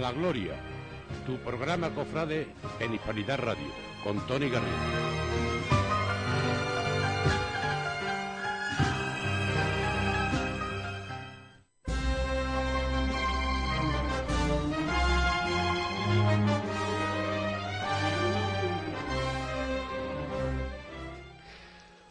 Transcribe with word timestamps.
la 0.00 0.12
Gloria, 0.12 0.54
tu 1.26 1.36
programa 1.38 1.90
cofrade 1.90 2.48
en 2.80 2.94
Hispanidad 2.94 3.38
Radio, 3.38 3.68
con 4.02 4.18
Tony 4.26 4.48
Garrido. 4.48 4.70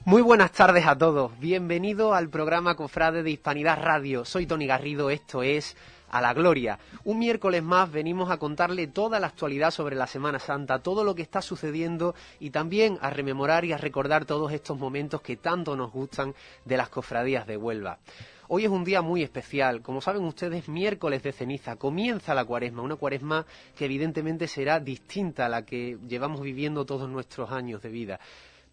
Muy 0.05 0.21
buenas 0.23 0.51
tardes 0.51 0.85
a 0.87 0.97
todos. 0.97 1.37
Bienvenido 1.39 2.15
al 2.15 2.29
programa 2.29 2.75
Cofrade 2.75 3.21
de 3.21 3.29
Hispanidad 3.29 3.79
Radio. 3.79 4.25
Soy 4.25 4.47
Tony 4.47 4.65
Garrido, 4.65 5.11
esto 5.11 5.43
es 5.43 5.77
A 6.11 6.21
la 6.21 6.33
Gloria. 6.33 6.79
Un 7.03 7.19
miércoles 7.19 7.61
más 7.61 7.91
venimos 7.91 8.31
a 8.31 8.37
contarle 8.37 8.87
toda 8.87 9.19
la 9.19 9.27
actualidad 9.27 9.71
sobre 9.71 9.95
la 9.95 10.07
Semana 10.07 10.39
Santa, 10.39 10.79
todo 10.79 11.03
lo 11.03 11.15
que 11.15 11.21
está 11.21 11.41
sucediendo 11.41 12.15
y 12.39 12.49
también 12.49 12.97
a 13.01 13.09
rememorar 13.09 13.65
y 13.65 13.73
a 13.73 13.77
recordar 13.77 14.25
todos 14.25 14.51
estos 14.51 14.77
momentos 14.77 15.21
que 15.21 15.37
tanto 15.37 15.75
nos 15.75 15.91
gustan 15.91 16.33
de 16.65 16.77
las 16.77 16.89
cofradías 16.89 17.45
de 17.45 17.57
Huelva. 17.57 17.99
Hoy 18.47 18.65
es 18.65 18.71
un 18.71 18.83
día 18.83 19.03
muy 19.03 19.21
especial, 19.21 19.83
como 19.83 20.01
saben 20.01 20.23
ustedes, 20.23 20.67
miércoles 20.67 21.21
de 21.21 21.31
ceniza, 21.31 21.75
comienza 21.75 22.33
la 22.33 22.45
cuaresma, 22.45 22.81
una 22.81 22.95
cuaresma 22.95 23.45
que 23.77 23.85
evidentemente 23.85 24.47
será 24.47 24.79
distinta 24.79 25.45
a 25.45 25.49
la 25.49 25.63
que 25.63 25.99
llevamos 26.07 26.41
viviendo 26.41 26.83
todos 26.83 27.07
nuestros 27.07 27.51
años 27.51 27.83
de 27.83 27.89
vida 27.89 28.19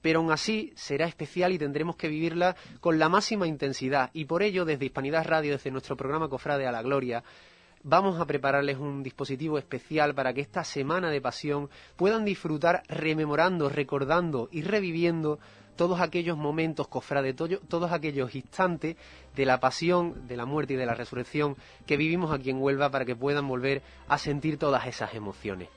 pero 0.03 0.21
aún 0.21 0.31
así 0.31 0.73
será 0.77 1.07
especial 1.07 1.53
y 1.53 1.59
tendremos 1.59 1.97
que 1.97 2.09
vivirla 2.09 2.57
con 2.81 2.99
la 2.99 3.09
máxima 3.09 3.47
intensidad. 3.47 4.11
Y 4.13 4.25
por 4.25 4.43
ello, 4.43 4.65
desde 4.65 4.87
Hispanidad 4.87 5.27
Radio, 5.27 5.53
desde 5.53 5.71
nuestro 5.71 5.97
programa 5.97 6.29
Cofrade 6.29 6.67
a 6.67 6.73
la 6.73 6.83
Gloria, 6.83 7.25
vamos 7.83 8.21
a 8.21 8.27
prepararles 8.27 8.79
un 8.79 9.03
dispositivo 9.03 9.59
especial 9.59 10.15
para 10.15 10.33
que 10.35 10.41
esta 10.41 10.65
semana 10.65 11.11
de 11.11 11.21
pasión 11.21 11.71
puedan 11.97 12.25
disfrutar 12.25 12.83
rememorando, 12.89 13.69
recordando 13.69 14.49
y 14.51 14.63
reviviendo 14.63 15.39
todos 15.77 16.01
aquellos 16.01 16.37
momentos, 16.37 16.89
cofrade, 16.89 17.35
todos 17.35 17.93
aquellos 17.93 18.35
instantes 18.35 18.97
de 19.37 19.45
la 19.45 19.61
pasión, 19.61 20.27
de 20.27 20.37
la 20.37 20.47
muerte 20.47 20.75
y 20.75 20.77
de 20.77 20.87
la 20.87 20.95
resurrección 20.95 21.57
que 21.87 21.97
vivimos 21.97 22.33
aquí 22.33 22.51
en 22.51 22.61
Huelva 22.61 22.91
para 22.91 23.05
que 23.05 23.15
puedan 23.15 23.47
volver 23.47 23.83
a 24.09 24.19
sentir 24.19 24.59
todas 24.59 24.87
esas 24.87 25.15
emociones 25.15 25.69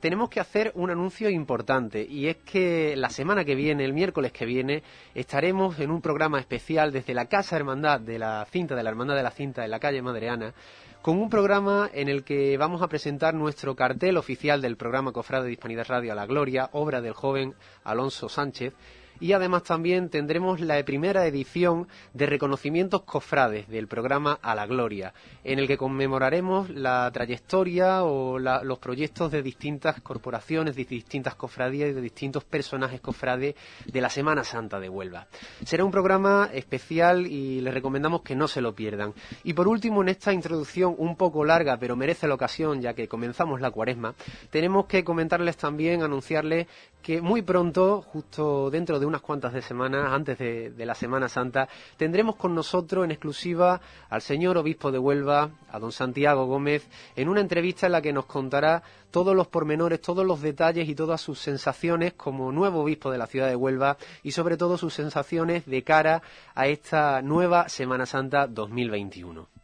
tenemos 0.00 0.28
que 0.28 0.40
hacer 0.40 0.72
un 0.74 0.90
anuncio 0.90 1.30
importante 1.30 2.06
y 2.08 2.28
es 2.28 2.36
que 2.36 2.94
la 2.96 3.10
semana 3.10 3.44
que 3.44 3.54
viene, 3.54 3.84
el 3.84 3.92
miércoles 3.92 4.32
que 4.32 4.46
viene, 4.46 4.82
estaremos 5.14 5.78
en 5.80 5.90
un 5.90 6.00
programa 6.00 6.38
especial 6.38 6.92
desde 6.92 7.14
la 7.14 7.26
Casa 7.26 7.56
Hermandad 7.56 8.00
de 8.00 8.18
la 8.18 8.46
Cinta, 8.50 8.74
de 8.74 8.82
la 8.82 8.90
Hermandad 8.90 9.16
de 9.16 9.22
la 9.22 9.30
Cinta 9.30 9.64
en 9.64 9.70
la 9.70 9.80
calle 9.80 10.02
Madreana, 10.02 10.54
con 11.02 11.18
un 11.18 11.30
programa 11.30 11.88
en 11.92 12.08
el 12.08 12.24
que 12.24 12.56
vamos 12.56 12.82
a 12.82 12.88
presentar 12.88 13.32
nuestro 13.32 13.76
cartel 13.76 14.16
oficial 14.16 14.60
del 14.60 14.76
programa 14.76 15.12
Cofrade 15.12 15.46
de 15.46 15.52
Hispanidad 15.52 15.86
Radio 15.88 16.12
a 16.12 16.16
la 16.16 16.26
Gloria, 16.26 16.68
obra 16.72 17.00
del 17.00 17.12
joven 17.12 17.54
Alonso 17.84 18.28
Sánchez, 18.28 18.74
y 19.20 19.32
además 19.32 19.64
también 19.64 20.08
tendremos 20.08 20.60
la 20.60 20.82
primera 20.84 21.26
edición 21.26 21.88
de 22.14 22.26
reconocimientos 22.26 23.02
cofrades 23.02 23.68
del 23.68 23.88
programa 23.88 24.38
A 24.42 24.54
la 24.54 24.66
Gloria, 24.66 25.14
en 25.44 25.58
el 25.58 25.66
que 25.66 25.76
conmemoraremos 25.76 26.70
la 26.70 27.10
trayectoria 27.12 28.04
o 28.04 28.38
los 28.38 28.78
proyectos 28.78 29.30
de 29.30 29.42
distintas 29.42 30.00
corporaciones, 30.00 30.76
de 30.76 30.84
distintas 30.84 31.34
cofradías 31.34 31.90
y 31.90 31.92
de 31.92 32.00
distintos 32.00 32.44
personajes 32.44 33.00
cofrades 33.00 33.54
de 33.84 34.00
la 34.00 34.10
Semana 34.10 34.44
Santa 34.44 34.80
de 34.80 34.88
Huelva. 34.88 35.26
Será 35.64 35.84
un 35.84 35.90
programa 35.90 36.50
especial 36.52 37.26
y 37.26 37.60
les 37.60 37.74
recomendamos 37.74 38.22
que 38.22 38.36
no 38.36 38.48
se 38.48 38.60
lo 38.60 38.74
pierdan. 38.74 39.14
Y 39.44 39.52
por 39.52 39.68
último, 39.68 40.02
en 40.02 40.08
esta 40.08 40.32
introducción 40.32 40.94
un 40.98 41.16
poco 41.16 41.44
larga, 41.44 41.78
pero 41.78 41.96
merece 41.96 42.28
la 42.28 42.34
ocasión 42.34 42.80
ya 42.80 42.94
que 42.94 43.08
comenzamos 43.08 43.60
la 43.60 43.70
cuaresma, 43.70 44.14
tenemos 44.50 44.86
que 44.86 45.04
comentarles 45.04 45.56
también, 45.56 46.02
anunciarles 46.02 46.66
que 47.02 47.20
muy 47.20 47.42
pronto, 47.42 48.02
justo 48.02 48.70
dentro 48.70 48.98
de 48.98 49.05
unas 49.06 49.20
cuantas 49.20 49.52
de 49.52 49.62
semanas, 49.62 50.12
antes 50.12 50.38
de, 50.38 50.72
la 50.86 50.94
Semana 50.94 51.28
Santa, 51.28 51.68
tendremos 51.96 52.36
con 52.36 52.54
nosotros 52.54 53.04
en 53.04 53.10
exclusiva 53.10 53.80
al 54.08 54.22
señor 54.22 54.58
obispo 54.58 54.92
de 54.92 54.98
Huelva, 54.98 55.50
a 55.70 55.78
don 55.78 55.92
Santiago 55.92 56.46
Gómez, 56.46 56.88
en 57.16 57.28
una 57.28 57.40
entrevista 57.40 57.86
en 57.86 57.92
la 57.92 58.02
que 58.02 58.12
nos 58.12 58.26
contará 58.26 58.82
todos 59.10 59.34
los 59.34 59.46
pormenores, 59.46 60.00
todos 60.00 60.26
los 60.26 60.42
detalles 60.42 60.88
y 60.88 60.94
todas 60.94 61.20
sus 61.20 61.38
sensaciones 61.38 62.12
como 62.14 62.52
nuevo 62.52 62.82
obispo 62.82 63.10
de 63.10 63.18
la 63.18 63.26
ciudad 63.26 63.48
de 63.48 63.56
Huelva 63.56 63.96
y 64.22 64.32
sobre 64.32 64.56
todo 64.56 64.76
sus 64.76 64.94
sensaciones 64.94 65.66
de 65.66 65.82
cara 65.82 66.22
a 66.54 66.66
esta 66.66 67.22
nueva 67.22 67.68
Semana 67.68 68.06
Santa 68.06 68.46
2021. 68.46 69.55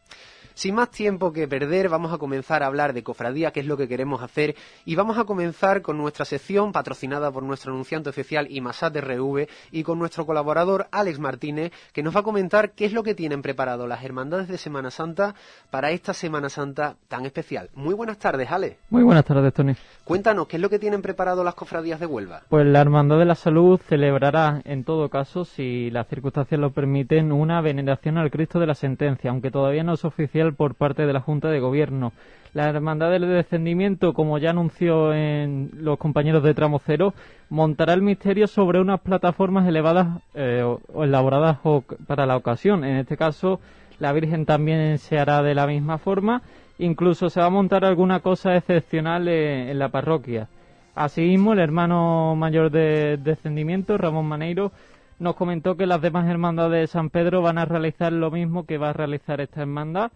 Sin 0.53 0.75
más 0.75 0.91
tiempo 0.91 1.33
que 1.33 1.47
perder, 1.47 1.89
vamos 1.89 2.13
a 2.13 2.17
comenzar 2.17 2.63
a 2.63 2.67
hablar 2.67 2.93
de 2.93 3.03
cofradía, 3.03 3.51
que 3.51 3.59
es 3.59 3.65
lo 3.65 3.77
que 3.77 3.87
queremos 3.87 4.21
hacer, 4.21 4.55
y 4.85 4.95
vamos 4.95 5.17
a 5.17 5.23
comenzar 5.23 5.81
con 5.81 5.97
nuestra 5.97 6.25
sección 6.25 6.71
patrocinada 6.71 7.31
por 7.31 7.43
nuestro 7.43 7.71
anunciante 7.71 8.09
oficial 8.09 8.47
IMASAT 8.49 8.97
RV 8.97 9.47
y 9.71 9.83
con 9.83 9.97
nuestro 9.97 10.25
colaborador 10.25 10.87
Alex 10.91 11.19
Martínez, 11.19 11.71
que 11.91 12.03
nos 12.03 12.15
va 12.15 12.19
a 12.19 12.23
comentar 12.23 12.71
qué 12.71 12.85
es 12.85 12.93
lo 12.93 13.03
que 13.03 13.15
tienen 13.15 13.41
preparado 13.41 13.87
las 13.87 14.03
hermandades 14.03 14.47
de 14.47 14.57
Semana 14.57 14.91
Santa 14.91 15.33
para 15.71 15.91
esta 15.91 16.13
Semana 16.13 16.49
Santa 16.49 16.95
tan 17.07 17.25
especial. 17.25 17.69
Muy 17.73 17.93
buenas 17.93 18.19
tardes, 18.19 18.51
Alex. 18.51 18.77
Muy 18.89 19.03
buenas 19.03 19.25
tardes, 19.25 19.53
Tony. 19.53 19.73
Cuéntanos, 20.03 20.47
¿qué 20.47 20.57
es 20.57 20.61
lo 20.61 20.69
que 20.69 20.79
tienen 20.79 21.01
preparado 21.01 21.43
las 21.43 21.55
cofradías 21.55 21.99
de 21.99 22.05
Huelva? 22.05 22.41
Pues 22.49 22.65
la 22.65 22.81
Hermandad 22.81 23.17
de 23.17 23.25
la 23.25 23.35
Salud 23.35 23.79
celebrará, 23.87 24.61
en 24.65 24.83
todo 24.83 25.09
caso, 25.09 25.45
si 25.45 25.89
las 25.89 26.07
circunstancias 26.07 26.59
lo 26.59 26.71
permiten, 26.71 27.31
una 27.31 27.61
veneración 27.61 28.17
al 28.17 28.29
Cristo 28.29 28.59
de 28.59 28.67
la 28.67 28.75
Sentencia, 28.75 29.31
aunque 29.31 29.49
todavía 29.49 29.83
no 29.83 29.93
es 29.93 30.05
oficial 30.05 30.42
por 30.51 30.75
parte 30.75 31.05
de 31.05 31.13
la 31.13 31.21
Junta 31.21 31.47
de 31.49 31.61
Gobierno. 31.61 32.11
La 32.53 32.69
Hermandad 32.69 33.09
del 33.09 33.27
Descendimiento, 33.27 34.13
como 34.13 34.37
ya 34.37 34.51
anunció 34.51 35.11
en 35.11 35.71
los 35.73 35.97
compañeros 35.97 36.43
de 36.43 36.53
Tramo 36.53 36.79
Cero, 36.85 37.15
montará 37.49 37.93
el 37.93 38.03
misterio 38.03 38.45
sobre 38.45 38.79
unas 38.79 39.01
plataformas 39.01 39.67
elevadas 39.67 40.21
eh, 40.35 40.61
o, 40.61 41.03
elaboradas 41.03 41.57
para 42.05 42.27
la 42.27 42.37
ocasión. 42.37 42.83
En 42.83 42.97
este 42.97 43.17
caso, 43.17 43.59
la 43.97 44.13
Virgen 44.13 44.45
también 44.45 44.99
se 44.99 45.17
hará 45.17 45.41
de 45.41 45.55
la 45.55 45.65
misma 45.65 45.97
forma. 45.97 46.43
Incluso 46.77 47.31
se 47.31 47.39
va 47.39 47.47
a 47.47 47.49
montar 47.49 47.85
alguna 47.85 48.19
cosa 48.19 48.55
excepcional 48.55 49.27
en, 49.27 49.79
la 49.79 49.89
parroquia. 49.89 50.47
Asimismo, 50.93 51.53
el 51.53 51.59
hermano 51.59 52.35
mayor 52.35 52.69
de 52.69 53.17
Descendimiento, 53.17 53.97
Ramón 53.97 54.27
Maneiro, 54.27 54.71
nos 55.17 55.35
comentó 55.35 55.75
que 55.75 55.87
las 55.87 56.01
demás 56.03 56.29
hermandades 56.29 56.81
de 56.81 56.87
San 56.87 57.09
Pedro 57.09 57.41
van 57.41 57.57
a 57.57 57.65
realizar 57.65 58.13
lo 58.13 58.29
mismo 58.29 58.67
que 58.67 58.77
va 58.77 58.91
a 58.91 58.93
realizar 58.93 59.41
esta 59.41 59.61
hermandad 59.61 60.11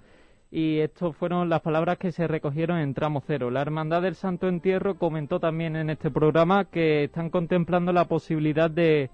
y 0.51 0.79
estas 0.79 1.15
fueron 1.15 1.49
las 1.49 1.61
palabras 1.61 1.97
que 1.97 2.11
se 2.11 2.27
recogieron 2.27 2.79
en 2.79 2.93
tramo 2.93 3.21
cero. 3.25 3.51
La 3.51 3.61
Hermandad 3.61 4.01
del 4.01 4.15
Santo 4.15 4.47
Entierro 4.47 4.95
comentó 4.95 5.39
también 5.39 5.75
en 5.75 5.89
este 5.89 6.09
programa 6.09 6.65
que 6.65 7.05
están 7.05 7.29
contemplando 7.29 7.91
la 7.91 8.05
posibilidad 8.05 8.69
de, 8.69 9.09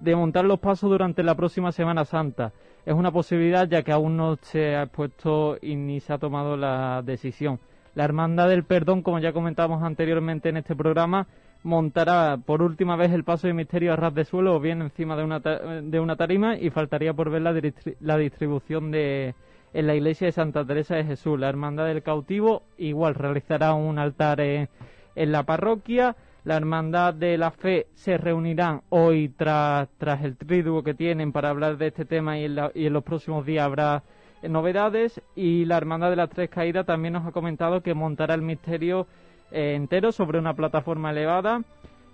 de 0.00 0.16
montar 0.16 0.44
los 0.44 0.60
pasos 0.60 0.88
durante 0.88 1.22
la 1.22 1.34
próxima 1.34 1.72
Semana 1.72 2.04
Santa. 2.04 2.52
Es 2.86 2.94
una 2.94 3.10
posibilidad 3.10 3.68
ya 3.68 3.82
que 3.82 3.92
aún 3.92 4.16
no 4.16 4.36
se 4.36 4.76
ha 4.76 4.84
expuesto 4.84 5.58
y 5.60 5.74
ni 5.74 6.00
se 6.00 6.12
ha 6.12 6.18
tomado 6.18 6.56
la 6.56 7.02
decisión. 7.02 7.58
La 7.94 8.04
Hermandad 8.04 8.48
del 8.48 8.64
Perdón, 8.64 9.02
como 9.02 9.18
ya 9.18 9.32
comentamos 9.32 9.82
anteriormente 9.82 10.48
en 10.48 10.58
este 10.58 10.76
programa, 10.76 11.26
montará 11.64 12.36
por 12.36 12.62
última 12.62 12.94
vez 12.94 13.10
el 13.10 13.24
paso 13.24 13.48
de 13.48 13.52
misterio 13.52 13.92
a 13.92 13.96
ras 13.96 14.14
de 14.14 14.24
suelo 14.24 14.54
o 14.54 14.60
bien 14.60 14.80
encima 14.80 15.16
de 15.16 15.24
una, 15.24 15.40
de 15.40 15.98
una 15.98 16.14
tarima 16.14 16.56
y 16.56 16.70
faltaría 16.70 17.12
por 17.14 17.30
ver 17.30 17.42
la, 17.42 17.60
la 18.00 18.16
distribución 18.16 18.92
de, 18.92 19.34
en 19.72 19.86
la 19.86 19.94
iglesia 19.94 20.26
de 20.26 20.32
Santa 20.32 20.64
Teresa 20.64 20.96
de 20.96 21.04
Jesús. 21.04 21.38
La 21.38 21.48
Hermandad 21.48 21.86
del 21.86 22.02
Cautivo 22.02 22.62
igual 22.78 23.14
realizará 23.14 23.74
un 23.74 23.98
altar 23.98 24.40
en, 24.40 24.68
la 25.14 25.42
parroquia. 25.44 26.16
La 26.44 26.56
Hermandad 26.56 27.14
de 27.14 27.36
la 27.36 27.50
Fe 27.50 27.86
se 27.94 28.16
reunirán 28.16 28.82
hoy 28.88 29.28
tras, 29.28 29.88
el 30.22 30.36
triduo 30.36 30.82
que 30.82 30.94
tienen 30.94 31.32
para 31.32 31.50
hablar 31.50 31.76
de 31.76 31.88
este 31.88 32.04
tema 32.04 32.38
y 32.38 32.44
en, 32.44 32.56
y 32.74 32.86
en 32.86 32.92
los 32.92 33.04
próximos 33.04 33.44
días 33.44 33.66
habrá 33.66 34.02
novedades. 34.42 35.20
Y 35.34 35.64
la 35.64 35.76
Hermandad 35.76 36.10
de 36.10 36.16
las 36.16 36.30
Tres 36.30 36.50
Caídas 36.50 36.86
también 36.86 37.14
nos 37.14 37.26
ha 37.26 37.32
comentado 37.32 37.82
que 37.82 37.94
montará 37.94 38.34
el 38.34 38.42
misterio 38.42 39.06
eh, 39.50 39.74
entero 39.74 40.12
sobre 40.12 40.38
una 40.38 40.54
plataforma 40.54 41.10
elevada 41.10 41.62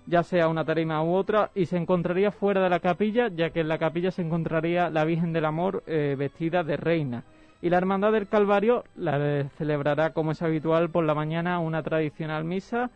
ya 0.07 0.23
sea 0.23 0.47
una 0.47 0.65
tarima 0.65 1.03
u 1.03 1.13
otra, 1.13 1.51
y 1.55 1.65
se 1.65 1.77
encontraría 1.77 2.31
fuera 2.31 2.63
de 2.63 2.69
la 2.69 2.79
capilla, 2.79 3.29
ya 3.29 3.49
que 3.49 3.61
en 3.61 3.67
la 3.67 3.77
capilla 3.77 4.11
se 4.11 4.21
encontraría 4.21 4.89
la 4.89 5.05
Virgen 5.05 5.33
del 5.33 5.45
Amor 5.45 5.83
eh, 5.87 6.15
vestida 6.17 6.63
de 6.63 6.77
reina. 6.77 7.23
Y 7.65 7.69
la 7.71 7.77
Hermandad 7.77 8.11
del 8.11 8.27
Calvario 8.27 8.83
la 8.95 9.49
celebrará, 9.57 10.13
como 10.13 10.33
es 10.33 10.41
habitual, 10.43 10.91
por 10.91 11.03
la 11.03 11.15
mañana 11.15 11.57
una 11.57 11.81
tradicional 11.81 12.43
misa 12.43 12.91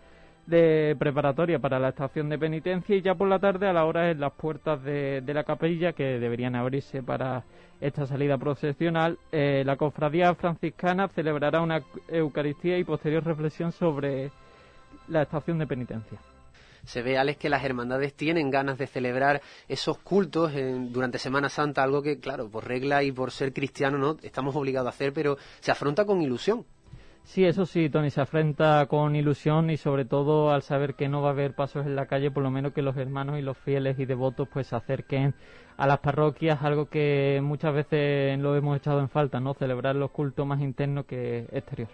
de 0.45 0.95
preparatoria 0.99 1.57
para 1.57 1.79
la 1.79 1.89
estación 1.89 2.29
de 2.29 2.37
penitencia 2.37 2.95
y 2.95 3.01
ya 3.01 3.15
por 3.15 3.27
la 3.29 3.39
tarde 3.39 3.67
a 3.67 3.73
la 3.73 3.85
hora 3.85 4.11
en 4.11 4.19
las 4.19 4.31
puertas 4.33 4.83
de, 4.83 5.23
la 5.25 5.43
capilla 5.43 5.93
que 5.93 6.19
deberían 6.19 6.55
abrirse 6.55 7.01
para 7.01 7.45
esta 7.81 8.05
salida 8.05 8.37
procesional, 8.37 9.17
eh, 9.31 9.63
la 9.65 9.75
cofradía 9.75 10.35
franciscana 10.35 11.07
celebrará 11.07 11.61
una 11.61 11.81
Eucaristía 12.07 12.77
y 12.77 12.83
posterior 12.83 13.23
reflexión 13.25 13.71
sobre 13.71 14.29
la 15.07 15.23
estación 15.23 15.57
de 15.57 15.65
penitencia 15.65 16.19
se 16.83 17.01
ve, 17.01 17.17
Alex, 17.17 17.39
que 17.39 17.49
las 17.49 17.63
hermandades 17.63 18.13
tienen 18.13 18.49
ganas 18.49 18.77
de 18.77 18.87
celebrar 18.87 19.41
esos 19.67 19.97
cultos 19.97 20.51
durante 20.91 21.19
Semana 21.19 21.49
Santa, 21.49 21.83
algo 21.83 22.01
que, 22.01 22.19
claro, 22.19 22.49
por 22.49 22.67
regla 22.67 23.03
y 23.03 23.11
por 23.11 23.31
ser 23.31 23.53
cristiano, 23.53 23.97
¿no? 23.97 24.17
Estamos 24.21 24.55
obligados 24.55 24.87
a 24.87 24.89
hacer, 24.89 25.13
pero 25.13 25.37
se 25.59 25.71
afronta 25.71 26.05
con 26.05 26.21
ilusión. 26.21 26.65
Sí, 27.23 27.45
eso 27.45 27.65
sí, 27.67 27.89
Tony 27.89 28.09
se 28.09 28.21
afrenta 28.21 28.87
con 28.87 29.15
ilusión 29.15 29.69
y 29.69 29.77
sobre 29.77 30.05
todo 30.05 30.51
al 30.51 30.63
saber 30.63 30.95
que 30.95 31.07
no 31.07 31.21
va 31.21 31.29
a 31.29 31.31
haber 31.31 31.53
pasos 31.53 31.85
en 31.85 31.95
la 31.95 32.07
calle, 32.07 32.31
por 32.31 32.41
lo 32.41 32.49
menos 32.49 32.73
que 32.73 32.81
los 32.81 32.97
hermanos 32.97 33.37
y 33.37 33.43
los 33.43 33.55
fieles 33.57 33.99
y 33.99 34.05
devotos 34.05 34.47
pues 34.51 34.67
se 34.67 34.75
acerquen 34.75 35.35
a 35.77 35.85
las 35.85 35.99
parroquias, 35.99 36.63
algo 36.63 36.87
que 36.89 37.39
muchas 37.43 37.73
veces 37.73 38.39
lo 38.39 38.55
hemos 38.55 38.77
echado 38.77 38.99
en 38.99 39.09
falta, 39.09 39.39
¿no? 39.39 39.53
Celebrar 39.53 39.95
los 39.95 40.09
cultos 40.11 40.47
más 40.47 40.59
internos 40.59 41.05
que 41.05 41.47
exterior. 41.51 41.89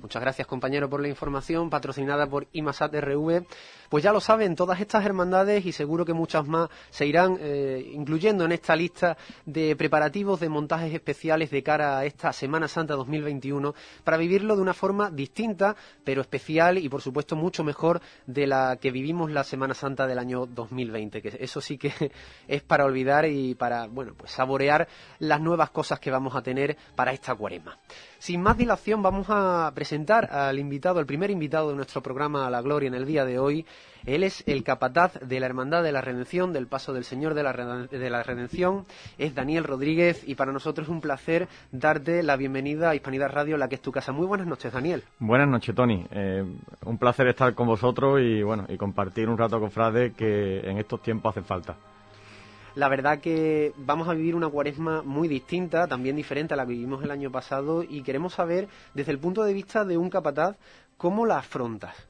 Muchas 0.00 0.22
gracias, 0.22 0.46
compañero, 0.46 0.88
por 0.88 1.02
la 1.02 1.08
información 1.08 1.68
patrocinada 1.68 2.26
por 2.26 2.46
IMASAT 2.52 2.94
RV. 2.94 3.44
Pues 3.90 4.04
ya 4.04 4.12
lo 4.12 4.20
saben, 4.20 4.54
todas 4.54 4.80
estas 4.80 5.04
hermandades 5.04 5.66
y 5.66 5.72
seguro 5.72 6.04
que 6.04 6.12
muchas 6.12 6.46
más 6.46 6.70
se 6.90 7.06
irán 7.06 7.36
eh, 7.40 7.90
incluyendo 7.92 8.44
en 8.44 8.52
esta 8.52 8.76
lista 8.76 9.16
de 9.44 9.74
preparativos 9.74 10.38
de 10.38 10.48
montajes 10.48 10.94
especiales 10.94 11.50
de 11.50 11.64
cara 11.64 11.98
a 11.98 12.04
esta 12.04 12.32
Semana 12.32 12.68
Santa 12.68 12.94
2021 12.94 13.74
para 14.04 14.16
vivirlo 14.16 14.54
de 14.54 14.62
una 14.62 14.74
forma 14.74 15.10
distinta, 15.10 15.74
pero 16.04 16.20
especial 16.20 16.78
y, 16.78 16.88
por 16.88 17.02
supuesto, 17.02 17.34
mucho 17.34 17.64
mejor 17.64 18.00
de 18.26 18.46
la 18.46 18.76
que 18.80 18.92
vivimos 18.92 19.28
la 19.32 19.42
Semana 19.42 19.74
Santa 19.74 20.06
del 20.06 20.20
año 20.20 20.46
2020, 20.46 21.20
que 21.20 21.36
eso 21.40 21.60
sí 21.60 21.76
que 21.76 21.92
es 22.46 22.62
para 22.62 22.84
olvidar 22.84 23.26
y 23.26 23.56
para, 23.56 23.88
bueno, 23.88 24.14
pues 24.16 24.30
saborear 24.30 24.86
las 25.18 25.40
nuevas 25.40 25.70
cosas 25.70 25.98
que 25.98 26.12
vamos 26.12 26.36
a 26.36 26.42
tener 26.42 26.76
para 26.94 27.12
esta 27.12 27.34
cuaresma. 27.34 27.76
Sin 28.20 28.40
más 28.40 28.56
dilación, 28.56 29.02
vamos 29.02 29.26
a 29.30 29.72
presentar 29.74 30.32
al 30.32 30.60
invitado, 30.60 31.00
el 31.00 31.06
primer 31.06 31.32
invitado 31.32 31.70
de 31.70 31.74
nuestro 31.74 32.00
programa 32.02 32.46
a 32.46 32.50
la 32.50 32.62
Gloria 32.62 32.86
en 32.86 32.94
el 32.94 33.04
día 33.04 33.24
de 33.24 33.40
hoy. 33.40 33.66
Él 34.06 34.24
es 34.24 34.42
el 34.46 34.64
capataz 34.64 35.18
de 35.20 35.40
la 35.40 35.46
Hermandad 35.46 35.82
de 35.82 35.92
la 35.92 36.00
Redención, 36.00 36.52
del 36.52 36.66
Paso 36.66 36.92
del 36.92 37.04
Señor 37.04 37.34
de 37.34 37.42
la, 37.42 38.22
Redención. 38.22 38.86
Es 39.18 39.34
Daniel 39.34 39.64
Rodríguez 39.64 40.22
y 40.26 40.34
para 40.34 40.52
nosotros 40.52 40.86
es 40.86 40.90
un 40.90 41.00
placer 41.00 41.48
darte 41.70 42.22
la 42.22 42.36
bienvenida 42.36 42.90
a 42.90 42.94
Hispanidad 42.94 43.30
Radio, 43.30 43.56
la 43.56 43.68
que 43.68 43.74
es 43.74 43.82
tu 43.82 43.92
casa. 43.92 44.12
Muy 44.12 44.26
buenas 44.26 44.46
noches, 44.46 44.72
Daniel. 44.72 45.04
Buenas 45.18 45.48
noches, 45.48 45.74
Tony. 45.74 46.06
Eh, 46.10 46.44
un 46.84 46.98
placer 46.98 47.28
estar 47.28 47.54
con 47.54 47.66
vosotros 47.66 48.20
y 48.20 48.42
bueno 48.42 48.64
y 48.68 48.76
compartir 48.76 49.28
un 49.28 49.36
rato 49.36 49.60
con 49.60 49.70
Frade 49.70 50.12
que 50.12 50.60
en 50.60 50.78
estos 50.78 51.02
tiempos 51.02 51.36
hace 51.36 51.46
falta 51.46 51.76
la 52.74 52.88
verdad 52.88 53.20
que 53.20 53.72
vamos 53.76 54.08
a 54.08 54.14
vivir 54.14 54.34
una 54.34 54.48
cuaresma 54.48 55.02
muy 55.02 55.28
distinta, 55.28 55.86
también 55.86 56.16
diferente 56.16 56.54
a 56.54 56.56
la 56.56 56.64
que 56.64 56.72
vivimos 56.72 57.02
el 57.02 57.10
año 57.10 57.30
pasado 57.30 57.82
y 57.82 58.02
queremos 58.02 58.34
saber 58.34 58.68
desde 58.94 59.12
el 59.12 59.18
punto 59.18 59.42
de 59.42 59.52
vista 59.52 59.84
de 59.84 59.96
un 59.96 60.10
capataz 60.10 60.56
cómo 60.96 61.26
la 61.26 61.38
afrontas. 61.38 62.09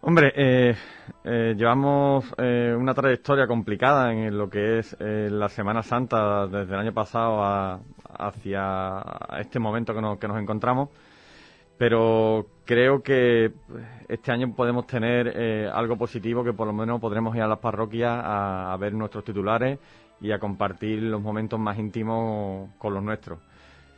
Hombre, 0.00 0.32
eh, 0.34 0.76
eh, 1.24 1.54
llevamos 1.56 2.24
eh, 2.38 2.74
una 2.78 2.94
trayectoria 2.94 3.46
complicada 3.46 4.12
en 4.12 4.36
lo 4.36 4.48
que 4.48 4.78
es 4.78 4.96
la 5.00 5.48
Semana 5.48 5.82
Santa 5.82 6.46
desde 6.46 6.72
el 6.74 6.80
año 6.80 6.92
pasado 6.92 7.82
hacia 8.18 9.02
este 9.38 9.58
momento 9.58 9.92
que 9.94 10.00
nos, 10.00 10.18
que 10.18 10.28
nos 10.28 10.40
encontramos 10.40 10.88
pero 11.78 12.46
creo 12.64 13.02
que 13.02 13.52
este 14.08 14.32
año 14.32 14.52
podemos 14.54 14.86
tener 14.86 15.32
eh, 15.34 15.70
algo 15.72 15.96
positivo 15.96 16.42
que 16.42 16.52
por 16.52 16.66
lo 16.66 16.72
menos 16.72 17.00
podremos 17.00 17.34
ir 17.36 17.42
a 17.42 17.46
las 17.46 17.60
parroquias 17.60 18.20
a, 18.20 18.76
ver 18.78 18.92
nuestros 18.92 19.24
titulares 19.24 19.78
y 20.20 20.32
a 20.32 20.40
compartir 20.40 21.00
los 21.04 21.22
momentos 21.22 21.58
más 21.60 21.78
íntimos 21.78 22.70
con 22.78 22.92
los 22.92 23.02
nuestros. 23.02 23.38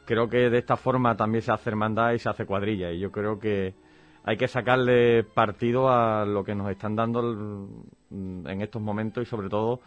Creo 0.04 0.28
que 0.28 0.50
de 0.50 0.58
esta 0.58 0.76
forma 0.76 1.16
también 1.16 1.40
se 1.40 1.52
hace 1.52 1.70
hermandad 1.70 2.12
y 2.12 2.18
se 2.18 2.28
hace 2.28 2.44
cuadrilla 2.44 2.92
y 2.92 3.00
yo 3.00 3.10
creo 3.10 3.38
que 3.38 3.74
hay 4.24 4.36
que 4.36 4.48
sacarle 4.48 5.24
partido 5.24 5.88
a 5.88 6.24
lo 6.24 6.44
que 6.44 6.54
nos 6.54 6.70
están 6.70 6.96
dando 6.96 7.68
en 8.10 8.60
estos 8.60 8.82
momentos 8.82 9.22
y 9.22 9.26
sobre 9.26 9.48
todo 9.48 9.80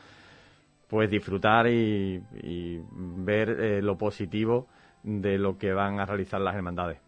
pues 0.88 1.10
disfrutar 1.10 1.68
y, 1.68 2.22
ver 2.92 3.50
eh, 3.50 3.82
lo 3.82 3.98
positivo 3.98 4.68
de 5.02 5.38
lo 5.38 5.58
que 5.58 5.74
van 5.74 6.00
a 6.00 6.06
realizar 6.06 6.40
las 6.40 6.56
hermandades. 6.56 7.00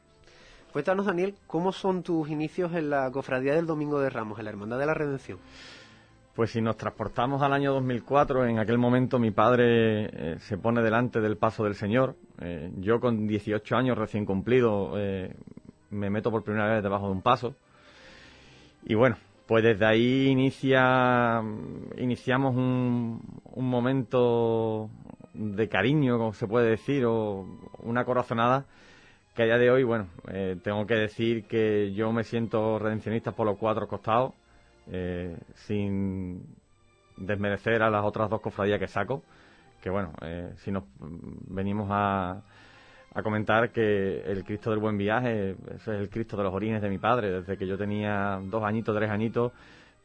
Cuéntanos, 0.71 1.05
Daniel, 1.05 1.35
¿cómo 1.47 1.71
son 1.71 2.03
tus 2.03 2.29
inicios 2.29 2.73
en 2.73 2.89
la 2.89 3.09
Cofradía 3.11 3.53
del 3.53 3.65
Domingo 3.65 3.99
de 3.99 4.09
Ramos, 4.09 4.39
en 4.39 4.45
la 4.45 4.51
Hermandad 4.51 4.79
de 4.79 4.85
la 4.85 4.93
Redención? 4.93 5.39
Pues 6.35 6.51
si 6.51 6.61
nos 6.61 6.75
transportamos 6.75 7.41
al 7.41 7.53
año 7.53 7.71
2004, 7.71 8.45
en 8.45 8.59
aquel 8.59 8.77
momento 8.77 9.17
mi 9.17 9.31
padre 9.31 10.05
eh, 10.05 10.35
se 10.39 10.57
pone 10.57 10.81
delante 10.81 11.21
del 11.21 11.37
paso 11.37 11.63
del 11.63 11.75
Señor. 11.75 12.17
Eh, 12.41 12.73
yo 12.79 12.99
con 12.99 13.25
18 13.25 13.73
años 13.73 13.97
recién 13.97 14.25
cumplido 14.25 14.95
eh, 14.97 15.33
me 15.95 16.09
meto 16.09 16.31
por 16.31 16.43
primera 16.43 16.73
vez 16.73 16.83
debajo 16.83 17.07
de 17.07 17.13
un 17.13 17.21
paso. 17.21 17.55
Y 18.83 18.95
bueno, 18.95 19.17
pues 19.47 19.63
desde 19.63 19.85
ahí 19.85 20.27
inicia, 20.27 21.41
iniciamos 21.97 22.55
un, 22.55 23.21
un 23.53 23.69
momento 23.69 24.89
de 25.33 25.67
cariño, 25.67 26.17
como 26.17 26.33
se 26.33 26.47
puede 26.47 26.69
decir, 26.69 27.05
o 27.05 27.45
una 27.79 28.05
corazonada 28.05 28.65
que 29.35 29.43
a 29.43 29.45
día 29.45 29.57
de 29.57 29.69
hoy, 29.69 29.83
bueno, 29.83 30.07
eh, 30.31 30.57
tengo 30.63 30.87
que 30.87 30.95
decir 30.95 31.45
que 31.45 31.91
yo 31.93 32.11
me 32.13 32.23
siento 32.23 32.79
redencionista 32.79 33.33
por 33.33 33.45
los 33.45 33.57
cuatro 33.57 33.85
costados, 33.87 34.33
eh, 34.87 35.37
sin 35.55 36.41
desmerecer 37.17 37.83
a 37.83 37.89
las 37.89 38.05
otras 38.05 38.29
dos 38.29 38.39
cofradías 38.39 38.79
que 38.79 38.87
saco, 38.87 39.23
que 39.81 39.89
bueno, 39.89 40.13
eh, 40.21 40.53
si 40.57 40.71
nos 40.71 40.85
venimos 40.99 41.89
a, 41.91 42.43
a 43.15 43.23
comentar 43.23 43.71
que 43.71 44.21
el 44.21 44.43
Cristo 44.43 44.69
del 44.69 44.79
Buen 44.79 44.97
Viaje, 44.97 45.55
es 45.73 45.87
el 45.87 46.09
Cristo 46.09 46.35
de 46.35 46.43
los 46.43 46.53
orines 46.53 46.81
de 46.81 46.89
mi 46.89 46.97
padre, 46.97 47.31
desde 47.31 47.57
que 47.57 47.65
yo 47.65 47.77
tenía 47.77 48.39
dos 48.43 48.63
añitos, 48.63 48.95
tres 48.95 49.09
añitos, 49.09 49.53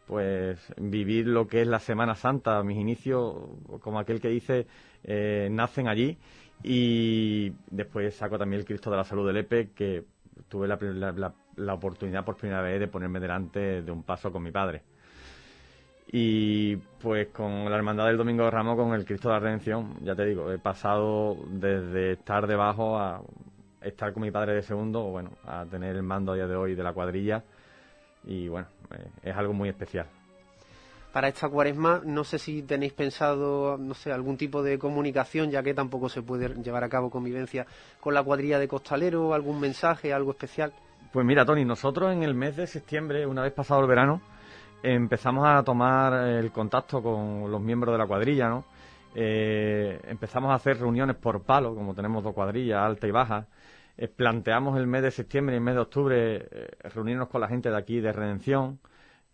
pues 0.06 0.58
vivir 0.76 1.26
lo 1.26 1.46
que 1.46 1.62
es 1.62 1.66
la 1.66 1.80
Semana 1.80 2.14
Santa, 2.14 2.62
mis 2.62 2.78
inicios, 2.78 3.34
como 3.80 3.98
aquel 3.98 4.20
que 4.20 4.28
dice, 4.28 4.66
nacen 5.50 5.88
allí. 5.88 6.16
Y 6.62 7.52
después 7.70 8.14
saco 8.14 8.38
también 8.38 8.60
el 8.60 8.66
Cristo 8.66 8.90
de 8.90 8.96
la 8.96 9.04
Salud 9.04 9.26
del 9.26 9.38
EPE, 9.38 9.70
que 9.70 10.04
tuve 10.48 10.68
la, 10.68 11.74
oportunidad 11.74 12.24
por 12.24 12.36
primera 12.36 12.62
vez 12.62 12.78
de 12.78 12.88
ponerme 12.88 13.18
delante 13.18 13.82
de 13.82 13.90
un 13.90 14.02
paso 14.02 14.30
con 14.30 14.42
mi 14.42 14.50
padre. 14.50 14.82
Y 16.12 16.76
pues 16.76 17.28
con 17.28 17.70
la 17.70 17.76
Hermandad 17.76 18.06
del 18.06 18.16
Domingo 18.16 18.44
de 18.44 18.50
Ramos, 18.50 18.76
con 18.76 18.94
el 18.94 19.04
Cristo 19.04 19.28
de 19.28 19.34
la 19.34 19.40
Redención, 19.40 19.96
ya 20.02 20.14
te 20.16 20.24
digo, 20.24 20.50
he 20.50 20.58
pasado 20.58 21.36
desde 21.48 22.12
estar 22.12 22.46
debajo 22.46 22.98
a 22.98 23.22
estar 23.80 24.12
con 24.12 24.22
mi 24.24 24.30
padre 24.30 24.54
de 24.54 24.62
segundo, 24.62 25.06
o 25.06 25.10
bueno, 25.10 25.30
a 25.46 25.64
tener 25.66 25.94
el 25.94 26.02
mando 26.02 26.32
a 26.32 26.34
día 26.34 26.46
de 26.46 26.56
hoy 26.56 26.74
de 26.74 26.82
la 26.82 26.92
cuadrilla. 26.92 27.44
Y 28.24 28.48
bueno, 28.48 28.66
eh, 28.90 29.08
es 29.22 29.36
algo 29.36 29.52
muy 29.52 29.68
especial 29.68 30.06
para 31.12 31.28
esta 31.28 31.48
cuaresma. 31.48 32.02
No 32.04 32.24
sé 32.24 32.38
si 32.38 32.62
tenéis 32.62 32.92
pensado, 32.92 33.76
no 33.78 33.94
sé, 33.94 34.12
algún 34.12 34.36
tipo 34.36 34.62
de 34.62 34.78
comunicación, 34.78 35.50
ya 35.50 35.62
que 35.62 35.74
tampoco 35.74 36.08
se 36.08 36.22
puede 36.22 36.48
llevar 36.62 36.84
a 36.84 36.88
cabo 36.88 37.10
convivencia 37.10 37.66
con 38.00 38.14
la 38.14 38.22
cuadrilla 38.22 38.58
de 38.58 38.68
costalero, 38.68 39.34
algún 39.34 39.60
mensaje, 39.60 40.12
algo 40.12 40.32
especial. 40.32 40.72
Pues 41.12 41.26
mira, 41.26 41.44
Tony, 41.44 41.64
nosotros 41.64 42.12
en 42.12 42.22
el 42.22 42.34
mes 42.34 42.56
de 42.56 42.66
septiembre, 42.66 43.26
una 43.26 43.42
vez 43.42 43.52
pasado 43.52 43.80
el 43.80 43.88
verano, 43.88 44.20
empezamos 44.82 45.46
a 45.46 45.62
tomar 45.62 46.28
el 46.28 46.50
contacto 46.52 47.02
con 47.02 47.50
los 47.50 47.60
miembros 47.60 47.94
de 47.94 47.98
la 47.98 48.06
cuadrilla, 48.06 48.48
¿no? 48.48 48.64
Eh, 49.14 50.00
empezamos 50.04 50.50
a 50.50 50.54
hacer 50.54 50.78
reuniones 50.78 51.16
por 51.16 51.42
palo, 51.42 51.74
como 51.74 51.94
tenemos 51.94 52.22
dos 52.22 52.34
cuadrillas, 52.34 52.78
alta 52.80 53.06
y 53.06 53.10
baja. 53.10 53.46
Eh, 53.96 54.08
planteamos 54.08 54.78
el 54.78 54.86
mes 54.86 55.02
de 55.02 55.10
septiembre 55.10 55.54
y 55.56 55.58
el 55.58 55.64
mes 55.64 55.74
de 55.74 55.80
octubre 55.80 56.48
eh, 56.50 56.68
reunirnos 56.94 57.28
con 57.28 57.40
la 57.40 57.48
gente 57.48 57.70
de 57.70 57.76
aquí 57.76 58.00
de 58.00 58.12
Redención, 58.12 58.80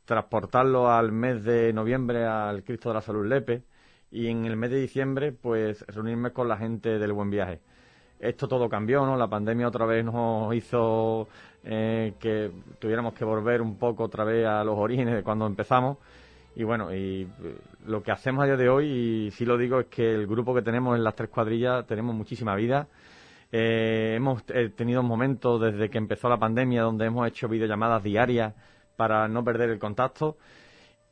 transportarlo 0.05 0.91
al 0.91 1.13
mes 1.13 1.45
de 1.45 1.73
noviembre 1.73 2.25
al 2.27 2.65
Cristo 2.65 2.89
de 2.91 2.95
la 2.95 3.01
Salud 3.03 3.27
Lepe 3.27 3.63
y 4.11 4.29
en 4.29 4.47
el 4.47 4.57
mes 4.57 4.71
de 4.71 4.81
diciembre 4.81 5.33
pues 5.33 5.85
reunirme 5.89 6.33
con 6.33 6.49
la 6.49 6.57
gente 6.57 6.99
del 6.99 7.13
Buen 7.13 7.31
Viaje. 7.31 7.61
Esto 8.19 8.49
todo 8.49 8.69
cambió, 8.69 9.05
¿no? 9.05 9.17
La 9.17 9.29
pandemia 9.29 9.69
otra 9.69 9.85
vez 9.85 10.05
nos 10.05 10.55
hizo 10.55 11.29
eh, 11.65 12.15
que 12.19 12.51
tuviéramos 12.79 13.13
que 13.13 13.25
volver 13.25 13.61
un 13.61 13.77
poco 13.77 14.05
otra 14.05 14.25
vez 14.25 14.47
a 14.47 14.65
los 14.65 14.79
orígenes 14.79 15.15
de 15.15 15.23
cuando 15.23 15.47
empezamos. 15.47 15.99
Y 16.55 16.65
bueno, 16.65 16.95
y 16.95 17.23
eh, 17.23 17.59
lo 17.87 18.03
que 18.03 18.13
hacemos 18.13 18.43
a 18.43 18.47
día 18.47 18.57
de 18.57 18.69
hoy, 18.69 18.87
y 18.87 19.31
sí 19.33 19.45
lo 19.45 19.59
digo, 19.59 19.81
es 19.81 19.87
que 19.87 20.15
el 20.15 20.27
grupo 20.27 20.55
que 20.55 20.63
tenemos 20.63 20.97
en 20.97 21.05
las 21.05 21.15
tres 21.15 21.29
cuadrillas 21.29 21.87
tenemos 21.87 22.15
muchísima 22.15 22.55
vida. 22.55 22.87
Eh, 23.53 24.15
hemos 24.17 24.45
tenido 24.45 25.03
momentos 25.03 25.61
desde 25.61 25.91
que 25.91 25.99
empezó 25.99 26.29
la 26.29 26.39
pandemia 26.39 26.83
donde 26.83 27.07
hemos 27.07 27.29
hecho 27.29 27.49
videollamadas 27.49 28.03
diarias 28.03 28.55
para 28.97 29.29
no 29.29 29.45
perder 29.45 29.71
el 29.71 29.79
contacto. 29.79 30.37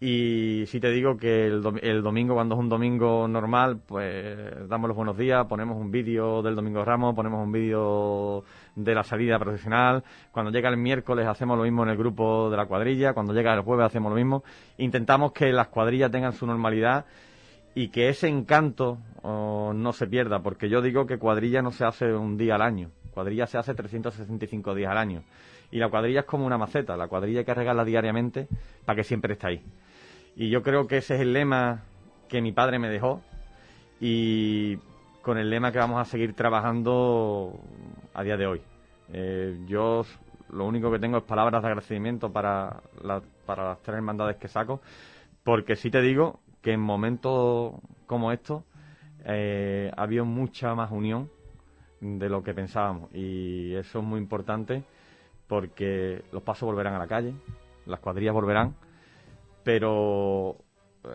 Y 0.06 0.66
si 0.66 0.80
te 0.80 0.90
digo 0.90 1.16
que 1.16 1.46
el, 1.46 1.62
domingo, 1.62 2.34
cuando 2.34 2.56
es 2.56 2.61
un 2.61 2.68
domingo 2.68 3.26
normal, 3.26 3.80
pues 3.87 4.68
damos 4.68 4.88
los 4.88 4.96
buenos 4.99 5.16
días, 5.16 5.46
ponemos 5.46 5.78
un 5.78 5.90
vídeo 5.90 6.42
del 6.42 6.54
Domingo 6.54 6.84
Ramos, 6.84 7.14
ponemos 7.14 7.42
un 7.42 7.50
vídeo 7.50 8.44
de 8.76 8.94
la 8.94 9.02
salida 9.02 9.38
profesional. 9.38 10.04
Cuando 10.30 10.52
llega 10.52 10.68
el 10.68 10.76
miércoles 10.76 11.26
hacemos 11.26 11.56
lo 11.56 11.64
mismo 11.64 11.84
en 11.84 11.88
el 11.88 11.96
grupo 11.96 12.50
de 12.50 12.56
la 12.58 12.66
cuadrilla, 12.66 13.14
cuando 13.14 13.32
llega 13.32 13.54
el 13.54 13.62
jueves 13.62 13.87
hacemos 13.87 14.11
lo 14.11 14.16
mismo. 14.16 14.44
Intentamos 14.76 15.32
que 15.32 15.50
las 15.54 15.68
cuadrillas 15.68 16.11
tengan 16.11 16.34
su 16.34 16.46
normalidad 16.46 17.06
y 17.75 17.88
que 17.88 18.11
ese 18.11 18.28
encanto 18.28 18.99
oh, 19.23 19.73
no 19.75 19.94
se 19.94 20.06
pierda, 20.06 20.42
porque 20.42 20.68
yo 20.68 20.82
digo 20.82 21.06
que 21.06 21.16
cuadrilla 21.16 21.62
no 21.62 21.70
se 21.70 21.87
hace 21.87 22.12
un 22.12 22.37
día 22.37 22.56
al 22.56 22.62
año, 22.62 22.90
cuadrilla 23.11 23.46
se 23.46 23.56
hace 23.56 23.73
365 23.73 24.75
días 24.75 24.90
al 24.90 24.99
año. 24.99 25.23
Y 25.70 25.78
la 25.78 25.88
cuadrilla 25.88 26.20
es 26.20 26.26
como 26.26 26.44
una 26.44 26.58
maceta, 26.58 26.94
la 26.94 27.08
cuadrilla 27.08 27.38
hay 27.38 27.46
que 27.46 27.54
regarla 27.54 27.87
diariamente 27.87 28.49
para 28.84 28.96
que 28.96 29.02
siempre 29.02 29.32
esté 29.32 29.46
ahí. 29.46 29.62
Y 30.37 30.50
yo 30.50 30.62
creo 30.62 30.87
que 30.87 30.99
ese 30.99 31.14
es 31.14 31.21
el 31.21 31.33
lema 31.33 31.83
que 32.29 32.41
mi 32.41 32.53
padre 32.53 32.79
me 32.79 32.88
dejó 32.88 33.23
y 34.00 34.76
con 35.23 35.38
el 35.38 35.49
lema 35.49 35.73
que 35.73 35.79
vamos 35.79 36.00
a 36.00 36.05
seguir 36.05 36.35
trabajando 36.35 37.59
a 38.12 38.23
día 38.23 38.37
de 38.37 38.47
hoy. 38.47 38.62
Eh, 39.12 39.59
yo 39.67 40.05
lo 40.50 40.67
único 40.67 40.91
que 40.91 40.99
tengo 40.99 41.19
es 41.19 41.25
palabras 41.25 41.62
de 41.62 41.69
agradecimiento 41.69 42.33
para, 42.33 42.81
para 43.47 43.64
las 43.64 43.83
tres 43.83 43.97
hermandades 43.97 44.37
que 44.37 44.49
saco, 44.49 44.81
porque 45.43 45.76
sí 45.76 45.91
te 45.91 46.00
digo 46.00 46.41
que 46.62 46.73
en 46.73 46.81
momentos 46.81 47.75
como 48.07 48.33
estos 48.33 48.64
eh, 49.25 49.91
ha 49.97 50.03
habido 50.03 50.25
mucha 50.25 50.75
más 50.75 50.91
unión 50.91 51.31
de 52.00 52.29
lo 52.29 52.43
que 52.43 52.53
pensábamos 52.53 53.14
y 53.14 53.75
eso 53.75 54.00
es 54.00 54.05
muy 54.05 54.21
importante 54.21 54.83
porque 55.47 56.23
los 56.33 56.43
pasos 56.43 56.67
volverán 56.67 56.95
a 56.95 56.99
la 56.99 57.07
calle, 57.07 57.35
las 57.87 58.00
cuadrillas 58.00 58.35
volverán, 58.35 58.75
pero 59.64 60.59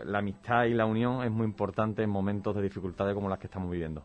la 0.04 0.18
amistad 0.18 0.64
y 0.64 0.74
la 0.74 0.84
unión 0.84 1.24
es 1.24 1.30
muy 1.30 1.46
importante 1.46 2.02
en 2.02 2.10
momentos 2.10 2.54
de 2.54 2.62
dificultades 2.62 3.14
como 3.14 3.28
las 3.28 3.38
que 3.38 3.46
estamos 3.46 3.70
viviendo. 3.70 4.04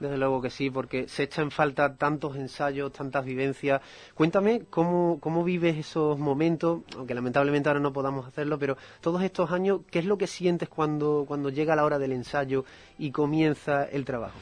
Desde 0.00 0.18
luego 0.18 0.42
que 0.42 0.50
sí, 0.50 0.68
porque 0.68 1.06
se 1.06 1.24
echa 1.24 1.42
en 1.42 1.52
falta 1.52 1.94
tantos 1.94 2.34
ensayos, 2.34 2.92
tantas 2.92 3.24
vivencias. 3.24 3.80
Cuéntame 4.14 4.62
cómo, 4.68 5.18
cómo 5.20 5.44
vives 5.44 5.76
esos 5.76 6.18
momentos, 6.18 6.80
aunque 6.96 7.14
lamentablemente 7.14 7.68
ahora 7.68 7.78
no 7.78 7.92
podamos 7.92 8.26
hacerlo, 8.26 8.58
pero 8.58 8.76
todos 9.00 9.22
estos 9.22 9.52
años, 9.52 9.82
¿qué 9.92 10.00
es 10.00 10.04
lo 10.04 10.18
que 10.18 10.26
sientes 10.26 10.68
cuando, 10.68 11.24
cuando 11.28 11.50
llega 11.50 11.76
la 11.76 11.84
hora 11.84 12.00
del 12.00 12.12
ensayo 12.12 12.64
y 12.98 13.12
comienza 13.12 13.84
el 13.84 14.04
trabajo? 14.04 14.36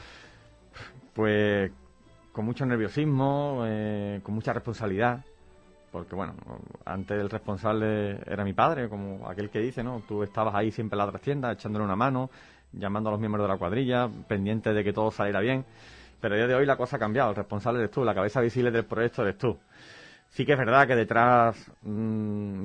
Pues 1.13 1.71
con 2.31 2.45
mucho 2.45 2.65
nerviosismo, 2.65 3.63
eh, 3.67 4.19
con 4.23 4.33
mucha 4.33 4.53
responsabilidad, 4.53 5.23
porque 5.91 6.15
bueno, 6.15 6.33
antes 6.85 7.19
el 7.19 7.29
responsable 7.29 8.19
era 8.25 8.43
mi 8.43 8.53
padre, 8.53 8.87
como 8.87 9.27
aquel 9.29 9.49
que 9.49 9.59
dice, 9.59 9.83
¿no? 9.83 10.01
Tú 10.07 10.23
estabas 10.23 10.55
ahí 10.55 10.71
siempre 10.71 10.95
en 10.95 11.05
la 11.05 11.11
trastienda, 11.11 11.51
echándole 11.51 11.83
una 11.83 11.95
mano, 11.95 12.29
llamando 12.71 13.09
a 13.09 13.11
los 13.11 13.19
miembros 13.19 13.43
de 13.43 13.49
la 13.49 13.57
cuadrilla, 13.57 14.09
pendiente 14.27 14.73
de 14.73 14.83
que 14.83 14.93
todo 14.93 15.11
saliera 15.11 15.41
bien. 15.41 15.65
Pero 16.21 16.35
a 16.35 16.37
día 16.37 16.47
de 16.47 16.55
hoy 16.55 16.65
la 16.65 16.77
cosa 16.77 16.95
ha 16.95 16.99
cambiado, 16.99 17.31
el 17.31 17.35
responsable 17.35 17.79
eres 17.79 17.91
tú, 17.91 18.03
la 18.05 18.15
cabeza 18.15 18.39
visible 18.41 18.71
del 18.71 18.85
proyecto 18.85 19.23
eres 19.23 19.37
tú. 19.37 19.57
Sí 20.29 20.45
que 20.45 20.53
es 20.53 20.57
verdad 20.57 20.87
que 20.87 20.95
detrás 20.95 21.69
mm, 21.81 21.89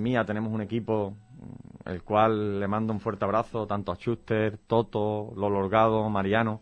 mía 0.02 0.24
tenemos 0.24 0.52
un 0.52 0.60
equipo 0.60 1.10
mm, 1.10 1.88
el 1.88 2.02
cual 2.02 2.60
le 2.60 2.68
mando 2.68 2.92
un 2.92 3.00
fuerte 3.00 3.24
abrazo 3.24 3.66
tanto 3.66 3.90
a 3.90 3.96
Schuster, 3.96 4.58
Toto, 4.68 5.32
Lolo 5.36 5.58
Orgado, 5.58 6.08
Mariano, 6.08 6.60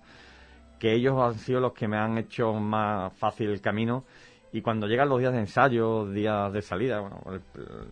que 0.78 0.94
ellos 0.94 1.20
han 1.20 1.38
sido 1.38 1.60
los 1.60 1.74
que 1.74 1.88
me 1.88 1.98
han 1.98 2.16
hecho 2.16 2.54
más 2.54 3.12
fácil 3.14 3.50
el 3.50 3.60
camino 3.60 4.04
y 4.54 4.62
cuando 4.62 4.86
llegan 4.86 5.08
los 5.08 5.18
días 5.18 5.32
de 5.32 5.40
ensayo, 5.40 6.06
días 6.06 6.52
de 6.52 6.62
salida, 6.62 7.00
bueno, 7.00 7.40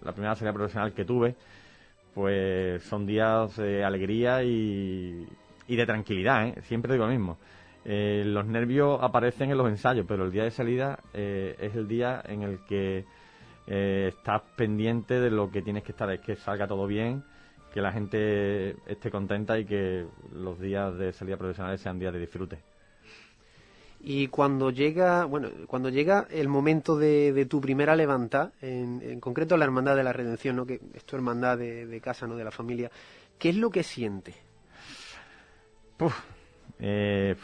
la 0.05 0.13
primera 0.13 0.37
salida 0.37 0.53
profesional 0.53 0.93
que 0.93 1.05
tuve, 1.05 1.35
pues 2.15 2.81
son 2.85 3.05
días 3.05 3.57
de 3.57 3.83
alegría 3.83 4.45
y, 4.45 5.27
de 5.67 5.87
tranquilidad, 5.87 6.47
¿eh? 6.47 6.55
siempre 6.63 6.93
digo 6.93 7.07
lo 7.07 7.11
mismo. 7.11 7.37
Eh, 7.85 8.23
los 8.25 8.47
nervios 8.47 9.01
aparecen 9.03 9.51
en 9.51 9.59
los 9.59 9.69
ensayos, 9.69 10.07
pero 10.07 10.25
el 10.25 10.31
día 10.31 10.45
de 10.45 10.53
salida 10.53 11.01
eh, 11.13 11.57
es 11.59 11.75
el 11.75 11.89
día 11.89 12.23
en 12.29 12.43
el 12.43 12.61
que 12.61 13.07
estás 13.67 14.43
pendiente 14.55 15.19
de 15.19 15.31
lo 15.31 15.51
que 15.51 15.63
tienes 15.63 15.83
que 15.83 15.91
estar, 15.91 16.13
es 16.13 16.21
que 16.21 16.37
salga 16.37 16.69
todo 16.69 16.87
bien, 16.87 17.25
que 17.75 17.81
la 17.81 17.91
gente 17.91 18.77
esté 18.87 19.11
contenta 19.11 19.59
y 19.59 19.65
que 19.65 20.07
los 20.33 20.61
días 20.61 20.97
de 20.97 21.13
salida 21.13 21.37
profesionales 21.37 21.81
sean 21.81 21.99
días 21.99 22.13
de 22.13 22.21
disfrute. 22.21 22.72
Y 24.05 24.27
cuando 24.29 24.71
llega, 24.71 25.25
bueno, 25.27 25.49
cuando 25.69 25.89
llega 25.89 26.27
el 26.31 26.49
momento 26.49 26.97
de, 26.97 27.47
tu 27.49 27.61
primera 27.61 27.95
levanta, 27.95 28.51
en, 28.61 29.21
concreto 29.21 29.57
la 29.57 29.65
Hermandad 29.65 29.95
de 29.95 30.03
la 30.03 30.13
Redención, 30.13 30.57
¿no? 30.57 30.67
que 30.67 30.81
es 30.95 31.05
tu 31.05 31.15
hermandad 31.15 31.57
de, 31.57 32.01
casa, 32.03 32.27
¿no? 32.27 32.35
de 32.35 32.43
la 32.43 32.51
familia, 32.51 32.91
¿qué 33.39 33.51
es 33.51 33.57
lo 33.57 33.71
que 33.71 33.85
sientes? 33.85 34.35
Eh, 36.81 37.37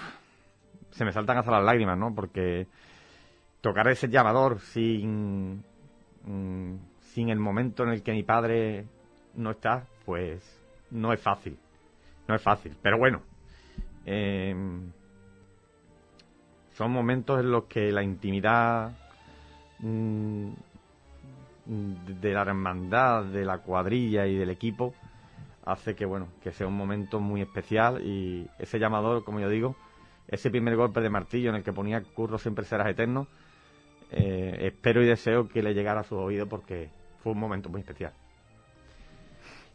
se 0.91 1.05
me 1.05 1.13
saltan 1.13 1.39
hasta 1.39 1.53
las 1.53 1.65
lágrimas, 1.65 1.97
¿no? 1.97 2.13
Porque 2.13 2.67
tocar 3.61 3.87
ese 3.89 4.09
llamador 4.09 4.59
sin, 4.59 5.63
mm, 6.25 6.75
sin 7.01 7.29
el 7.29 7.39
momento 7.39 7.85
en 7.85 7.91
el 7.91 8.03
que 8.03 8.13
mi 8.13 8.25
padre 8.25 8.85
no 9.35 9.53
está, 9.53 9.87
pues 10.05 10.43
no 10.91 11.13
es 11.13 11.21
fácil. 11.21 11.57
No 12.27 12.35
es 12.35 12.43
fácil. 12.43 12.77
Pero 12.83 12.99
bueno, 12.99 13.23
em, 14.05 14.91
son 16.79 16.93
momentos 16.93 17.41
en 17.41 17.51
los 17.51 17.65
que 17.65 17.91
la 17.91 18.05
intimidad 18.05 18.93
mm, 19.81 20.49
de 21.67 22.33
la 22.33 22.43
hermandad, 22.43 23.25
de 23.25 23.45
la 23.45 23.59
cuadrilla 23.59 24.29
y 24.29 24.37
del 24.37 24.51
equipo 24.51 24.95
hace 25.65 25.97
que 25.97 26.07
bueno 26.07 26.29
que 26.41 26.53
sea 26.53 26.69
un 26.69 26.77
momento 26.77 27.19
muy 27.19 27.43
especial 27.43 28.01
y 28.07 28.49
ese 28.61 28.79
llamador 28.79 29.25
como 29.25 29.41
yo 29.41 29.51
digo 29.51 29.75
ese 30.29 30.51
primer 30.51 30.77
golpe 30.77 31.01
de 31.01 31.11
martillo 31.11 31.51
en 31.51 31.57
el 31.57 31.63
que 31.65 31.73
ponía 31.73 32.01
curro 32.01 32.39
siempre 32.39 32.65
serás 32.65 32.89
eterno 32.89 33.27
eh, 34.13 34.57
espero 34.73 35.03
y 35.03 35.07
deseo 35.07 35.49
que 35.49 35.63
le 35.63 35.75
llegara 35.75 36.01
a 36.01 36.05
su 36.05 36.17
oído 36.17 36.47
porque 36.47 36.91
fue 37.23 37.33
un 37.33 37.41
momento 37.41 37.69
muy 37.69 37.81
especial 37.81 38.13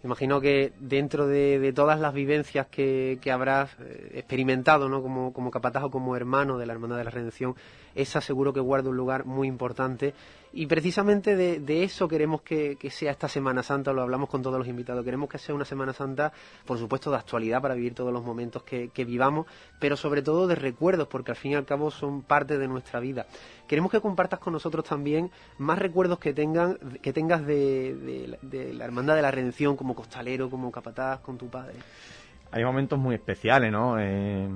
Imagino 0.04 0.42
que 0.42 0.74
dentro 0.80 1.28
de, 1.28 1.72
todas 1.74 1.98
las 2.00 2.14
vivencias 2.14 2.68
que, 2.68 3.18
habrás 3.32 3.72
eh, 3.80 4.12
experimentado, 4.16 4.90
¿no? 4.90 5.02
Como, 5.02 5.32
como 5.32 5.50
capataz 5.50 5.84
o 5.84 5.92
como 5.92 6.18
hermano 6.18 6.58
de 6.58 6.66
la 6.66 6.74
Hermandad 6.74 6.98
de 6.98 7.06
la 7.06 7.10
Redención, 7.10 7.56
esa 7.96 8.20
seguro 8.20 8.54
que 8.54 8.60
guarda 8.60 8.90
un 8.90 8.98
lugar 8.98 9.26
muy 9.26 9.48
importante. 9.48 10.14
Y 10.56 10.68
precisamente 10.68 11.36
de, 11.36 11.84
eso 11.84 12.08
queremos 12.08 12.44
que, 12.44 12.78
sea 12.92 13.12
esta 13.12 13.28
Semana 13.28 13.64
Santa, 13.64 13.92
lo 13.92 14.04
hablamos 14.04 14.30
con 14.30 14.44
todos 14.44 14.60
los 14.60 14.68
invitados. 14.68 15.04
Queremos 15.04 15.28
que 15.28 15.40
sea 15.40 15.56
una 15.56 15.66
Semana 15.66 15.94
Santa, 15.94 16.32
por 16.64 16.78
supuesto, 16.78 17.10
de 17.10 17.18
actualidad 17.18 17.60
para 17.60 17.74
vivir 17.74 17.96
todos 17.96 18.14
los 18.14 18.24
momentos 18.24 18.62
que, 18.62 18.92
vivamos, 19.04 19.48
pero 19.80 19.98
sobre 19.98 20.22
todo 20.22 20.46
de 20.46 20.54
recuerdos, 20.54 21.08
porque 21.08 21.32
al 21.32 21.38
fin 21.38 21.54
y 21.54 21.56
al 21.56 21.66
cabo 21.66 21.90
son 21.90 22.22
parte 22.22 22.60
de 22.60 22.68
nuestra 22.68 23.00
vida. 23.00 23.26
Queremos 23.68 23.90
que 23.90 24.00
compartas 24.00 24.40
con 24.40 24.54
nosotros 24.54 24.86
también 24.86 25.32
más 25.58 25.80
recuerdos 25.80 26.20
que, 26.20 26.34
tengan, 26.34 26.78
que 27.02 27.14
tengas 27.14 27.44
de, 27.48 28.38
de 28.44 28.74
la 28.74 28.86
Hermandad 28.86 29.16
de 29.16 29.24
la 29.24 29.32
Redención, 29.32 29.76
como 29.76 29.93
costalero, 29.96 30.50
como 30.50 30.72
capataz, 30.72 31.20
con 31.20 31.38
tu 31.38 31.48
padre? 31.48 31.76
Hay 32.52 32.64
momentos 32.64 33.00
muy 33.00 33.16
especiales, 33.16 33.72
¿no? 33.72 34.00
Eh, 34.00 34.48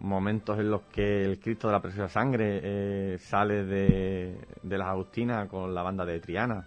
momentos 0.00 0.58
en 0.58 0.70
los 0.70 0.82
que 0.82 1.22
el 1.24 1.38
Cristo 1.38 1.68
de 1.68 1.72
la 1.72 1.80
Preciosa 1.80 2.08
Sangre 2.08 2.60
eh, 2.62 3.18
sale 3.18 3.64
de, 3.64 4.38
de 4.62 4.78
las 4.78 4.88
Agustinas 4.88 5.48
con 5.48 5.74
la 5.74 5.82
banda 5.82 6.04
de 6.04 6.20
Triana. 6.20 6.66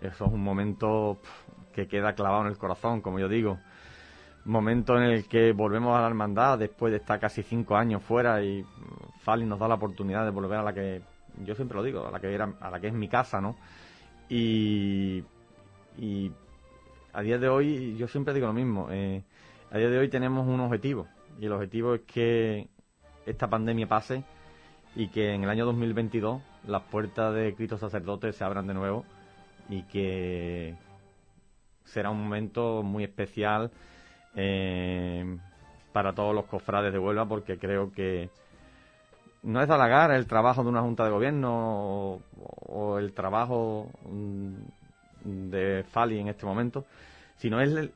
Eso 0.00 0.26
es 0.26 0.32
un 0.32 0.42
momento 0.42 1.18
que 1.72 1.88
queda 1.88 2.14
clavado 2.14 2.42
en 2.42 2.48
el 2.48 2.58
corazón, 2.58 3.00
como 3.00 3.18
yo 3.18 3.28
digo. 3.28 3.58
Momento 4.44 4.96
en 4.96 5.04
el 5.04 5.28
que 5.28 5.52
volvemos 5.52 5.96
a 5.96 6.00
la 6.00 6.08
hermandad 6.08 6.58
después 6.58 6.90
de 6.90 6.98
estar 6.98 7.18
casi 7.20 7.42
cinco 7.42 7.76
años 7.76 8.02
fuera 8.02 8.42
y 8.42 8.64
Fali 9.20 9.44
nos 9.44 9.58
da 9.58 9.68
la 9.68 9.74
oportunidad 9.74 10.24
de 10.24 10.30
volver 10.30 10.58
a 10.58 10.62
la 10.62 10.72
que, 10.72 11.02
yo 11.44 11.54
siempre 11.54 11.76
lo 11.76 11.82
digo, 11.82 12.06
a 12.06 12.10
la 12.10 12.20
que, 12.20 12.32
era, 12.32 12.52
a 12.60 12.70
la 12.70 12.80
que 12.80 12.88
es 12.88 12.94
mi 12.94 13.08
casa, 13.08 13.40
¿no? 13.40 13.56
Y, 14.28 15.22
y 15.98 16.32
a 17.18 17.22
día 17.22 17.36
de 17.36 17.48
hoy 17.48 17.96
yo 17.96 18.06
siempre 18.06 18.32
digo 18.32 18.46
lo 18.46 18.52
mismo. 18.52 18.86
Eh, 18.92 19.24
a 19.72 19.78
día 19.78 19.90
de 19.90 19.98
hoy 19.98 20.08
tenemos 20.08 20.46
un 20.46 20.60
objetivo 20.60 21.08
y 21.40 21.46
el 21.46 21.52
objetivo 21.52 21.94
es 21.96 22.02
que 22.02 22.68
esta 23.26 23.50
pandemia 23.50 23.88
pase 23.88 24.22
y 24.94 25.08
que 25.08 25.34
en 25.34 25.42
el 25.42 25.50
año 25.50 25.66
2022 25.66 26.40
las 26.68 26.82
puertas 26.82 27.34
de 27.34 27.56
Cristo 27.56 27.76
Sacerdote 27.76 28.32
se 28.32 28.44
abran 28.44 28.68
de 28.68 28.74
nuevo 28.74 29.04
y 29.68 29.82
que 29.82 30.76
será 31.82 32.10
un 32.10 32.22
momento 32.22 32.84
muy 32.84 33.02
especial 33.02 33.72
eh, 34.36 35.38
para 35.92 36.12
todos 36.12 36.32
los 36.32 36.44
cofrades 36.44 36.92
de 36.92 37.00
Huelva 37.00 37.26
porque 37.26 37.58
creo 37.58 37.90
que 37.90 38.30
no 39.42 39.60
es 39.60 39.68
halagar 39.68 40.12
el 40.12 40.28
trabajo 40.28 40.62
de 40.62 40.68
una 40.68 40.82
junta 40.82 41.04
de 41.04 41.10
gobierno 41.10 42.20
o 42.68 42.98
el 43.00 43.12
trabajo 43.12 43.90
mm, 44.08 44.54
de 45.24 45.84
Fali 45.90 46.18
en 46.18 46.28
este 46.28 46.46
momento, 46.46 46.84
sino 47.38 47.60
es 47.60 47.90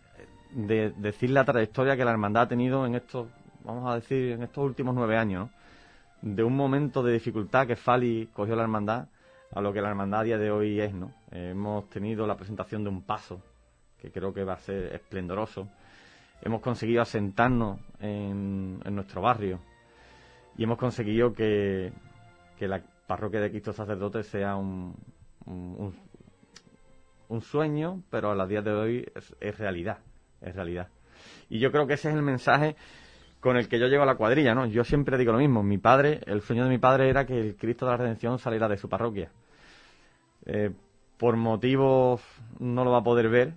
de 0.50 0.90
decir 0.96 1.30
la 1.30 1.44
trayectoria 1.44 1.96
que 1.96 2.04
la 2.04 2.12
hermandad 2.12 2.44
ha 2.44 2.48
tenido 2.48 2.86
en 2.86 2.94
estos, 2.94 3.28
vamos 3.64 3.90
a 3.90 3.96
decir, 3.96 4.32
en 4.32 4.42
estos 4.42 4.64
últimos 4.64 4.94
nueve 4.94 5.16
años, 5.16 5.50
de 6.20 6.42
un 6.42 6.56
momento 6.56 7.02
de 7.02 7.12
dificultad 7.12 7.66
que 7.66 7.76
Fali 7.76 8.30
cogió 8.32 8.54
la 8.54 8.62
hermandad 8.62 9.08
a 9.54 9.60
lo 9.60 9.72
que 9.72 9.82
la 9.82 9.88
hermandad 9.88 10.20
a 10.20 10.24
día 10.24 10.38
de 10.38 10.50
hoy 10.50 10.80
es, 10.80 10.94
¿no? 10.94 11.12
hemos 11.30 11.88
tenido 11.90 12.26
la 12.26 12.36
presentación 12.36 12.84
de 12.84 12.90
un 12.90 13.02
paso 13.02 13.42
que 14.00 14.10
creo 14.10 14.32
que 14.32 14.44
va 14.44 14.54
a 14.54 14.58
ser 14.58 14.94
esplendoroso. 14.94 15.68
Hemos 16.40 16.60
conseguido 16.60 17.02
asentarnos 17.02 17.78
en, 18.00 18.80
nuestro 18.80 19.20
barrio 19.20 19.60
y 20.56 20.64
hemos 20.64 20.78
conseguido 20.78 21.32
que, 21.32 21.92
la 22.60 22.80
parroquia 23.08 23.40
de 23.40 23.50
Cristo 23.50 23.72
Sacerdote 23.72 24.22
sea 24.22 24.54
un 24.54 24.94
sueño, 27.40 28.02
pero 28.10 28.30
a 28.30 28.34
la 28.34 28.46
día 28.46 28.62
de 28.62 28.72
hoy 28.72 29.12
es, 29.40 29.58
realidad, 29.58 29.98
es 30.40 30.54
realidad. 30.54 30.88
Y 31.48 31.58
yo 31.58 31.70
creo 31.72 31.86
que 31.86 31.94
ese 31.94 32.08
es 32.08 32.14
el 32.14 32.22
mensaje 32.22 32.76
con 33.40 33.56
el 33.56 33.68
que 33.68 33.78
yo 33.78 33.86
llego 33.86 34.02
a 34.02 34.06
la 34.06 34.16
cuadrilla, 34.16 34.54
¿no? 34.54 34.66
Yo 34.66 34.84
siempre 34.84 35.18
digo 35.18 35.32
lo 35.32 35.38
mismo, 35.38 35.62
mi 35.62 35.78
padre, 35.78 36.20
el 36.26 36.42
sueño 36.42 36.64
de 36.64 36.70
mi 36.70 36.78
padre 36.78 37.08
era 37.08 37.26
que 37.26 37.40
el 37.40 37.56
Cristo 37.56 37.86
de 37.86 37.92
la 37.92 37.96
Redención 37.96 38.38
saliera 38.38 38.68
de 38.68 38.76
su 38.76 38.88
parroquia. 38.88 39.30
Eh, 40.46 40.70
por 41.16 41.36
motivos 41.36 42.20
no 42.58 42.84
lo 42.84 42.90
va 42.92 42.98
a 42.98 43.04
poder 43.04 43.28
ver, 43.28 43.54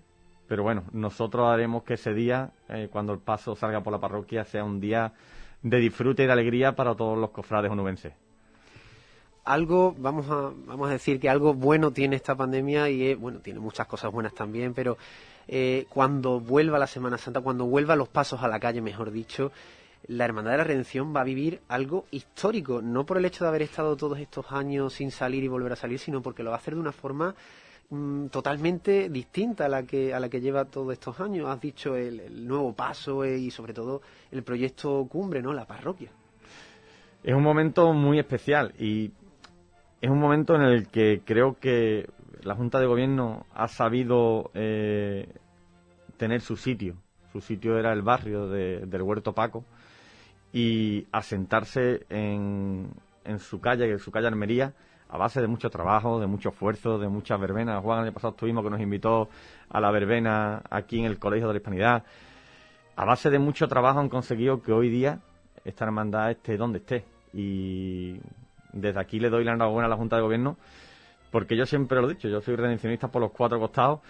pero 0.47 0.63
bueno, 0.63 0.83
nosotros 0.91 1.47
haremos 1.47 1.83
que 1.83 1.95
ese 1.95 2.13
día, 2.13 2.51
eh, 2.69 2.89
cuando 2.91 3.13
el 3.13 3.19
paso 3.19 3.55
salga 3.55 3.81
por 3.81 3.91
la 3.93 3.99
parroquia, 3.99 4.43
sea 4.45 4.63
un 4.63 4.79
día 4.79 5.13
de 5.61 5.77
disfrute 5.79 6.23
y 6.23 6.25
de 6.27 6.31
alegría 6.31 6.75
para 6.75 6.95
todos 6.95 7.17
los 7.17 7.31
cofrades 7.31 7.71
onubenses. 7.71 8.13
Algo, 9.45 9.95
vamos 9.97 10.25
a, 10.29 10.51
vamos 10.65 10.89
a 10.89 10.93
decir 10.93 11.19
que 11.19 11.29
algo 11.29 11.53
bueno 11.53 11.91
tiene 11.91 12.15
esta 12.15 12.35
pandemia 12.35 12.89
y, 12.89 13.13
bueno, 13.13 13.39
tiene 13.39 13.59
muchas 13.59 13.85
cosas 13.87 14.11
buenas 14.11 14.33
también, 14.33 14.73
pero 14.73 14.97
eh, 15.47 15.85
cuando 15.87 16.39
vuelva 16.39 16.79
la 16.79 16.87
Semana 16.87 17.17
Santa, 17.17 17.41
cuando 17.41 17.65
vuelva 17.65 17.95
los 17.95 18.09
pasos 18.09 18.41
a 18.41 18.47
la 18.47 18.59
calle, 18.59 18.81
mejor 18.81 19.11
dicho, 19.11 19.51
la 20.07 20.25
Hermandad 20.25 20.51
de 20.51 20.57
la 20.57 20.63
Redención 20.63 21.15
va 21.15 21.21
a 21.21 21.23
vivir 21.23 21.61
algo 21.67 22.05
histórico, 22.11 22.81
no 22.81 23.05
por 23.05 23.17
el 23.17 23.25
hecho 23.25 23.43
de 23.43 23.49
haber 23.49 23.61
estado 23.61 23.95
todos 23.95 24.19
estos 24.19 24.51
años 24.51 24.93
sin 24.93 25.11
salir 25.11 25.43
y 25.43 25.47
volver 25.47 25.73
a 25.73 25.75
salir, 25.75 25.99
sino 25.99 26.21
porque 26.21 26.43
lo 26.43 26.49
va 26.49 26.57
a 26.57 26.59
hacer 26.59 26.73
de 26.73 26.79
una 26.79 26.91
forma 26.91 27.35
mm, 27.91 28.27
totalmente 28.27 29.09
distinta 29.09 29.65
a 29.65 29.69
la 29.69 29.83
que 29.83 30.13
a 30.13 30.19
la 30.19 30.29
que 30.29 30.41
lleva 30.41 30.65
todos 30.65 30.91
estos 30.93 31.19
años. 31.19 31.47
Has 31.47 31.61
dicho 31.61 31.95
el, 31.95 32.47
nuevo 32.47 32.73
paso 32.73 33.23
eh, 33.23 33.37
y 33.37 33.51
sobre 33.51 33.73
todo 33.73 34.01
el 34.31 34.43
proyecto 34.43 35.07
cumbre, 35.09 35.41
¿no? 35.41 35.53
La 35.53 35.65
parroquia. 35.65 36.09
Es 37.23 37.33
un 37.33 37.41
momento 37.41 37.91
muy 37.93 38.19
especial 38.19 38.73
y 38.77 39.11
es 40.05 40.11
un 40.11 40.19
momento 40.19 40.53
en 40.53 40.61
el 40.61 40.87
que 40.87 41.23
creo 41.25 41.57
que 41.59 42.07
la 42.43 42.53
Junta 42.53 42.79
de 42.79 42.85
Gobierno 42.85 43.47
ha 43.55 43.67
sabido 43.67 44.51
eh, 44.53 45.27
tener 46.17 46.41
su 46.41 46.57
sitio. 46.57 46.95
Su 47.31 47.41
sitio 47.41 47.79
era 47.79 47.91
el 47.91 48.03
barrio 48.03 48.47
del 48.47 49.01
Huerto 49.01 49.33
Paco 49.33 49.65
y 50.53 51.07
asentarse 51.11 52.05
en, 52.09 52.91
su 53.39 53.59
calle, 53.59 53.89
en 53.89 53.97
su 53.97 54.11
calle 54.11 54.27
Almería, 54.27 54.73
a 55.09 55.17
base 55.17 55.41
de 55.41 55.47
mucho 55.47 55.71
trabajo, 55.71 56.19
de 56.19 56.27
mucho 56.27 56.49
esfuerzo, 56.49 56.99
de 56.99 57.09
muchas 57.09 57.39
verbenas. 57.39 57.81
Juan, 57.81 57.97
el 57.97 58.05
año 58.05 58.13
pasado 58.13 58.33
estuvimos 58.33 58.63
que 58.63 58.69
nos 58.69 58.81
invitó 58.81 59.27
a 59.69 59.81
la 59.81 59.89
verbena 59.89 60.61
aquí 60.69 60.99
en 60.99 61.05
el 61.05 61.17
Colegio 61.17 61.47
de 61.47 61.53
la 61.55 61.57
Hispanidad. 61.57 62.03
A 62.95 63.05
base 63.05 63.31
de 63.31 63.39
mucho 63.39 63.67
trabajo 63.67 63.99
han 63.99 64.09
conseguido 64.09 64.61
que 64.61 64.71
hoy 64.71 64.89
día 64.89 65.19
esta 65.63 65.85
hermandad 65.85 66.29
esté 66.29 66.57
donde 66.57 66.77
esté. 66.77 67.05
Y 67.33 68.19
desde 68.75 68.99
aquí 68.99 69.19
le 69.19 69.29
doy 69.29 69.43
la 69.43 69.53
enhorabuena 69.53 69.87
a 69.87 69.89
la 69.89 69.95
Junta 69.95 70.17
de 70.17 70.21
Gobierno, 70.21 70.57
porque 71.31 71.57
yo 71.57 71.65
siempre 71.65 71.99
lo 71.99 72.07
he 72.07 72.13
dicho, 72.13 72.27
yo 72.27 72.41
soy 72.41 72.55
redencionista 72.55 73.07
por 73.07 73.21
los 73.21 73.31
cuatro 73.31 73.59
costados 73.59 74.01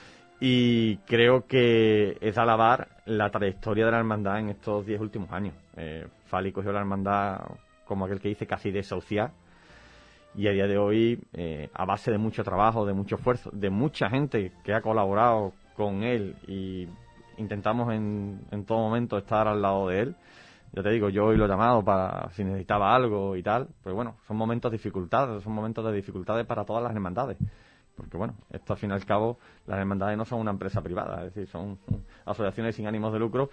y 0.41 0.98
creo 1.07 1.48
que 1.48 2.17
es 2.19 2.38
alabar 2.38 2.89
la 3.05 3.29
trayectoria 3.29 3.86
de 3.86 3.91
la 3.91 4.00
hermandad 4.00 4.39
en 4.39 4.50
estos 4.50 4.86
diez 4.86 5.00
últimos 5.00 5.31
años. 5.31 5.53
Eh, 5.77 6.05
Fali 6.25 6.51
cogió 6.51 6.74
la 6.74 6.79
hermandad 6.79 7.39
como 7.86 8.05
aquel 8.05 8.19
que 8.19 8.29
dice 8.29 8.45
casi 8.45 8.72
desahuciar 8.72 9.31
y 10.36 10.48
a 10.48 10.51
día 10.51 10.67
de 10.67 10.77
hoy, 10.77 11.24
eh, 11.34 11.69
a 11.74 11.86
base 11.86 12.12
de 12.12 12.17
mucho 12.17 12.43
trabajo, 12.43 12.86
de 12.86 12.93
mucho 12.93 13.15
esfuerzo, 13.15 13.50
de 13.53 13.69
mucha 13.69 14.10
gente 14.10 14.51
que 14.63 14.74
ha 14.74 14.81
colaborado 14.81 15.53
con 15.77 16.03
él 16.03 16.36
y 16.48 16.88
intentamos 17.38 17.93
en, 17.93 18.41
en 18.51 18.65
todo 18.65 18.79
momento 18.79 19.17
estar 19.17 19.48
al 19.48 19.62
lado 19.62 19.88
de 19.88 20.01
él, 20.01 20.15
ya 20.75 20.84
te 20.84 20.89
digo, 20.89 21.08
yo 21.08 21.27
hoy 21.27 21.38
lo 21.38 21.46
he 21.46 21.48
llamado 21.48 21.84
para 21.86 22.29
si 22.32 22.44
necesitaba 22.44 22.94
algo 22.94 23.38
y 23.38 23.44
tal, 23.44 23.70
pero 23.82 23.96
bueno, 23.96 24.17
son 24.27 24.36
momentos 24.36 24.70
de 24.70 24.77
dificultades, 24.77 25.41
son 25.41 25.53
momentos 25.53 25.86
de 25.86 25.94
dificultades 25.94 26.46
para 26.46 26.65
todas 26.65 26.84
las 26.84 26.91
hermandades. 26.91 27.38
Porque 27.96 28.17
bueno, 28.17 28.36
esto 28.51 28.74
al 28.74 28.79
fin 28.79 28.89
y 28.89 28.94
al 28.94 29.05
cabo, 29.05 29.39
las 29.67 29.79
hermandades 29.79 30.17
no 30.17 30.25
son 30.25 30.41
una 30.41 30.51
empresa 30.51 30.82
privada, 30.82 31.25
es 31.25 31.34
decir, 31.34 31.48
son 31.48 31.79
asociaciones 32.25 32.75
sin 32.75 32.88
ánimos 32.88 33.13
de 33.13 33.20
lucro 33.20 33.50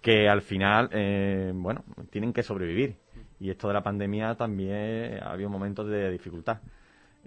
que 0.00 0.30
al 0.30 0.40
final, 0.40 0.88
eh, 0.92 1.52
bueno, 1.54 1.84
tienen 2.10 2.32
que 2.32 2.42
sobrevivir. 2.42 2.96
Y 3.38 3.50
esto 3.50 3.68
de 3.68 3.74
la 3.74 3.82
pandemia 3.82 4.34
también 4.34 5.18
ha 5.22 5.32
habido 5.32 5.50
momentos 5.50 5.86
de 5.88 6.10
dificultad. 6.10 6.60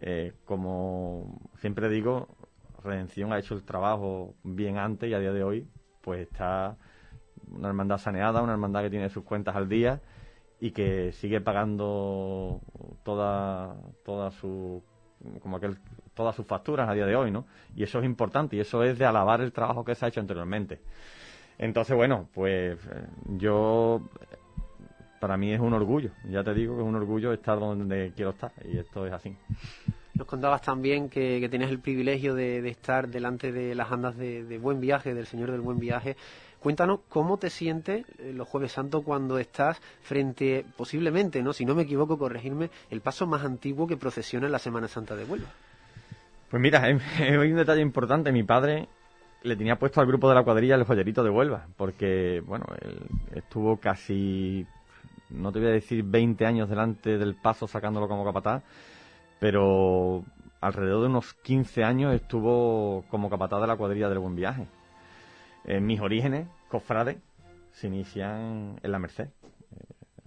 Eh, 0.01 0.33
como 0.43 1.39
siempre 1.59 1.87
digo, 1.87 2.35
Redención 2.83 3.31
ha 3.31 3.39
hecho 3.39 3.53
el 3.53 3.63
trabajo 3.63 4.33
bien 4.43 4.77
antes 4.77 5.09
y 5.09 5.13
a 5.13 5.19
día 5.19 5.31
de 5.31 5.43
hoy, 5.43 5.67
pues 6.01 6.27
está 6.27 6.77
una 7.51 7.67
hermandad 7.67 7.97
saneada, 7.97 8.41
una 8.41 8.53
hermandad 8.53 8.81
que 8.81 8.89
tiene 8.89 9.09
sus 9.09 9.23
cuentas 9.23 9.55
al 9.55 9.69
día 9.69 10.01
y 10.59 10.71
que 10.71 11.11
sigue 11.13 11.41
pagando 11.41 12.61
toda, 13.03 13.75
toda 14.03 14.31
su, 14.31 14.81
como 15.41 15.57
aquel, 15.57 15.77
todas 16.13 16.35
sus 16.35 16.45
facturas 16.45 16.89
a 16.89 16.93
día 16.93 17.05
de 17.05 17.15
hoy, 17.15 17.31
¿no? 17.31 17.45
Y 17.75 17.83
eso 17.83 17.99
es 17.99 18.05
importante 18.05 18.55
y 18.55 18.59
eso 18.59 18.83
es 18.83 18.97
de 18.97 19.05
alabar 19.05 19.41
el 19.41 19.51
trabajo 19.51 19.83
que 19.83 19.95
se 19.95 20.05
ha 20.05 20.07
hecho 20.09 20.21
anteriormente. 20.21 20.79
Entonces, 21.57 21.95
bueno, 21.95 22.27
pues 22.33 22.77
eh, 22.91 23.05
yo, 23.37 24.01
para 25.19 25.37
mí 25.37 25.53
es 25.53 25.59
un 25.59 25.73
orgullo, 25.73 26.11
ya 26.29 26.43
te 26.43 26.53
digo 26.53 26.75
que 26.75 26.81
es 26.81 26.87
un 26.87 26.95
orgullo 26.95 27.31
estar 27.33 27.59
donde 27.59 28.11
quiero 28.15 28.31
estar 28.31 28.51
y 28.65 28.77
esto 28.77 29.05
es 29.05 29.13
así. 29.13 29.35
Nos 30.13 30.27
contabas 30.27 30.61
también 30.61 31.09
que, 31.09 31.41
que 31.41 31.49
tenías 31.49 31.69
el 31.69 31.79
privilegio 31.79 32.35
de, 32.35 32.65
estar 32.69 33.09
delante 33.09 33.51
de 33.51 33.75
las 33.75 33.91
andas 33.91 34.15
de, 34.15 34.45
de 34.45 34.57
Buen 34.57 34.79
Viaje, 34.79 35.13
del 35.13 35.25
Señor 35.25 35.51
del 35.51 35.59
Buen 35.59 35.77
Viaje. 35.77 36.15
Cuéntanos 36.65 37.01
cómo 37.09 37.37
te 37.37 37.51
sientes 37.51 38.07
eh, 38.17 38.33
los 38.33 38.47
Jueves 38.47 38.71
Santos 38.71 39.03
cuando 39.03 39.37
estás 39.37 39.79
frente, 40.01 40.65
posiblemente, 40.75 41.43
no, 41.43 41.53
si 41.53 41.63
no 41.63 41.75
me 41.75 41.83
equivoco, 41.83 42.17
corregirme, 42.17 42.71
el 42.89 43.01
paso 43.01 43.27
más 43.27 43.45
antiguo 43.45 43.85
que 43.85 43.97
procesiona 43.97 44.47
en 44.47 44.51
la 44.51 44.57
Semana 44.57 44.87
Santa 44.87 45.15
de 45.15 45.25
Huelva. 45.25 45.49
Pues 46.49 46.59
mira, 46.59 46.81
hay 47.19 47.51
un 47.51 47.57
detalle 47.57 47.83
importante. 47.83 48.31
Mi 48.31 48.41
padre 48.41 48.87
le 49.43 49.55
tenía 49.55 49.75
puesto 49.75 50.01
al 50.01 50.07
grupo 50.07 50.27
de 50.27 50.33
la 50.33 50.43
cuadrilla 50.43 50.73
el 50.73 50.85
joyerito 50.85 51.23
de 51.23 51.29
Huelva, 51.29 51.67
porque, 51.77 52.41
bueno, 52.43 52.65
él 52.81 52.97
estuvo 53.35 53.77
casi, 53.77 54.65
no 55.29 55.51
te 55.51 55.59
voy 55.59 55.67
a 55.67 55.71
decir 55.71 56.03
20 56.03 56.47
años 56.47 56.67
delante 56.67 57.19
del 57.19 57.35
paso 57.35 57.67
sacándolo 57.67 58.07
como 58.07 58.25
capataz, 58.25 58.63
pero 59.39 60.23
alrededor 60.61 61.01
de 61.01 61.09
unos 61.09 61.31
15 61.43 61.83
años 61.83 62.15
estuvo 62.15 63.05
como 63.11 63.29
capataz 63.29 63.61
de 63.61 63.67
la 63.67 63.77
cuadrilla 63.77 64.09
del 64.09 64.17
Buen 64.17 64.35
Viaje. 64.35 64.65
En 65.67 65.83
mis 65.83 65.99
orígenes, 65.99 66.47
cofrades, 66.69 67.17
se 67.71 67.87
inician 67.87 68.79
en 68.81 68.91
la 68.91 68.99
Merced. 68.99 69.27
Eh, 69.27 69.31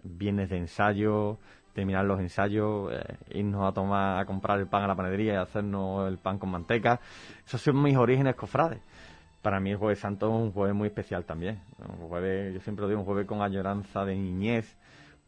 viernes 0.03 0.51
de 0.51 0.59
ensayo, 0.59 1.39
terminar 1.73 2.05
los 2.05 2.21
ensayos, 2.21 2.93
eh, 2.93 3.17
irnos 3.39 3.69
a 3.69 3.73
tomar, 3.73 4.19
a 4.19 4.27
comprar 4.27 4.59
el 4.59 4.67
pan 4.67 4.83
a 4.83 4.89
la 4.89 4.97
panadería 4.97 5.35
y 5.35 5.37
hacernos 5.37 6.09
el 6.09 6.19
pan 6.19 6.39
con 6.39 6.51
manteca. 6.51 7.01
Esos 7.47 7.61
son 7.61 7.83
mis 7.83 7.97
orígenes 7.97 8.35
cofrades. 8.35 8.81
Para 9.43 9.61
mí 9.61 9.71
el 9.71 9.77
Jueves 9.77 10.01
Santo 10.01 10.27
es 10.27 10.43
un 10.43 10.53
jueves 10.53 10.75
muy 10.75 10.89
especial 10.89 11.25
también. 11.25 11.61
Un 11.79 12.09
jueves, 12.09 12.53
yo 12.55 12.61
siempre 12.61 12.83
lo 12.83 12.89
digo, 12.89 13.01
un 13.01 13.07
jueves 13.07 13.27
con 13.27 13.43
añoranza 13.43 14.05
de 14.05 14.17
niñez, 14.17 14.77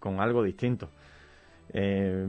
con 0.01 0.21
algo 0.21 0.43
distinto. 0.43 0.91
Eh, 1.73 2.27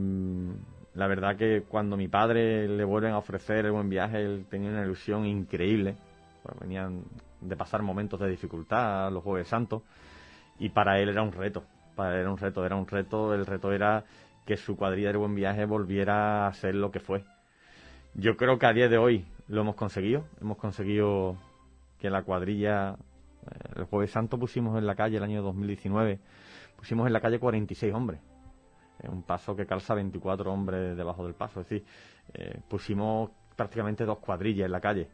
la 0.94 1.06
verdad 1.06 1.36
que 1.36 1.62
cuando 1.62 1.96
mi 1.96 2.06
padre 2.06 2.68
le 2.68 2.84
vuelven 2.84 3.12
a 3.12 3.18
ofrecer 3.18 3.64
el 3.64 3.72
buen 3.72 3.88
viaje, 3.88 4.22
él 4.22 4.46
tenía 4.48 4.70
una 4.70 4.84
ilusión 4.84 5.26
increíble. 5.26 5.96
Pues 6.42 6.58
venían 6.60 7.02
de 7.42 7.56
pasar 7.56 7.82
momentos 7.82 8.20
de 8.20 8.28
dificultad 8.28 9.10
los 9.12 9.22
Jueves 9.22 9.48
Santos 9.48 9.82
y 10.58 10.68
para 10.70 10.98
él 11.00 11.08
era 11.08 11.22
un 11.22 11.32
reto, 11.32 11.64
para 11.96 12.14
él 12.14 12.20
era 12.20 12.30
un 12.30 12.38
reto, 12.38 12.64
era 12.64 12.76
un 12.76 12.86
reto, 12.86 13.34
el 13.34 13.46
reto 13.46 13.72
era 13.72 14.04
que 14.46 14.56
su 14.56 14.76
cuadrilla 14.76 15.12
de 15.12 15.18
buen 15.18 15.34
viaje 15.34 15.64
volviera 15.64 16.46
a 16.46 16.52
ser 16.52 16.74
lo 16.74 16.90
que 16.90 17.00
fue. 17.00 17.24
Yo 18.14 18.36
creo 18.36 18.58
que 18.58 18.66
a 18.66 18.72
día 18.72 18.88
de 18.88 18.98
hoy 18.98 19.24
lo 19.48 19.62
hemos 19.62 19.74
conseguido, 19.74 20.24
hemos 20.40 20.58
conseguido 20.58 21.36
que 21.98 22.10
la 22.10 22.22
cuadrilla, 22.22 22.90
eh, 22.90 23.70
el 23.76 23.84
Jueves 23.84 24.10
Santo 24.10 24.38
pusimos 24.38 24.76
en 24.78 24.86
la 24.86 24.94
calle 24.94 25.16
el 25.16 25.22
año 25.22 25.42
2019, 25.42 26.18
pusimos 26.76 27.06
en 27.06 27.12
la 27.12 27.20
calle 27.20 27.38
46 27.38 27.94
hombres, 27.94 28.20
un 29.04 29.22
paso 29.22 29.56
que 29.56 29.66
calza 29.66 29.94
24 29.94 30.52
hombres 30.52 30.96
debajo 30.96 31.24
del 31.24 31.34
paso, 31.34 31.60
es 31.60 31.68
decir, 31.68 31.86
eh, 32.34 32.60
pusimos 32.68 33.30
prácticamente 33.56 34.04
dos 34.04 34.18
cuadrillas 34.18 34.66
en 34.66 34.72
la 34.72 34.80
calle 34.80 35.08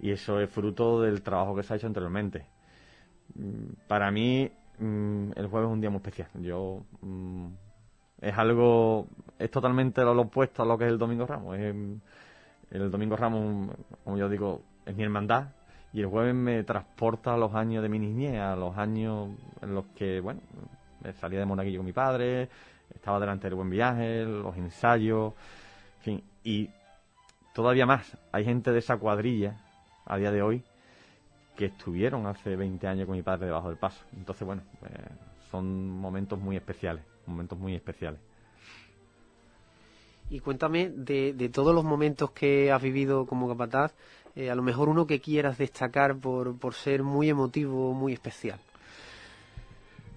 y 0.00 0.10
eso 0.10 0.40
es 0.40 0.50
fruto 0.50 1.00
del 1.00 1.22
trabajo 1.22 1.54
que 1.54 1.62
se 1.62 1.72
ha 1.72 1.76
hecho 1.76 1.86
anteriormente. 1.86 2.46
Mm, 3.34 3.86
para 3.88 4.10
mí, 4.10 4.50
mm, 4.78 5.30
el 5.36 5.46
jueves 5.46 5.68
es 5.68 5.72
un 5.72 5.80
día 5.80 5.90
muy 5.90 5.98
especial. 5.98 6.28
Yo 6.40 6.82
mm, 7.00 7.46
es 8.20 8.38
algo, 8.38 9.06
es 9.38 9.50
totalmente 9.50 10.02
lo 10.02 10.20
opuesto 10.20 10.62
a 10.62 10.66
lo 10.66 10.78
que 10.78 10.86
es 10.86 10.92
el 10.92 10.98
Domingo 10.98 11.26
Ramos. 11.26 11.56
el 11.58 12.90
Domingo 12.90 13.16
Ramos, 13.16 13.74
como 14.04 14.16
yo 14.16 14.28
digo, 14.28 14.62
es 14.86 14.96
mi 14.96 15.02
hermandad 15.02 15.48
y 15.92 16.00
el 16.00 16.06
jueves 16.06 16.34
me 16.34 16.62
transporta 16.64 17.34
a 17.34 17.36
los 17.36 17.54
años 17.54 17.82
de 17.82 17.88
mi 17.88 17.98
niñez, 17.98 18.38
a 18.40 18.56
los 18.56 18.76
años 18.78 19.30
en 19.60 19.74
los 19.74 19.86
que, 19.94 20.20
bueno, 20.20 20.40
salía 21.20 21.38
de 21.38 21.44
Monaguillo 21.44 21.80
con 21.80 21.86
mi 21.86 21.92
padre, 21.92 22.48
estaba 22.94 23.20
delante 23.20 23.46
del 23.46 23.56
buen 23.56 23.68
viaje, 23.68 24.24
los 24.24 24.56
ensayos, 24.56 25.34
en 25.98 26.02
fin, 26.02 26.24
y 26.44 26.70
todavía 27.54 27.84
más, 27.84 28.16
hay 28.32 28.44
gente 28.44 28.72
de 28.72 28.78
esa 28.78 28.96
cuadrilla 28.96 29.56
a 30.04 30.16
día 30.16 30.30
de 30.30 30.42
hoy 30.42 30.62
que 31.56 31.66
estuvieron 31.66 32.26
hace 32.26 32.56
20 32.56 32.86
años 32.86 33.06
con 33.06 33.16
mi 33.16 33.22
padre 33.22 33.46
debajo 33.46 33.68
del 33.68 33.78
paso. 33.78 34.04
Entonces, 34.16 34.46
bueno, 34.46 34.62
pues, 34.80 34.92
son 35.50 35.88
momentos 35.88 36.38
muy 36.38 36.56
especiales, 36.56 37.04
momentos 37.26 37.58
muy 37.58 37.74
especiales. 37.74 38.20
Y 40.30 40.40
cuéntame 40.40 40.88
de, 40.88 41.34
de 41.34 41.48
todos 41.50 41.74
los 41.74 41.84
momentos 41.84 42.30
que 42.30 42.72
has 42.72 42.80
vivido 42.80 43.26
como 43.26 43.48
capataz, 43.48 43.92
eh, 44.34 44.50
a 44.50 44.54
lo 44.54 44.62
mejor 44.62 44.88
uno 44.88 45.06
que 45.06 45.20
quieras 45.20 45.58
destacar 45.58 46.16
por, 46.16 46.58
por 46.58 46.72
ser 46.72 47.02
muy 47.02 47.28
emotivo, 47.28 47.92
muy 47.92 48.14
especial. 48.14 48.58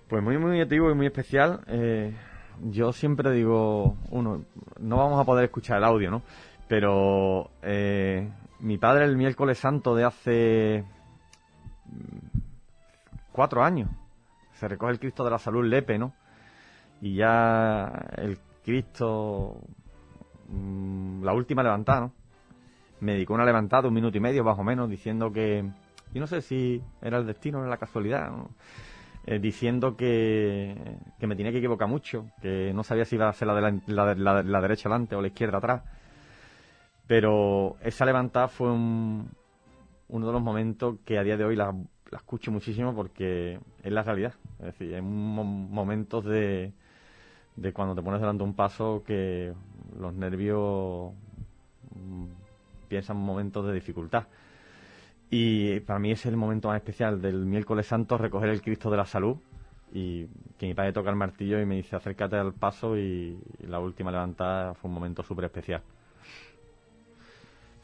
Pues 0.08 0.24
muy, 0.24 0.38
muy 0.38 0.58
emotivo 0.58 0.90
y 0.90 0.94
muy 0.94 1.08
especial. 1.08 1.62
Eh, 1.68 2.14
yo 2.64 2.94
siempre 2.94 3.32
digo, 3.32 3.98
uno, 4.12 4.46
no 4.80 4.98
vamos 4.98 5.20
a 5.20 5.26
poder 5.26 5.46
escuchar 5.46 5.80
el 5.80 5.84
audio, 5.84 6.12
¿no? 6.12 6.22
Pero 6.70 7.52
eh, 7.62 8.30
mi 8.66 8.80
padre 8.80 9.06
el 9.06 9.16
miércoles 9.16 9.60
santo 9.60 9.94
de 9.96 10.04
hace 10.04 10.84
mm, 11.86 12.40
cuatro 13.32 13.64
años 13.64 13.90
se 14.54 14.68
recoge 14.68 14.94
el 14.94 15.00
Cristo 15.00 15.24
de 15.24 15.30
la 15.30 15.38
Salud 15.38 15.64
Lepe, 15.64 16.00
¿no? 16.00 16.14
Y 17.00 17.16
ya 17.16 17.86
el 18.18 18.40
Cristo 18.64 19.62
mm, 20.50 21.24
la 21.24 21.34
última 21.34 21.62
levantada, 21.62 22.02
¿no? 22.02 22.14
Me 23.02 23.14
dedicó 23.14 23.36
una 23.36 23.46
levantada 23.46 23.88
un 23.88 23.94
minuto 23.94 24.18
y 24.18 24.22
medio, 24.22 24.44
más 24.44 24.58
o 24.58 24.64
menos, 24.64 24.90
diciendo 24.90 25.32
que, 25.32 25.70
y 26.14 26.20
no 26.20 26.26
sé 26.26 26.42
si 26.42 26.82
era 27.02 27.20
el 27.20 27.28
destino 27.28 27.60
o 27.60 27.62
era 27.62 27.70
la 27.70 27.78
casualidad, 27.78 28.32
eh, 29.28 29.38
diciendo 29.38 29.96
que, 29.96 30.98
que, 31.20 31.28
me 31.28 31.36
tenía 31.36 31.52
que 31.52 31.60
equivocar 31.60 31.88
mucho, 31.88 32.32
que 32.42 32.74
no 32.74 32.84
sabía 32.84 33.06
si 33.06 33.16
iba 33.16 33.30
a 33.30 33.34
ser 33.34 33.48
la, 33.48 34.16
de 34.16 34.44
la 34.44 34.62
derecha 34.62 34.90
adelante 34.90 35.16
o 35.16 35.22
la 35.22 35.28
izquierda 35.28 35.60
atrás. 35.60 35.84
Pero 37.08 37.78
esa 37.82 38.06
levantada 38.06 38.48
fue 38.48 38.72
un, 38.72 39.30
uno 40.10 40.28
de 40.28 40.34
los 40.34 40.42
momentos 40.42 40.98
que 41.06 41.18
a 41.18 41.24
día 41.24 41.38
de 41.38 41.46
hoy 41.46 41.56
la, 41.56 41.76
escucho 42.12 42.52
muchísimo 42.52 42.96
porque 42.96 43.60
es 43.84 43.92
la 43.92 44.04
realidad. 44.04 44.34
Es 44.60 44.66
decir, 44.66 44.96
hay 44.96 45.02
momentos 45.02 46.26
de, 46.26 46.74
de 47.56 47.74
cuando 47.74 47.96
te 47.96 48.02
pones 48.02 48.20
delante 48.20 48.44
de 48.44 48.50
un 48.50 48.56
paso 48.56 49.04
que 49.06 49.54
los 50.00 50.14
nervios 50.14 51.14
mm, 51.96 52.26
piensan 52.88 53.18
momentos 53.18 53.66
de 53.68 53.74
dificultad. 53.74 54.28
Y 55.30 55.80
para 55.82 56.00
mí 56.00 56.12
es 56.12 56.26
el 56.26 56.38
momento 56.38 56.70
más 56.70 56.78
especial 56.78 57.22
del 57.22 57.46
miércoles 57.46 57.88
santo, 57.88 58.18
recoger 58.18 58.50
el 58.50 58.62
Cristo 58.62 58.90
de 58.90 58.98
la 58.98 59.06
Salud 59.06 59.38
y 59.92 60.26
que 60.58 60.68
mi 60.68 60.74
padre 60.74 60.94
toca 60.94 61.10
el 61.10 61.16
martillo 61.16 61.60
y 61.60 61.66
me 61.66 61.76
dice 61.76 61.96
acércate 61.96 62.36
al 62.36 62.54
paso 62.54 62.98
y 62.98 63.38
la 63.60 63.80
última 63.80 64.12
levantada 64.12 64.74
fue 64.76 64.90
un 64.90 64.96
momento 64.96 65.24
súper 65.24 65.46
especial. 65.46 65.82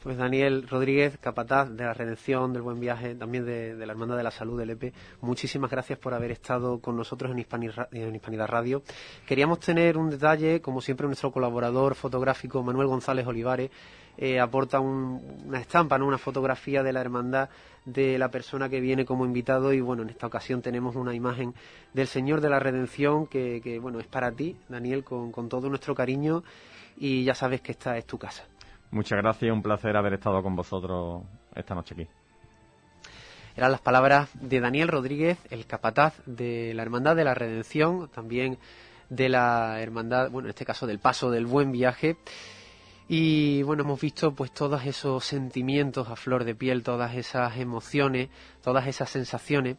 Pues 0.02 0.16
Daniel 0.16 0.66
Rodríguez, 0.68 1.16
capataz 1.18 1.70
de 1.70 1.84
la 1.84 1.94
Redención, 1.94 2.52
del 2.52 2.62
Buen 2.62 2.80
Viaje, 2.80 3.14
también 3.14 3.46
de, 3.46 3.76
la 3.76 3.92
Hermandad 3.92 4.16
de 4.16 4.24
la 4.24 4.32
Salud 4.32 4.58
del 4.58 4.70
EPE, 4.70 4.92
muchísimas 5.20 5.70
gracias 5.70 5.96
por 5.96 6.12
haber 6.12 6.32
estado 6.32 6.80
con 6.80 6.96
nosotros 6.96 7.30
en, 7.30 7.46
en 7.92 8.14
Hispanidad 8.16 8.48
Radio. 8.48 8.82
Queríamos 9.24 9.60
tener 9.60 9.96
un 9.96 10.10
detalle, 10.10 10.60
como 10.60 10.80
siempre 10.80 11.06
nuestro 11.06 11.30
colaborador 11.30 11.94
fotográfico 11.94 12.64
Manuel 12.64 12.88
González 12.88 13.24
Olivares 13.28 13.70
eh, 14.18 14.40
aporta 14.40 14.80
una 14.80 15.60
estampa, 15.60 15.96
¿no? 15.98 16.08
una 16.08 16.18
fotografía 16.18 16.82
de 16.82 16.92
la 16.92 17.00
hermandad 17.00 17.48
de 17.84 18.18
la 18.18 18.28
persona 18.28 18.68
que 18.68 18.80
viene 18.80 19.04
como 19.04 19.24
invitado 19.24 19.72
y 19.72 19.80
bueno, 19.80 20.02
en 20.02 20.10
esta 20.10 20.26
ocasión 20.26 20.62
tenemos 20.62 20.96
una 20.96 21.14
imagen 21.14 21.54
del 21.94 22.08
Señor 22.08 22.40
de 22.40 22.50
la 22.50 22.58
Redención 22.58 23.28
que, 23.28 23.78
bueno, 23.80 24.00
es 24.00 24.08
para 24.08 24.32
ti, 24.32 24.56
Daniel, 24.68 25.04
con, 25.04 25.30
con 25.30 25.48
todo 25.48 25.68
nuestro 25.68 25.94
cariño 25.94 26.42
y 26.96 27.22
ya 27.22 27.36
sabes 27.36 27.60
que 27.60 27.70
esta 27.70 27.96
es 27.96 28.04
tu 28.04 28.18
casa. 28.18 28.44
Muchas 28.92 29.22
gracias, 29.22 29.50
un 29.50 29.62
placer 29.62 29.96
haber 29.96 30.12
estado 30.12 30.42
con 30.42 30.54
vosotros 30.54 31.22
esta 31.54 31.74
noche 31.74 31.94
aquí. 31.94 32.06
Eran 33.56 33.72
las 33.72 33.80
palabras 33.80 34.28
de 34.34 34.60
Daniel 34.60 34.88
Rodríguez, 34.88 35.38
el 35.48 35.64
capataz 35.64 36.20
de 36.26 36.74
la 36.74 36.82
Hermandad 36.82 37.16
de 37.16 37.24
la 37.24 37.32
Redención, 37.32 38.10
también 38.10 38.58
de 39.08 39.30
la 39.30 39.80
Hermandad, 39.80 40.30
bueno, 40.30 40.48
en 40.48 40.50
este 40.50 40.66
caso 40.66 40.86
del 40.86 40.98
Paso 40.98 41.30
del 41.30 41.46
Buen 41.46 41.72
Viaje. 41.72 42.18
Y 43.08 43.62
bueno, 43.62 43.82
hemos 43.82 43.98
visto 43.98 44.34
pues 44.34 44.52
todos 44.52 44.84
esos 44.84 45.24
sentimientos 45.24 46.10
a 46.10 46.16
flor 46.16 46.44
de 46.44 46.54
piel, 46.54 46.82
todas 46.82 47.14
esas 47.14 47.56
emociones, 47.56 48.28
todas 48.62 48.86
esas 48.86 49.08
sensaciones. 49.08 49.78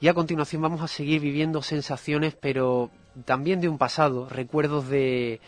Y 0.00 0.08
a 0.08 0.12
continuación 0.12 0.60
vamos 0.60 0.82
a 0.82 0.88
seguir 0.88 1.22
viviendo 1.22 1.62
sensaciones, 1.62 2.36
pero 2.38 2.90
también 3.24 3.62
de 3.62 3.70
un 3.70 3.78
pasado, 3.78 4.28
recuerdos 4.28 4.90
de, 4.90 5.40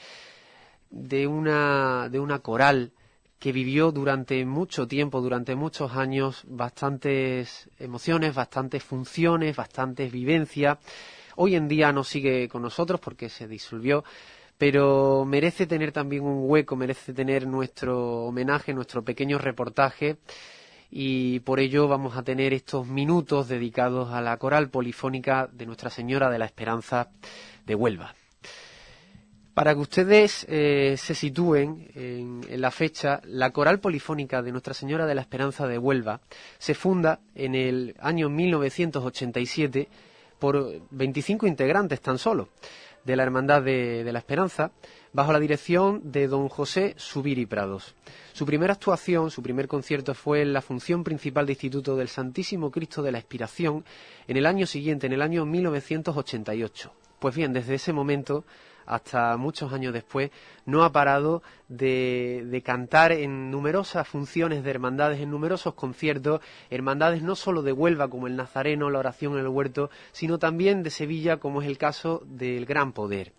de 1.02 1.26
una, 1.26 2.08
de 2.08 2.18
una 2.18 2.38
coral 2.40 2.92
que 3.38 3.52
vivió 3.52 3.92
durante 3.92 4.44
mucho 4.44 4.88
tiempo, 4.88 5.20
durante 5.20 5.54
muchos 5.54 5.92
años, 5.92 6.42
bastantes 6.46 7.68
emociones, 7.78 8.34
bastantes 8.34 8.82
funciones, 8.82 9.54
bastantes 9.54 10.10
vivencias. 10.10 10.78
Hoy 11.36 11.54
en 11.54 11.68
día 11.68 11.92
no 11.92 12.02
sigue 12.02 12.48
con 12.48 12.62
nosotros 12.62 12.98
porque 12.98 13.28
se 13.28 13.46
disolvió, 13.46 14.04
pero 14.56 15.24
merece 15.26 15.66
tener 15.66 15.92
también 15.92 16.24
un 16.24 16.50
hueco, 16.50 16.76
merece 16.76 17.12
tener 17.12 17.46
nuestro 17.46 18.24
homenaje, 18.24 18.72
nuestro 18.72 19.04
pequeño 19.04 19.38
reportaje 19.38 20.16
y 20.90 21.40
por 21.40 21.60
ello 21.60 21.88
vamos 21.88 22.16
a 22.16 22.22
tener 22.22 22.54
estos 22.54 22.86
minutos 22.86 23.48
dedicados 23.48 24.12
a 24.12 24.22
la 24.22 24.36
coral 24.38 24.70
polifónica 24.70 25.48
de 25.52 25.66
Nuestra 25.66 25.90
Señora 25.90 26.30
de 26.30 26.38
la 26.38 26.46
Esperanza 26.46 27.10
de 27.66 27.74
Huelva. 27.74 28.14
Para 29.56 29.72
que 29.72 29.80
ustedes 29.80 30.44
eh, 30.50 30.96
se 30.98 31.14
sitúen 31.14 31.88
en, 31.94 32.60
la 32.60 32.70
fecha, 32.70 33.22
la 33.24 33.52
coral 33.52 33.80
polifónica 33.80 34.42
de 34.42 34.52
Nuestra 34.52 34.74
Señora 34.74 35.06
de 35.06 35.14
la 35.14 35.22
Esperanza 35.22 35.66
de 35.66 35.78
Huelva 35.78 36.20
se 36.58 36.74
funda 36.74 37.20
en 37.34 37.54
el 37.54 37.96
año 37.98 38.28
1987 38.28 39.88
por 40.38 40.82
25 40.90 41.46
integrantes 41.46 42.02
tan 42.02 42.18
solo 42.18 42.50
de 43.02 43.16
la 43.16 43.22
Hermandad 43.22 43.62
de, 43.62 44.06
la 44.12 44.18
Esperanza, 44.18 44.72
bajo 45.14 45.32
la 45.32 45.40
dirección 45.40 46.02
de 46.12 46.28
don 46.28 46.50
José 46.50 46.92
Subiri 46.98 47.46
Prados. 47.46 47.94
Su 48.34 48.44
primera 48.44 48.74
actuación, 48.74 49.30
su 49.30 49.42
primer 49.42 49.68
concierto 49.68 50.12
fue 50.12 50.42
en 50.42 50.52
la 50.52 50.60
función 50.60 51.02
principal 51.02 51.46
de 51.46 51.52
Instituto 51.52 51.96
del 51.96 52.08
Santísimo 52.08 52.70
Cristo 52.70 53.02
de 53.02 53.12
la 53.12 53.20
Expiración 53.20 53.86
en 54.28 54.36
el 54.36 54.44
año 54.44 54.66
siguiente, 54.66 55.06
en 55.06 55.14
el 55.14 55.22
año 55.22 55.46
1988. 55.46 56.92
Pues 57.18 57.34
bien, 57.34 57.54
desde 57.54 57.76
ese 57.76 57.94
momento 57.94 58.44
hasta 58.86 59.36
muchos 59.36 59.72
años 59.72 59.92
después, 59.92 60.30
no 60.64 60.84
ha 60.84 60.92
parado 60.92 61.42
de, 61.68 62.62
cantar 62.64 63.12
en 63.12 63.50
numerosas 63.50 64.08
funciones 64.08 64.64
de 64.64 64.70
hermandades, 64.70 65.20
en 65.20 65.30
numerosos 65.30 65.74
conciertos, 65.74 66.40
hermandades 66.70 67.22
no 67.22 67.34
solo 67.36 67.62
de 67.62 67.72
Huelva 67.72 68.08
como 68.08 68.26
el 68.26 68.36
Nazareno, 68.36 68.90
la 68.90 69.00
oración 69.00 69.34
en 69.34 69.40
el 69.40 69.48
huerto, 69.48 69.90
sino 70.12 70.38
también 70.38 70.82
de 70.82 70.90
Sevilla 70.90 71.38
como 71.38 71.62
es 71.62 71.68
el 71.68 71.78
caso 71.78 72.22
del 72.26 72.64
Gran 72.66 72.92
Poder. 72.92 73.32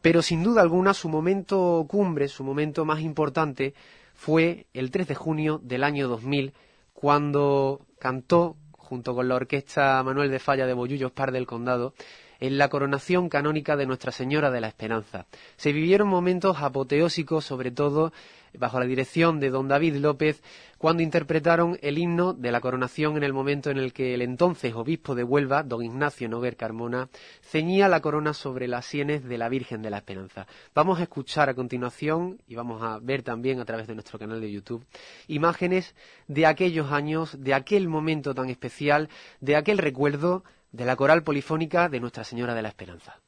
Pero 0.00 0.22
sin 0.22 0.42
duda 0.42 0.62
alguna 0.62 0.94
su 0.94 1.08
momento 1.08 1.84
cumbre, 1.88 2.28
su 2.28 2.44
momento 2.44 2.84
más 2.84 3.00
importante, 3.00 3.74
fue 4.14 4.66
el 4.74 4.90
3 4.90 5.08
de 5.08 5.14
junio 5.14 5.60
del 5.62 5.84
año 5.84 6.08
2000, 6.08 6.52
cuando 6.92 7.86
cantó, 7.98 8.56
junto 8.72 9.14
con 9.14 9.28
la 9.28 9.36
orquesta 9.36 10.02
Manuel 10.02 10.30
de 10.30 10.38
Falla 10.38 10.66
de 10.66 10.74
Bollullos 10.74 11.12
Par 11.12 11.30
del 11.30 11.46
Condado, 11.46 11.94
en 12.40 12.58
la 12.58 12.68
coronación 12.68 13.28
canónica 13.28 13.76
de 13.76 13.86
Nuestra 13.86 14.12
Señora 14.12 14.50
de 14.50 14.60
la 14.60 14.68
Esperanza. 14.68 15.26
Se 15.56 15.72
vivieron 15.72 16.08
momentos 16.08 16.58
apoteósicos, 16.60 17.44
sobre 17.44 17.70
todo 17.70 18.12
bajo 18.54 18.80
la 18.80 18.86
dirección 18.86 19.40
de 19.40 19.50
don 19.50 19.68
David 19.68 19.96
López, 19.96 20.42
cuando 20.78 21.02
interpretaron 21.02 21.78
el 21.82 21.98
himno 21.98 22.32
de 22.32 22.52
la 22.52 22.60
coronación 22.60 23.16
en 23.16 23.24
el 23.24 23.32
momento 23.32 23.70
en 23.70 23.78
el 23.78 23.92
que 23.92 24.14
el 24.14 24.22
entonces 24.22 24.74
obispo 24.74 25.14
de 25.14 25.24
Huelva, 25.24 25.62
don 25.62 25.82
Ignacio 25.82 26.28
Noguer 26.28 26.56
Carmona, 26.56 27.08
ceñía 27.42 27.88
la 27.88 28.00
corona 28.00 28.32
sobre 28.32 28.68
las 28.68 28.86
sienes 28.86 29.24
de 29.24 29.38
la 29.38 29.48
Virgen 29.48 29.82
de 29.82 29.90
la 29.90 29.98
Esperanza. 29.98 30.46
Vamos 30.74 30.98
a 30.98 31.02
escuchar 31.02 31.48
a 31.48 31.54
continuación 31.54 32.40
y 32.46 32.54
vamos 32.54 32.82
a 32.82 32.98
ver 33.00 33.22
también 33.22 33.60
a 33.60 33.64
través 33.64 33.86
de 33.86 33.94
nuestro 33.94 34.18
canal 34.18 34.40
de 34.40 34.50
YouTube 34.50 34.84
imágenes 35.26 35.94
de 36.26 36.46
aquellos 36.46 36.92
años, 36.92 37.36
de 37.42 37.54
aquel 37.54 37.88
momento 37.88 38.34
tan 38.34 38.48
especial, 38.50 39.08
de 39.40 39.56
aquel 39.56 39.78
recuerdo 39.78 40.44
de 40.70 40.84
la 40.84 40.96
coral 40.96 41.22
polifónica 41.22 41.88
de 41.88 42.00
Nuestra 42.00 42.24
Señora 42.24 42.54
de 42.54 42.62
la 42.62 42.68
Esperanza. 42.68 43.20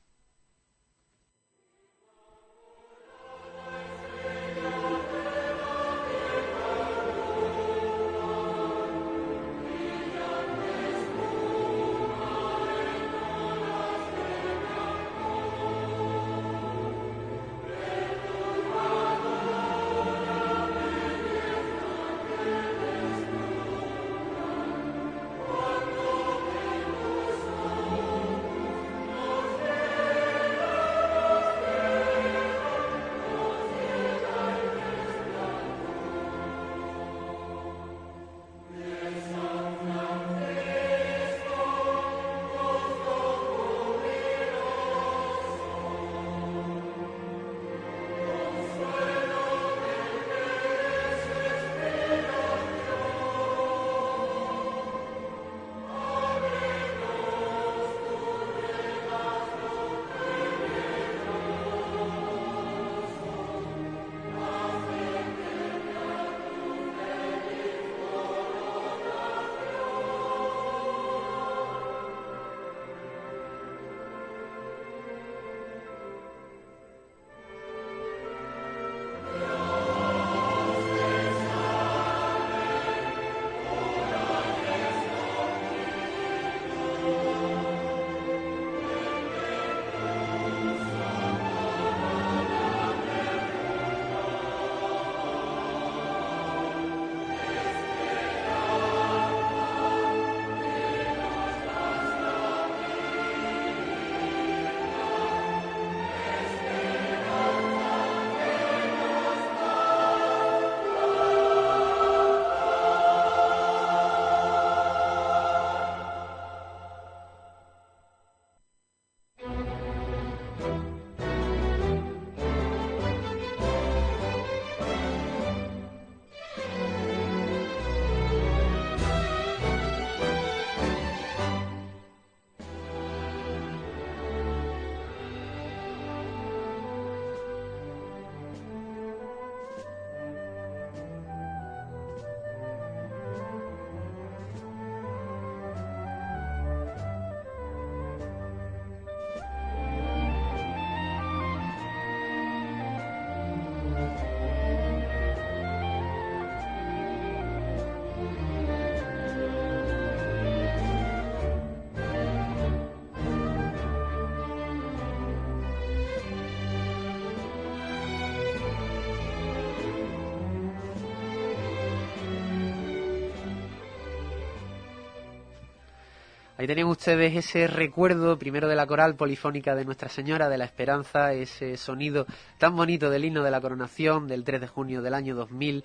Tenían 176.70 176.86
ustedes 176.86 177.34
ese 177.34 177.66
recuerdo 177.66 178.38
primero 178.38 178.68
de 178.68 178.76
la 178.76 178.86
coral 178.86 179.16
polifónica 179.16 179.74
de 179.74 179.84
Nuestra 179.84 180.08
Señora 180.08 180.48
de 180.48 180.56
la 180.56 180.66
Esperanza, 180.66 181.32
ese 181.32 181.76
sonido 181.76 182.26
tan 182.58 182.76
bonito 182.76 183.10
del 183.10 183.24
himno 183.24 183.42
de 183.42 183.50
la 183.50 183.60
coronación 183.60 184.28
del 184.28 184.44
3 184.44 184.60
de 184.60 184.66
junio 184.68 185.02
del 185.02 185.14
año 185.14 185.34
2000 185.34 185.82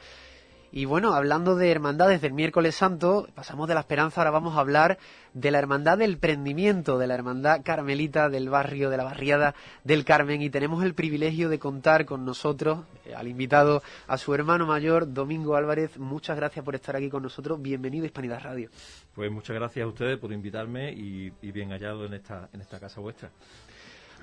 y 0.76 0.84
bueno, 0.84 1.14
hablando 1.14 1.56
de 1.56 1.72
hermandades 1.72 2.20
del 2.20 2.34
miércoles 2.34 2.76
santo, 2.76 3.30
pasamos 3.34 3.70
de 3.70 3.76
la 3.76 3.80
esperanza, 3.80 4.20
ahora 4.20 4.32
vamos 4.32 4.58
a 4.58 4.60
hablar 4.60 4.98
de 5.34 5.50
la 5.50 5.58
hermandad 5.58 5.98
del 5.98 6.18
prendimiento, 6.18 6.98
de 6.98 7.08
la 7.08 7.14
hermandad 7.14 7.62
carmelita 7.64 8.28
del 8.28 8.50
barrio, 8.50 8.90
de 8.90 8.98
la 8.98 9.06
barriada 9.06 9.56
del 9.86 10.04
Carmen. 10.04 10.42
Y 10.42 10.50
tenemos 10.50 10.84
el 10.84 10.94
privilegio 10.94 11.48
de 11.48 11.60
contar 11.60 12.04
con 12.04 12.26
nosotros, 12.26 12.80
eh, 13.06 13.16
al 13.16 13.30
invitado, 13.30 13.84
a 14.06 14.18
su 14.18 14.34
hermano 14.34 14.66
mayor, 14.66 15.14
Domingo 15.14 15.56
Álvarez. 15.56 15.98
Muchas 15.98 16.36
gracias 16.36 16.66
por 16.66 16.76
estar 16.76 16.98
aquí 16.98 17.10
con 17.10 17.24
nosotros. 17.24 17.62
Bienvenido 17.62 18.04
a 18.04 18.08
Hispanidad 18.08 18.42
Radio. 18.44 18.70
Pues 19.14 19.32
muchas 19.32 19.56
gracias 19.56 19.86
a 19.86 19.88
ustedes 19.88 20.18
por 20.18 20.34
invitarme 20.34 20.92
y, 20.92 21.32
y 21.42 21.52
bien 21.54 21.70
hallado 21.70 22.06
en 22.06 22.16
esta, 22.16 22.50
en 22.52 22.60
esta 22.60 22.82
casa 22.82 23.00
vuestra. 23.00 23.32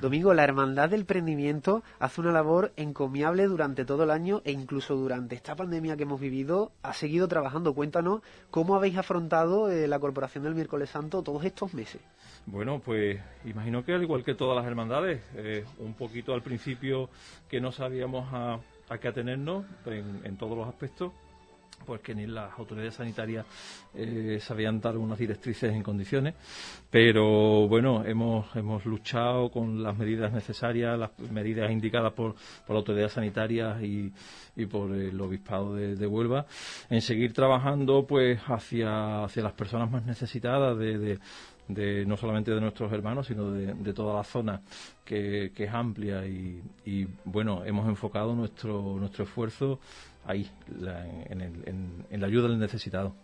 Domingo, 0.00 0.34
la 0.34 0.44
Hermandad 0.44 0.88
del 0.90 1.04
Prendimiento 1.04 1.82
hace 2.00 2.20
una 2.20 2.32
labor 2.32 2.72
encomiable 2.76 3.46
durante 3.46 3.84
todo 3.84 4.02
el 4.04 4.10
año 4.10 4.42
e 4.44 4.52
incluso 4.52 4.96
durante 4.96 5.34
esta 5.36 5.54
pandemia 5.54 5.96
que 5.96 6.02
hemos 6.02 6.20
vivido 6.20 6.72
ha 6.82 6.92
seguido 6.92 7.28
trabajando. 7.28 7.74
Cuéntanos 7.74 8.20
cómo 8.50 8.74
habéis 8.74 8.96
afrontado 8.96 9.70
eh, 9.70 9.86
la 9.86 10.00
Corporación 10.00 10.44
del 10.44 10.54
Miércoles 10.54 10.90
Santo 10.90 11.22
todos 11.22 11.44
estos 11.44 11.72
meses. 11.74 12.00
Bueno, 12.46 12.80
pues 12.80 13.20
imagino 13.44 13.84
que 13.84 13.94
al 13.94 14.02
igual 14.02 14.24
que 14.24 14.34
todas 14.34 14.56
las 14.56 14.66
hermandades, 14.66 15.22
eh, 15.36 15.64
un 15.78 15.94
poquito 15.94 16.34
al 16.34 16.42
principio 16.42 17.08
que 17.48 17.60
no 17.60 17.70
sabíamos 17.70 18.28
a, 18.32 18.58
qué 19.00 19.08
atenernos 19.08 19.64
en 19.86 20.36
todos 20.36 20.54
los 20.54 20.68
aspectos, 20.68 21.12
pues 21.84 22.00
que 22.00 22.14
ni 22.14 22.26
las 22.26 22.58
autoridades 22.58 22.94
sanitarias 22.94 23.46
eh, 23.94 24.38
sabían 24.40 24.80
dar 24.80 24.96
unas 24.96 25.18
directrices 25.18 25.72
en 25.72 25.82
condiciones, 25.82 26.34
pero 26.90 27.68
bueno, 27.68 28.04
hemos, 28.04 28.54
hemos 28.56 28.84
luchado 28.84 29.50
con 29.50 29.82
las 29.82 29.96
medidas 29.96 30.32
necesarias, 30.32 30.98
las 30.98 31.18
medidas 31.30 31.70
indicadas 31.70 32.12
por, 32.12 32.34
por 32.66 32.74
la 32.74 32.78
autoridad 32.78 33.08
sanitaria 33.08 33.78
y, 33.82 34.12
y 34.56 34.66
por 34.66 34.92
el 34.94 35.20
obispado 35.20 35.74
de, 35.74 36.06
Huelva, 36.06 36.46
en 36.90 37.00
seguir 37.00 37.32
trabajando 37.32 38.06
pues 38.06 38.40
hacia, 38.46 39.24
hacia 39.24 39.42
las 39.42 39.52
personas 39.52 39.90
más 39.90 40.04
necesitadas 40.04 40.78
de, 40.78 41.18
de 41.68 42.04
no 42.06 42.16
solamente 42.16 42.50
de 42.52 42.60
nuestros 42.60 42.92
hermanos, 42.92 43.26
sino 43.26 43.50
de, 43.50 43.92
toda 43.92 44.14
la 44.14 44.24
zona 44.24 44.60
que, 45.04 45.52
que 45.54 45.64
es 45.64 45.72
amplia 45.72 46.26
y, 46.26 46.62
y, 46.84 47.06
bueno, 47.24 47.64
hemos 47.64 47.88
enfocado 47.88 48.34
nuestro, 48.34 48.96
nuestro 48.98 49.24
esfuerzo 49.24 49.80
ahí, 50.26 50.50
en, 51.28 52.20
la 52.20 52.26
ayuda 52.26 52.48
del 52.48 52.58
necesitado. 52.58 53.14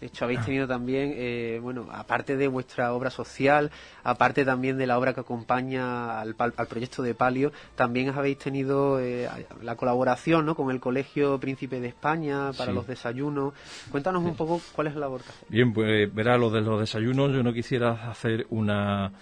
De 0.00 0.08
hecho, 0.08 0.24
habéis 0.24 0.44
tenido 0.44 0.66
también, 0.66 1.14
eh, 1.16 1.60
bueno, 1.62 1.86
aparte 1.90 2.36
de 2.36 2.46
vuestra 2.48 2.92
obra 2.92 3.08
social, 3.08 3.70
aparte 4.02 4.44
también 4.44 4.76
de 4.76 4.86
la 4.86 4.98
obra 4.98 5.14
que 5.14 5.20
acompaña 5.20 6.20
al, 6.20 6.34
proyecto 6.34 7.02
de 7.02 7.14
Palio, 7.14 7.52
también 7.74 8.10
habéis 8.10 8.38
tenido 8.38 9.00
eh, 9.00 9.30
la 9.62 9.76
colaboración 9.76 10.44
¿no? 10.44 10.56
con 10.56 10.70
el 10.70 10.80
Colegio 10.80 11.38
Príncipe 11.40 11.80
de 11.80 11.88
España 11.88 12.50
para 12.52 12.72
los 12.72 12.86
desayunos. 12.86 13.54
Cuéntanos 13.90 14.22
un 14.24 14.36
poco 14.36 14.60
cuál 14.74 14.88
es 14.88 14.94
la 14.94 15.00
labor 15.00 15.22
que 15.22 15.30
Bien, 15.48 15.72
pues 15.72 16.12
verá, 16.12 16.36
lo 16.36 16.50
de 16.50 16.60
los 16.60 16.80
desayunos, 16.80 17.32
yo 17.32 17.42
no 17.42 17.54
quisiera 17.54 18.10
hacer 18.10 18.46
una 18.50 19.12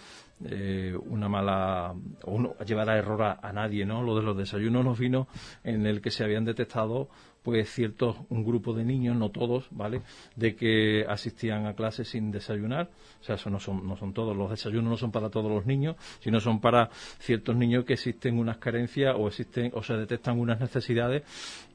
eh, 0.49 0.97
una 1.07 1.29
mala 1.29 1.95
o 2.25 2.57
llevar 2.65 2.91
a 2.91 2.99
error 2.99 3.23
a, 3.23 3.53
nadie, 3.53 3.85
¿no? 3.85 4.03
Lo 4.03 4.17
de 4.17 4.23
los 4.23 4.37
desayunos 4.37 4.85
nos 4.85 4.99
vino 4.99 5.29
en 5.65 5.87
el 5.87 6.01
que 6.01 6.11
se 6.11 6.25
habían 6.25 6.45
detectado 6.45 7.09
pues 7.43 7.73
ciertos 7.73 8.17
un 8.29 8.45
grupo 8.45 8.73
de 8.73 8.85
niños, 8.85 9.17
no 9.17 9.31
todos, 9.31 9.67
¿vale? 9.73 10.03
De 10.37 10.55
que 10.55 11.05
asistían 11.09 11.67
a 11.67 11.75
clases 11.75 12.09
sin 12.09 12.31
desayunar, 12.31 12.91
o 13.21 13.25
sea, 13.25 13.35
eso 13.35 13.51
no 13.51 13.59
son 13.59 13.87
no 13.87 13.97
son 13.97 14.13
todos, 14.13 14.37
los 14.37 14.51
desayunos 14.51 14.91
no 14.91 14.97
son 14.97 15.11
para 15.11 15.29
todos 15.29 15.51
los 15.51 15.67
niños, 15.67 15.97
sino 16.21 16.39
son 16.39 16.61
para 16.61 16.91
ciertos 17.19 17.57
niños 17.57 17.85
que 17.85 17.95
existen 17.95 18.39
unas 18.39 18.59
carencias 18.59 19.15
o 19.19 19.27
existen 19.27 19.73
o 19.75 19.83
se 19.83 19.95
detectan 19.95 20.39
unas 20.39 20.61
necesidades 20.61 21.23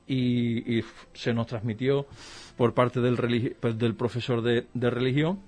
y, 0.08 0.82
se 1.14 1.34
nos 1.34 1.48
transmitió 1.48 2.06
por 2.56 2.74
parte 2.74 3.02
del, 3.02 3.56
pues, 3.60 3.78
del 3.78 3.96
profesor 3.96 4.42
de 4.42 4.90
religión 4.90 5.40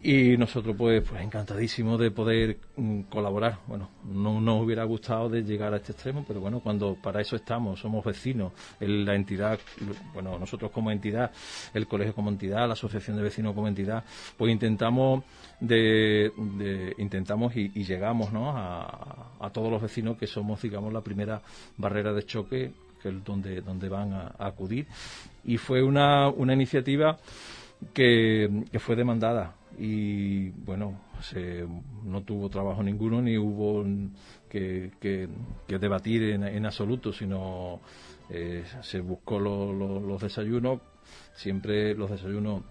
y 0.00 0.36
nosotros 0.36 0.74
pues, 0.76 1.02
pues 1.08 1.22
encantadísimos 1.22 1.98
de 2.00 2.10
poder 2.10 2.58
mm, 2.76 3.02
colaborar. 3.02 3.58
Bueno, 3.66 3.88
no 4.04 4.40
nos 4.40 4.62
hubiera 4.62 4.84
gustado 4.84 5.28
de 5.28 5.42
llegar 5.42 5.72
a 5.74 5.76
este 5.76 5.92
extremo, 5.92 6.24
pero 6.26 6.40
bueno, 6.40 6.60
cuando 6.60 6.94
para 6.94 7.20
eso 7.20 7.36
estamos, 7.36 7.80
somos 7.80 8.04
vecinos, 8.04 8.52
la 8.80 9.14
entidad, 9.14 9.58
bueno, 10.12 10.38
nosotros 10.38 10.70
como 10.70 10.90
entidad, 10.90 11.30
el 11.74 11.86
colegio 11.86 12.14
como 12.14 12.30
entidad, 12.30 12.66
la 12.66 12.72
asociación 12.72 13.16
de 13.16 13.22
vecinos 13.22 13.54
como 13.54 13.68
entidad, 13.68 14.04
pues 14.36 14.50
intentamos 14.50 15.24
de, 15.60 16.32
intentamos 16.98 17.54
y, 17.56 17.68
llegamos 17.82 18.32
¿no? 18.32 18.56
a, 18.56 19.34
a, 19.40 19.50
todos 19.50 19.70
los 19.70 19.82
vecinos 19.82 20.16
que 20.16 20.26
somos, 20.26 20.62
digamos, 20.62 20.92
la 20.92 21.00
primera 21.00 21.42
barrera 21.76 22.12
de 22.12 22.24
choque 22.24 22.72
que 23.02 23.08
es 23.08 23.24
donde, 23.24 23.60
donde 23.60 23.88
van 23.88 24.12
a, 24.12 24.34
a 24.38 24.46
acudir. 24.46 24.86
Y 25.44 25.58
fue 25.58 25.82
una, 25.82 26.28
una 26.28 26.54
iniciativa 26.54 27.18
que, 27.92 28.64
que 28.70 28.78
fue 28.78 28.94
demandada 28.94 29.56
y 29.84 30.50
bueno, 30.50 31.00
se, 31.20 31.66
no 32.04 32.22
tuvo 32.22 32.48
trabajo 32.48 32.84
ninguno 32.84 33.20
ni 33.20 33.36
hubo 33.36 33.84
que, 34.48 34.92
que, 35.00 35.28
debatir 35.66 36.22
en, 36.22 36.44
en, 36.44 36.64
absoluto, 36.66 37.12
sino 37.12 37.80
eh, 38.30 38.62
se 38.80 39.00
buscó 39.00 39.40
los 39.40 40.22
desayunos, 40.22 40.78
siempre 41.34 41.96
los 41.96 42.12
desayunos, 42.12 42.62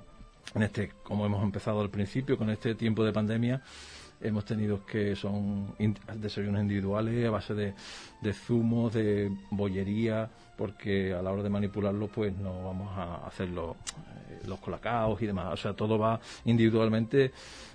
en 0.56 0.64
este, 0.64 0.94
como 1.04 1.26
hemos 1.26 1.44
empezado 1.44 1.82
al 1.82 1.90
principio, 1.90 2.38
con 2.38 2.50
este 2.50 2.76
tiempo 2.76 3.04
de 3.04 3.12
pandemia, 3.12 3.62
hemos 4.22 4.46
tenido 4.46 4.86
que 4.86 5.16
son 5.16 5.74
desayunos 6.16 6.62
individuales 6.62 7.26
a 7.26 7.32
base 7.32 7.54
de, 7.54 8.34
zumos, 8.34 8.94
de 8.94 9.32
bollería, 9.50 10.30
porque 10.58 11.14
a 11.14 11.22
la 11.22 11.32
hora 11.32 11.44
de 11.44 11.50
manipularlo 11.50 12.08
pues 12.08 12.36
no 12.38 12.64
vamos 12.64 12.98
a 12.98 13.28
hacer 13.28 13.50
los, 13.50 13.76
eh, 13.76 14.42
los 14.48 14.60
colacaos 14.60 15.22
y 15.22 15.26
demás. 15.26 15.54
O 15.54 15.58
sea, 15.58 15.74
todo 15.74 15.98
va 15.98 16.20
individualmente 16.46 17.32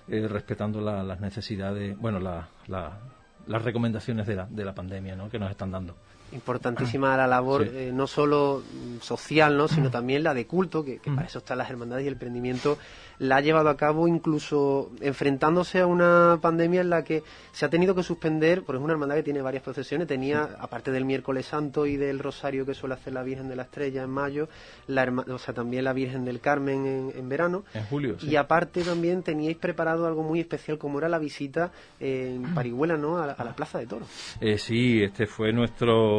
eh, 0.07 0.27
respetando 0.27 0.81
las 0.81 1.19
necesidades, 1.19 1.97
bueno, 1.97 2.19
las 2.19 3.63
recomendaciones 3.63 4.27
de 4.27 4.35
la, 4.35 4.45
de 4.45 4.65
la 4.65 4.73
pandemia 4.73 5.15
¿no? 5.15 5.29
que 5.29 5.39
nos 5.39 5.51
están 5.51 5.71
dando 5.71 5.95
importantísima 6.31 7.15
la 7.15 7.27
labor 7.27 7.63
eh, 7.63 7.91
no 7.93 8.07
solo 8.07 8.63
social, 9.01 9.57
¿no? 9.57 9.67
sino 9.67 9.89
también 9.89 10.23
la 10.23 10.33
de 10.33 10.45
culto, 10.45 10.83
que, 10.83 10.99
que, 10.99 11.11
para 11.11 11.27
eso 11.27 11.39
están 11.39 11.57
las 11.57 11.69
hermandades 11.69 12.05
y 12.05 12.07
el 12.07 12.13
emprendimiento 12.13 12.77
la 13.19 13.37
ha 13.37 13.41
llevado 13.41 13.69
a 13.69 13.77
cabo 13.77 14.07
incluso 14.07 14.91
enfrentándose 15.01 15.79
a 15.79 15.87
una 15.87 16.37
pandemia 16.41 16.81
en 16.81 16.89
la 16.89 17.03
que 17.03 17.23
se 17.51 17.65
ha 17.65 17.69
tenido 17.69 17.95
que 17.95 18.03
suspender, 18.03 18.63
porque 18.63 18.77
es 18.77 18.83
una 18.83 18.93
hermandad 18.93 19.15
que 19.15 19.23
tiene 19.23 19.41
varias 19.41 19.63
procesiones, 19.63 20.07
tenía, 20.07 20.49
aparte 20.59 20.91
del 20.91 21.05
miércoles 21.05 21.47
santo 21.47 21.85
y 21.85 21.97
del 21.97 22.19
rosario 22.19 22.65
que 22.65 22.73
suele 22.73 22.95
hacer 22.95 23.13
la 23.13 23.23
Virgen 23.23 23.49
de 23.49 23.55
la 23.55 23.63
Estrella 23.63 24.03
en 24.03 24.09
mayo, 24.09 24.49
la 24.87 25.07
o 25.27 25.37
sea, 25.39 25.53
también 25.53 25.83
la 25.83 25.93
Virgen 25.93 26.25
del 26.25 26.39
Carmen 26.39 27.11
en, 27.15 27.29
verano. 27.29 27.63
En 27.73 27.83
julio, 27.85 28.17
Y 28.21 28.35
aparte 28.35 28.83
también 28.83 29.23
teníais 29.23 29.57
preparado 29.57 30.05
algo 30.05 30.23
muy 30.23 30.39
especial 30.39 30.77
como 30.77 30.99
era 30.99 31.09
la 31.09 31.19
visita 31.19 31.71
en 31.99 32.43
Parihuela, 32.55 32.97
¿no? 32.97 33.17
A, 33.17 33.27
la 33.27 33.55
Plaza 33.55 33.79
de 33.79 33.87
Toros. 33.87 34.07
Eh, 34.41 34.57
sí, 34.57 35.01
este 35.01 35.25
fue 35.25 35.51
nuestro 35.51 36.16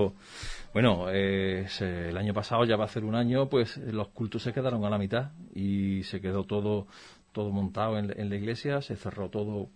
bueno, 0.73 1.07
eh, 1.11 1.67
el 1.81 2.17
año 2.17 2.35
pasado, 2.35 2.65
ya 2.65 2.77
va 2.77 2.85
a 2.85 2.89
ser 2.89 3.05
un 3.05 3.15
año, 3.15 3.49
pues 3.49 3.77
los 3.79 4.09
cultos 4.09 4.43
se 4.43 4.53
quedaron 4.53 4.85
a 4.85 4.91
la 4.91 4.99
mitad 4.99 5.31
y 5.55 6.03
se 6.05 6.21
quedó 6.21 6.45
todo 6.45 6.87
todo 7.33 7.51
montado 7.51 7.99
en, 7.99 8.31
la 8.31 8.37
iglesia, 8.37 8.81
se 8.81 8.97
cerró 8.97 9.29
todo 9.29 9.69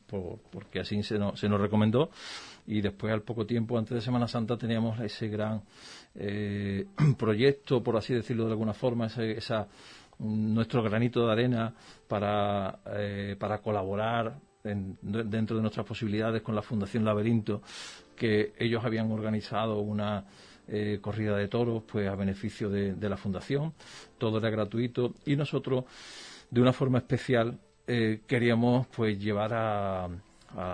porque 0.51 0.81
así 0.81 1.01
se 1.05 1.19
nos, 1.19 1.39
se 1.39 1.49
nos 1.49 1.61
recomendó. 1.61 2.11
Y 2.67 2.81
después 2.81 3.13
al 3.13 3.23
poco 3.23 3.47
tiempo, 3.47 3.79
antes 3.79 3.95
de 3.95 4.01
Semana 4.01 4.27
Santa, 4.27 4.57
teníamos 4.57 4.99
ese 5.01 5.29
gran 5.29 5.63
eh, 6.15 6.87
proyecto, 7.19 7.83
por 7.83 7.97
así 7.97 8.15
decirlo 8.15 8.47
de 8.47 8.53
alguna 8.53 8.75
forma, 8.75 9.07
ese, 9.07 9.37
nuestro 10.19 10.83
granito 10.83 11.27
de 11.27 11.33
arena 11.33 11.75
para, 12.09 12.81
eh, 12.97 13.37
para 13.39 13.59
colaborar 13.59 14.39
dentro 14.65 15.57
de 15.57 15.63
nuestras 15.63 15.85
posibilidades 15.85 16.41
con 16.43 16.55
la 16.55 16.63
Fundación 16.63 17.05
Laberinto, 17.05 17.63
que 18.17 18.53
ellos 18.59 18.85
habían 18.85 19.11
organizado 19.11 19.81
una 19.81 20.25
eh, 20.69 20.99
corrida 21.01 21.37
de 21.37 21.49
toros 21.49 21.83
pues 21.91 22.09
a 22.09 22.15
beneficio 22.15 22.71
de, 22.71 23.09
la 23.09 23.17
fundación. 23.17 23.73
Todo 24.17 24.39
era 24.39 24.49
gratuito 24.51 25.15
y 25.27 25.37
nosotros 25.37 25.85
de 26.51 26.61
una 26.61 26.73
forma 26.73 26.99
especial 26.99 27.59
eh, 27.87 28.21
queríamos 28.27 28.87
pues 28.89 29.19
llevar 29.19 29.53
a, 29.55 30.09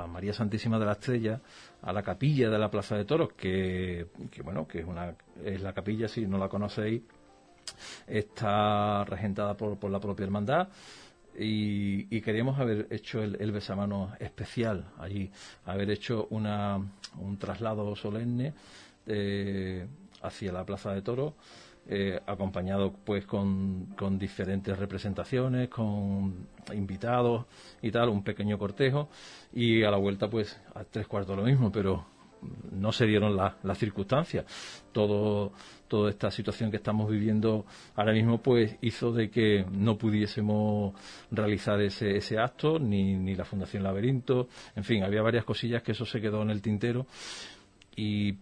María 0.08 0.32
Santísima 0.32 0.76
de 0.76 0.86
la 0.86 0.92
Estrella 0.92 1.40
a 1.82 1.92
la 1.92 2.02
capilla 2.02 2.50
de 2.50 2.58
la 2.58 2.68
Plaza 2.68 2.96
de 2.96 3.04
Toros 3.04 3.32
que, 3.34 4.06
bueno 4.42 4.66
que 4.66 4.80
es 4.80 4.84
una 4.84 5.14
la 5.60 5.72
capilla 5.72 6.08
si 6.08 6.26
no 6.26 6.36
la 6.36 6.48
conocéis 6.48 7.00
está 8.04 9.04
regentada 9.04 9.56
por, 9.56 9.78
por 9.78 9.92
la 9.92 10.00
propia 10.00 10.24
hermandad 10.24 10.68
y, 11.38 12.20
queríamos 12.20 12.58
haber 12.58 12.88
hecho 12.90 13.22
el, 13.22 13.36
el, 13.40 13.52
besamano 13.52 14.12
especial 14.18 14.90
allí, 14.98 15.30
haber 15.64 15.90
hecho 15.90 16.26
una, 16.30 16.76
un 17.18 17.38
traslado 17.38 17.94
solemne 17.96 18.54
eh, 19.06 19.86
hacia 20.22 20.52
la 20.52 20.64
Plaza 20.64 20.92
de 20.92 21.02
Toros 21.02 21.34
eh, 21.90 22.20
acompañado 22.26 22.92
pues 22.92 23.24
con, 23.24 23.86
con, 23.96 24.18
diferentes 24.18 24.78
representaciones, 24.78 25.70
con 25.70 26.46
invitados 26.74 27.46
y 27.80 27.90
tal, 27.90 28.10
un 28.10 28.22
pequeño 28.22 28.58
cortejo 28.58 29.08
y 29.54 29.82
a 29.84 29.90
la 29.90 29.96
vuelta 29.96 30.28
pues 30.28 30.60
a 30.74 30.84
tres 30.84 31.06
cuartos 31.06 31.34
lo 31.34 31.44
mismo, 31.44 31.72
pero 31.72 32.04
no 32.72 32.92
se 32.92 33.06
dieron 33.06 33.36
las 33.36 33.78
circunstancias. 33.78 34.44
Todo, 34.92 35.52
toda 35.88 36.10
esta 36.10 36.30
situación 36.30 36.70
que 36.70 36.76
estamos 36.76 37.10
viviendo 37.10 37.66
ahora 37.96 38.12
mismo 38.12 38.38
pues 38.42 38.76
hizo 38.80 39.12
de 39.12 39.30
que 39.30 39.64
no 39.70 39.98
pudiésemos 39.98 40.94
realizar 41.30 41.80
ese, 41.80 42.16
ese 42.16 42.38
acto, 42.38 42.78
ni, 42.78 43.14
ni 43.16 43.34
la 43.34 43.44
Fundación 43.44 43.82
Laberinto, 43.82 44.48
en 44.76 44.84
fin, 44.84 45.02
había 45.02 45.22
varias 45.22 45.44
cosillas 45.44 45.82
que 45.82 45.92
eso 45.92 46.04
se 46.04 46.20
quedó 46.20 46.42
en 46.42 46.50
el 46.50 46.62
tintero 46.62 47.06
y 47.96 48.36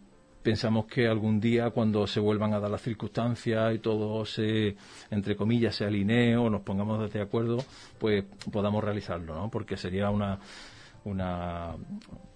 pensamos 0.47 0.87
que 0.87 1.09
algún 1.09 1.41
día 1.41 1.71
cuando 1.71 2.07
se 2.07 2.21
vuelvan 2.21 2.55
a 2.55 2.61
dar 2.61 2.71
las 2.71 2.81
circunstancias 2.81 3.75
y 3.75 3.81
todo 3.81 4.25
se 4.25 4.77
entre 5.11 5.35
comillas 5.35 5.75
se 5.75 5.85
alinee 5.85 6.37
o 6.37 6.49
nos 6.49 6.61
pongamos 6.61 7.13
de 7.13 7.21
acuerdo 7.21 7.57
pues 7.99 8.25
podamos 8.53 8.85
realizarlo 8.85 9.35
¿no? 9.35 9.51
porque 9.51 9.77
sería 9.77 10.09
una 10.09 10.39
una 11.03 11.75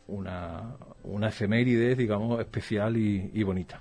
una, 0.08 0.74
una 1.04 1.28
efeméride 1.28 1.94
digamos 1.94 2.40
especial 2.40 2.96
y, 2.96 3.42
bonita 3.44 3.80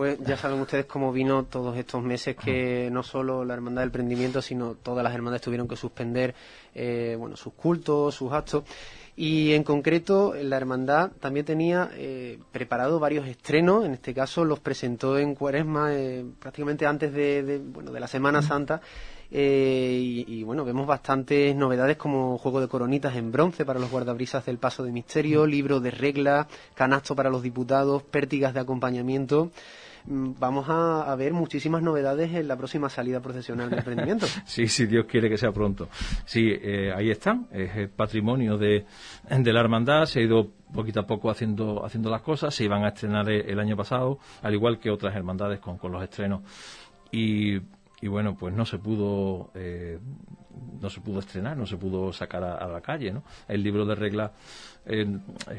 pues 0.00 0.18
ya 0.20 0.34
saben 0.38 0.58
ustedes 0.58 0.86
cómo 0.86 1.12
vino 1.12 1.44
todos 1.44 1.76
estos 1.76 2.02
meses 2.02 2.34
que 2.34 2.88
no 2.90 3.02
solo 3.02 3.44
la 3.44 3.52
Hermandad 3.52 3.82
del 3.82 3.90
Prendimiento, 3.90 4.40
sino 4.40 4.74
todas 4.74 5.04
las 5.04 5.12
hermandades 5.12 5.42
tuvieron 5.42 5.68
que 5.68 5.76
suspender 5.76 6.34
eh, 6.74 7.16
bueno, 7.18 7.36
sus 7.36 7.52
cultos, 7.52 8.14
sus 8.14 8.32
actos. 8.32 8.64
Y 9.14 9.52
en 9.52 9.62
concreto, 9.62 10.32
la 10.42 10.56
hermandad 10.56 11.10
también 11.20 11.44
tenía 11.44 11.90
eh, 11.92 12.38
preparado 12.50 12.98
varios 12.98 13.26
estrenos, 13.26 13.84
en 13.84 13.92
este 13.92 14.14
caso 14.14 14.42
los 14.46 14.58
presentó 14.60 15.18
en 15.18 15.34
Cuaresma 15.34 15.92
eh, 15.92 16.24
prácticamente 16.38 16.86
antes 16.86 17.12
de, 17.12 17.60
bueno, 17.62 17.92
de 17.92 18.00
la 18.00 18.08
Semana 18.08 18.40
Santa. 18.40 18.80
Eh, 19.32 20.24
y, 20.26 20.42
bueno, 20.42 20.64
vemos 20.64 20.86
bastantes 20.86 21.54
novedades 21.54 21.96
como 21.96 22.36
juego 22.38 22.60
de 22.60 22.66
coronitas 22.68 23.14
en 23.14 23.30
bronce 23.30 23.64
para 23.64 23.78
los 23.78 23.90
guardabrisas 23.90 24.44
del 24.44 24.58
Paso 24.58 24.82
de 24.82 24.90
Misterio, 24.90 25.46
libro 25.46 25.78
de 25.78 25.92
reglas, 25.92 26.46
canasto 26.74 27.14
para 27.14 27.30
los 27.30 27.42
diputados, 27.42 28.02
pértigas 28.02 28.54
de 28.54 28.60
acompañamiento. 28.60 29.50
Mm, 30.06 30.32
vamos 30.38 30.66
a, 30.68 31.14
ver 31.16 31.32
muchísimas 31.32 31.82
novedades 31.82 32.32
en 32.34 32.48
la 32.48 32.56
próxima 32.56 32.88
salida 32.88 33.20
procesional 33.20 33.68
del 33.70 33.80
emprendimiento. 33.80 34.26
sí, 34.44 34.68
si 34.68 34.86
Dios 34.86 35.06
quiere 35.06 35.28
que 35.28 35.36
sea 35.36 35.52
pronto. 35.52 35.88
Sí, 36.24 36.50
eh, 36.50 36.92
ahí 36.94 37.10
están, 37.10 37.48
es 37.52 37.76
el 37.76 37.88
patrimonio 37.90 38.56
de, 38.56 38.86
la 39.28 39.60
hermandad, 39.60 40.04
se 40.06 40.20
ha 40.20 40.22
ido 40.22 40.48
poquito 40.72 41.00
a 41.00 41.06
poco 41.06 41.30
haciendo, 41.30 41.84
haciendo 41.84 42.10
las 42.10 42.22
cosas, 42.22 42.54
se 42.54 42.64
iban 42.64 42.84
a 42.84 42.88
estrenar 42.88 43.28
el, 43.28 43.58
año 43.58 43.76
pasado, 43.76 44.18
al 44.42 44.54
igual 44.54 44.78
que 44.78 44.90
otras 44.90 45.14
hermandades 45.14 45.60
con, 45.60 45.78
con 45.78 45.92
los 45.92 46.02
estrenos. 46.02 46.42
Y 47.10 47.60
y 48.02 48.08
bueno, 48.08 48.34
pues 48.34 48.54
no 48.54 48.64
se 48.64 48.78
pudo 48.78 49.50
eh, 49.54 49.98
no 50.80 50.90
se 50.90 51.00
pudo 51.00 51.20
estrenar, 51.20 51.56
no 51.56 51.66
se 51.66 51.76
pudo 51.76 52.12
sacar 52.12 52.42
a, 52.42 52.66
la 52.66 52.80
calle, 52.80 53.12
¿no? 53.12 53.22
El 53.48 53.62
libro 53.62 53.84
de 53.86 53.94
reglas 53.94 54.32
es, 54.84 55.06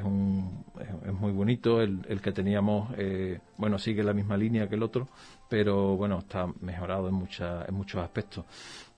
un, 0.03 0.63
es, 1.05 1.13
muy 1.13 1.31
bonito, 1.31 1.81
el, 1.81 2.21
que 2.21 2.31
teníamos, 2.31 2.89
eh, 2.97 3.39
bueno, 3.57 3.77
sigue 3.77 4.03
la 4.03 4.13
misma 4.13 4.37
línea 4.37 4.67
que 4.67 4.75
el 4.75 4.83
otro, 4.83 5.07
pero 5.49 5.95
bueno, 5.95 6.19
está 6.19 6.47
mejorado 6.61 7.07
en, 7.07 7.15
mucha, 7.15 7.65
en 7.65 7.75
muchos 7.75 8.01
aspectos. 8.01 8.45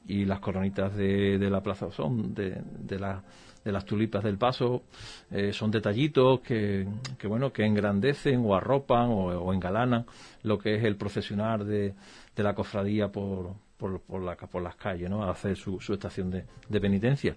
Y 0.06 0.26
las 0.26 0.40
coronitas 0.40 0.96
de, 0.96 1.38
la 1.40 1.62
plaza 1.62 1.92
son 1.92 2.34
de, 2.34 2.62
de 2.80 2.98
de 3.64 3.72
las 3.72 3.86
tulipas 3.86 4.24
del 4.24 4.38
paso 4.38 4.84
eh, 5.32 5.54
son 5.54 5.72
detallitos 5.72 6.42
que, 6.42 6.86
que, 7.18 7.28
bueno 7.28 7.54
que 7.54 7.66
engrandecen 7.66 8.44
o 8.46 8.56
arropan 8.56 9.10
o, 9.10 9.54
engalanan 9.54 10.06
lo 10.44 10.58
que 10.58 10.76
es 10.76 10.84
el 10.84 10.98
profesional 10.98 11.66
de, 11.66 11.94
de 12.36 12.44
la 12.44 12.54
cofradía 12.54 13.10
por, 13.10 13.54
por, 13.78 14.02
por, 14.02 14.22
la, 14.22 14.36
por 14.36 14.62
las 14.62 14.76
calles, 14.76 15.10
¿no? 15.10 15.24
A 15.24 15.32
hacer 15.32 15.58
su, 15.58 15.80
su 15.80 15.94
estación 15.94 16.32
de, 16.32 16.80
penitencia. 16.80 17.36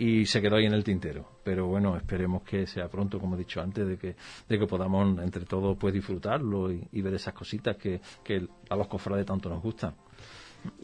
Y 0.00 0.26
se 0.26 0.40
quedó 0.40 0.56
ahí 0.56 0.66
en 0.66 0.74
el 0.74 0.84
tintero. 0.84 1.40
Pero 1.42 1.66
bueno, 1.66 1.96
esperemos 1.96 2.42
que 2.42 2.66
sea 2.66 2.88
pronto, 2.88 3.18
como 3.18 3.34
he 3.34 3.38
dicho 3.38 3.60
antes, 3.60 3.86
de 3.86 3.98
que, 3.98 4.14
de 4.48 4.58
que 4.58 4.66
podamos 4.66 5.18
entre 5.18 5.44
todos 5.44 5.76
pues 5.76 5.92
disfrutarlo 5.92 6.70
y, 6.72 6.86
y 6.92 7.02
ver 7.02 7.14
esas 7.14 7.34
cositas 7.34 7.76
que, 7.76 8.00
que 8.22 8.46
a 8.70 8.76
los 8.76 8.86
cofrades 8.86 9.26
tanto 9.26 9.48
nos 9.48 9.60
gustan. 9.60 9.94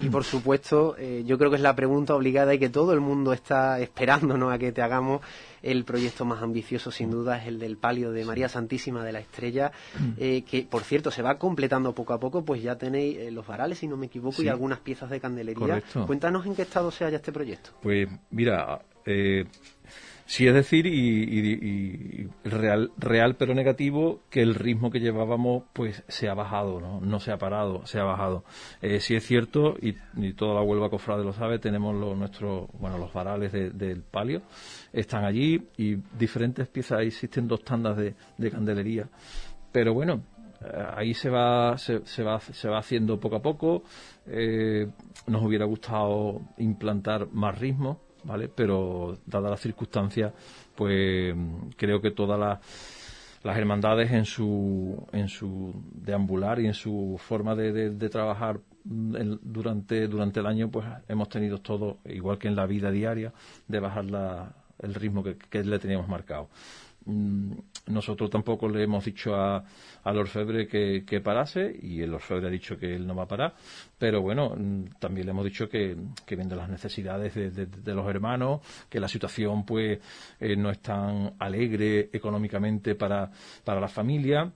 Y 0.01 0.09
por 0.09 0.25
supuesto, 0.25 0.97
eh, 0.99 1.25
yo 1.27 1.37
creo 1.37 1.51
que 1.51 1.57
es 1.57 1.63
la 1.63 1.75
pregunta 1.75 2.15
obligada 2.15 2.55
y 2.55 2.59
que 2.59 2.69
todo 2.69 2.93
el 2.93 3.01
mundo 3.01 3.33
está 3.33 3.81
esperándonos 3.81 4.53
a 4.53 4.59
que 4.59 4.73
te 4.73 4.83
hagamos. 4.83 5.21
El 5.63 5.85
proyecto 5.85 6.25
más 6.25 6.43
ambicioso, 6.43 6.91
sin 6.91 7.11
duda, 7.11 7.39
es 7.39 7.49
el 7.49 7.59
del 7.59 7.77
palio 7.77 8.13
de 8.13 8.25
María 8.25 8.49
Santísima 8.49 9.05
de 9.05 9.13
la 9.13 9.21
Estrella, 9.21 9.73
eh, 10.17 10.43
que 10.43 10.63
por 10.63 10.83
cierto 10.83 11.11
se 11.11 11.23
va 11.23 11.39
completando 11.39 11.95
poco 11.95 12.13
a 12.13 12.21
poco, 12.21 12.45
pues 12.45 12.63
ya 12.63 12.77
tenéis 12.77 13.17
eh, 13.17 13.31
los 13.31 13.47
varales, 13.47 13.79
si 13.79 13.89
no 13.89 13.97
me 13.97 14.07
equivoco, 14.07 14.43
y 14.43 14.49
algunas 14.49 14.81
piezas 14.81 15.11
de 15.11 15.21
candelería. 15.21 15.83
Cuéntanos 16.07 16.47
en 16.47 16.55
qué 16.55 16.63
estado 16.63 16.91
se 16.91 17.05
halla 17.05 17.17
este 17.17 17.33
proyecto. 17.33 17.71
Pues 17.83 18.09
mira, 18.31 18.81
Sí, 20.27 20.47
es 20.49 20.55
decir, 20.55 20.87
y, 20.87 22.29
real, 22.45 22.93
real 22.97 23.37
pero 23.37 23.55
negativo, 23.55 24.23
que 24.31 24.41
el 24.41 24.55
ritmo 24.55 24.91
que 24.91 24.99
llevábamos 24.99 25.65
pues 25.75 26.03
se 26.09 26.29
ha 26.31 26.35
bajado, 26.35 26.81
no, 26.81 27.01
no 27.01 27.21
se 27.21 27.31
ha 27.31 27.37
parado, 27.37 27.85
se 27.87 28.01
ha 28.01 28.05
bajado. 28.05 28.43
Eh, 28.81 29.01
sí 29.01 29.15
es 29.15 29.27
cierto, 29.27 29.77
y, 29.81 29.93
toda 30.33 30.55
la 30.55 30.63
Huelva 30.63 30.89
Cofrade 30.89 31.25
lo 31.25 31.33
sabe, 31.35 31.59
tenemos 31.59 31.95
los, 31.95 32.17
nuestros, 32.17 32.69
bueno, 32.81 32.97
los 32.97 33.13
varales 33.13 33.53
del 33.53 34.03
palio, 34.03 34.43
están 34.93 35.25
allí 35.25 35.69
y 35.77 35.97
diferentes 36.19 36.69
piezas, 36.69 37.03
existen 37.03 37.47
dos 37.47 37.63
tandas 37.63 37.97
de, 37.97 38.15
candelería. 38.51 39.07
Pero 39.73 39.93
bueno, 39.93 40.23
eh, 40.63 40.87
ahí 40.97 41.13
se 41.13 41.29
va, 41.29 41.77
se, 41.77 42.23
va, 42.23 42.41
se 42.41 42.69
va 42.69 42.79
haciendo 42.79 43.21
poco 43.21 43.37
a 43.37 43.43
poco. 43.43 43.83
Eh, 44.27 44.89
nos 45.27 45.43
hubiera 45.43 45.67
gustado 45.67 46.41
implantar 46.57 47.29
más 47.31 47.59
ritmo, 47.59 48.01
¿vale? 48.25 48.49
Pero 48.49 49.19
dadas 49.27 49.51
las 49.51 49.61
circunstancias, 49.61 50.33
pues 50.75 51.35
creo 51.77 52.01
que 52.01 52.11
todas 52.11 52.39
las, 52.39 52.59
hermandades 53.57 54.11
en 54.11 54.25
su, 54.25 55.07
en 55.13 55.29
su 55.29 55.75
deambular 55.93 56.61
y 56.61 56.67
en 56.67 56.75
su 56.75 57.17
forma 57.19 57.55
de, 57.55 57.91
de, 57.91 58.09
trabajar 58.09 58.61
durante, 58.85 60.09
durante 60.09 60.41
el 60.41 60.47
año, 60.47 60.71
pues 60.71 60.87
hemos 61.09 61.29
tenido 61.29 61.59
todo, 61.59 61.99
igual 62.07 62.39
que 62.39 62.49
en 62.49 62.57
la 62.57 62.67
vida 62.67 62.91
diaria, 62.91 63.33
de 63.69 63.81
bajar 63.81 64.07
la, 64.07 64.55
el 64.79 64.95
ritmo 64.95 65.23
que, 65.23 65.37
que 65.37 65.63
le 65.63 65.79
teníamos 65.79 66.09
marcado. 66.09 66.49
Mm, 67.07 67.53
nosotros 67.89 68.31
tampoco 68.31 68.67
le 68.69 68.83
hemos 68.83 69.05
dicho 69.05 69.35
a, 69.35 69.63
al 70.05 70.17
orfebre 70.17 70.67
que, 70.67 71.05
que, 71.07 71.21
parase 71.21 71.77
y 71.83 72.01
el 72.01 72.15
orfebre 72.15 72.47
ha 72.47 72.51
dicho 72.51 72.79
que 72.79 72.95
él 72.95 73.07
no 73.07 73.15
va 73.15 73.25
a 73.25 73.29
parar, 73.29 73.55
pero 73.99 74.23
bueno, 74.23 74.55
mm, 74.57 74.99
también 74.99 75.27
le 75.27 75.33
hemos 75.33 75.45
dicho 75.45 75.69
que, 75.69 75.95
que 76.25 76.35
viendo 76.37 76.57
las 76.57 76.69
necesidades 76.71 77.35
de, 77.35 77.95
los 77.95 78.09
hermanos, 78.09 78.61
que 78.89 79.01
la 79.01 79.09
situación 79.09 79.67
pues 79.67 79.99
eh, 80.41 80.57
no 80.57 80.71
es 80.71 80.81
tan 80.81 81.35
alegre 81.39 82.09
económicamente 82.13 82.95
para, 82.95 83.31
para 83.65 83.81
la 83.81 83.89
familia 83.89 84.51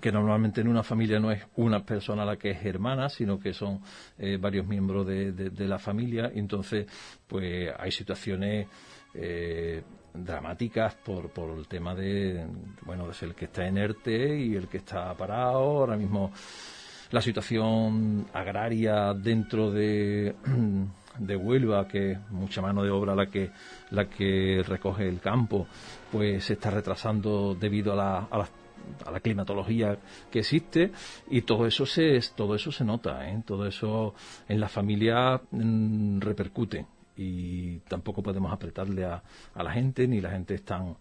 que 0.00 0.12
normalmente 0.12 0.60
en 0.60 0.68
una 0.68 0.84
familia 0.84 1.18
no 1.18 1.32
es 1.32 1.44
una 1.56 1.84
persona 1.84 2.24
la 2.24 2.36
que 2.36 2.50
es 2.50 2.64
hermana, 2.64 3.08
sino 3.08 3.40
que 3.40 3.52
son 3.52 3.80
eh, 4.18 4.36
varios 4.40 4.64
miembros 4.64 5.04
de, 5.04 5.32
de, 5.32 5.66
la 5.66 5.80
familia, 5.80 6.30
entonces 6.32 6.86
pues 7.26 7.72
hay 7.76 7.90
situaciones 7.90 8.68
eh, 9.14 9.82
dramáticas 10.14 10.94
por, 10.94 11.30
por 11.30 11.56
el 11.56 11.66
tema 11.68 11.94
de, 11.94 12.46
bueno, 12.82 13.10
es 13.10 13.22
el 13.22 13.34
que 13.34 13.46
está 13.46 13.66
inerte 13.66 14.38
y 14.38 14.54
el 14.54 14.68
que 14.68 14.78
está 14.78 15.14
parado. 15.14 15.58
Ahora 15.58 15.96
mismo 15.96 16.32
la 17.10 17.20
situación 17.20 18.26
agraria 18.32 19.14
dentro 19.14 19.70
de, 19.70 20.34
de 21.18 21.36
Huelva, 21.36 21.88
que 21.88 22.12
es 22.12 22.30
mucha 22.30 22.62
mano 22.62 22.82
de 22.82 22.90
obra 22.90 23.14
la 23.14 23.26
que, 23.26 23.50
la 23.90 24.08
que 24.08 24.62
recoge 24.66 25.08
el 25.08 25.20
campo, 25.20 25.66
pues 26.10 26.44
se 26.44 26.54
está 26.54 26.70
retrasando 26.70 27.54
debido 27.54 27.92
a 27.92 27.96
la, 27.96 28.18
a 28.30 28.38
la 28.38 28.48
a 29.06 29.10
la 29.10 29.20
climatología 29.20 29.98
que 30.30 30.40
existe 30.40 30.90
y 31.30 31.42
todo 31.42 31.66
eso 31.66 31.86
se 31.86 32.18
todo 32.34 32.54
eso 32.54 32.72
se 32.72 32.84
nota 32.84 33.28
¿eh? 33.28 33.42
todo 33.46 33.66
eso 33.66 34.14
en 34.48 34.58
la 34.58 34.68
familia 34.68 35.40
mm, 35.50 36.18
repercute 36.20 36.86
y 37.22 37.80
tampoco 37.80 38.22
podemos 38.22 38.50
apretarle 38.50 39.04
a, 39.04 39.22
a 39.54 39.62
la 39.62 39.72
gente, 39.72 40.08
ni 40.08 40.22
la 40.22 40.30
gente 40.30 40.54
es 40.54 40.64
tan, 40.64 40.96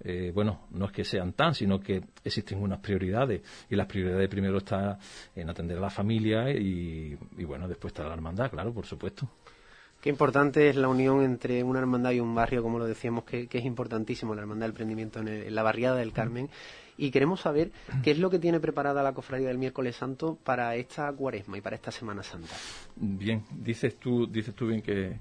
eh, 0.00 0.32
bueno, 0.34 0.66
no 0.72 0.86
es 0.86 0.90
que 0.90 1.04
sean 1.04 1.32
tan, 1.34 1.54
sino 1.54 1.78
que 1.78 2.02
existen 2.24 2.60
unas 2.60 2.80
prioridades 2.80 3.40
y 3.70 3.76
las 3.76 3.86
prioridades 3.86 4.28
primero 4.28 4.58
están 4.58 4.98
en 5.36 5.48
atender 5.48 5.78
a 5.78 5.82
la 5.82 5.90
familia 5.90 6.50
y, 6.50 7.16
y 7.38 7.44
bueno, 7.44 7.68
después 7.68 7.92
está 7.92 8.04
la 8.04 8.14
hermandad, 8.14 8.50
claro, 8.50 8.74
por 8.74 8.84
supuesto. 8.84 9.28
Qué 10.00 10.08
importante 10.08 10.70
es 10.70 10.76
la 10.76 10.88
unión 10.88 11.22
entre 11.22 11.62
una 11.62 11.78
hermandad 11.78 12.12
y 12.12 12.20
un 12.20 12.34
barrio, 12.34 12.62
como 12.62 12.78
lo 12.78 12.86
decíamos, 12.86 13.24
que, 13.24 13.48
es 13.50 13.64
importantísimo, 13.66 14.34
la 14.34 14.40
hermandad 14.40 14.64
del 14.64 14.70
emprendimiento 14.70 15.20
en, 15.20 15.54
la 15.54 15.62
barriada 15.62 15.96
del 15.96 16.12
Carmen. 16.12 16.48
Y 16.96 17.10
queremos 17.10 17.40
saber 17.40 17.70
qué 18.02 18.10
es 18.10 18.18
lo 18.18 18.28
que 18.28 18.38
tiene 18.38 18.60
preparada 18.60 19.02
la 19.02 19.12
cofradía 19.12 19.48
del 19.48 19.58
miércoles 19.58 19.96
santo 19.96 20.38
para 20.42 20.74
esta 20.76 21.10
cuaresma 21.12 21.56
y 21.56 21.60
para 21.60 21.76
esta 21.76 21.90
Semana 21.90 22.22
Santa. 22.22 22.54
Bien, 22.96 23.42
dices 23.50 23.96
tú, 23.98 24.26
dices 24.26 24.54
tú 24.54 24.68
bien 24.68 24.82
que, 24.82 25.18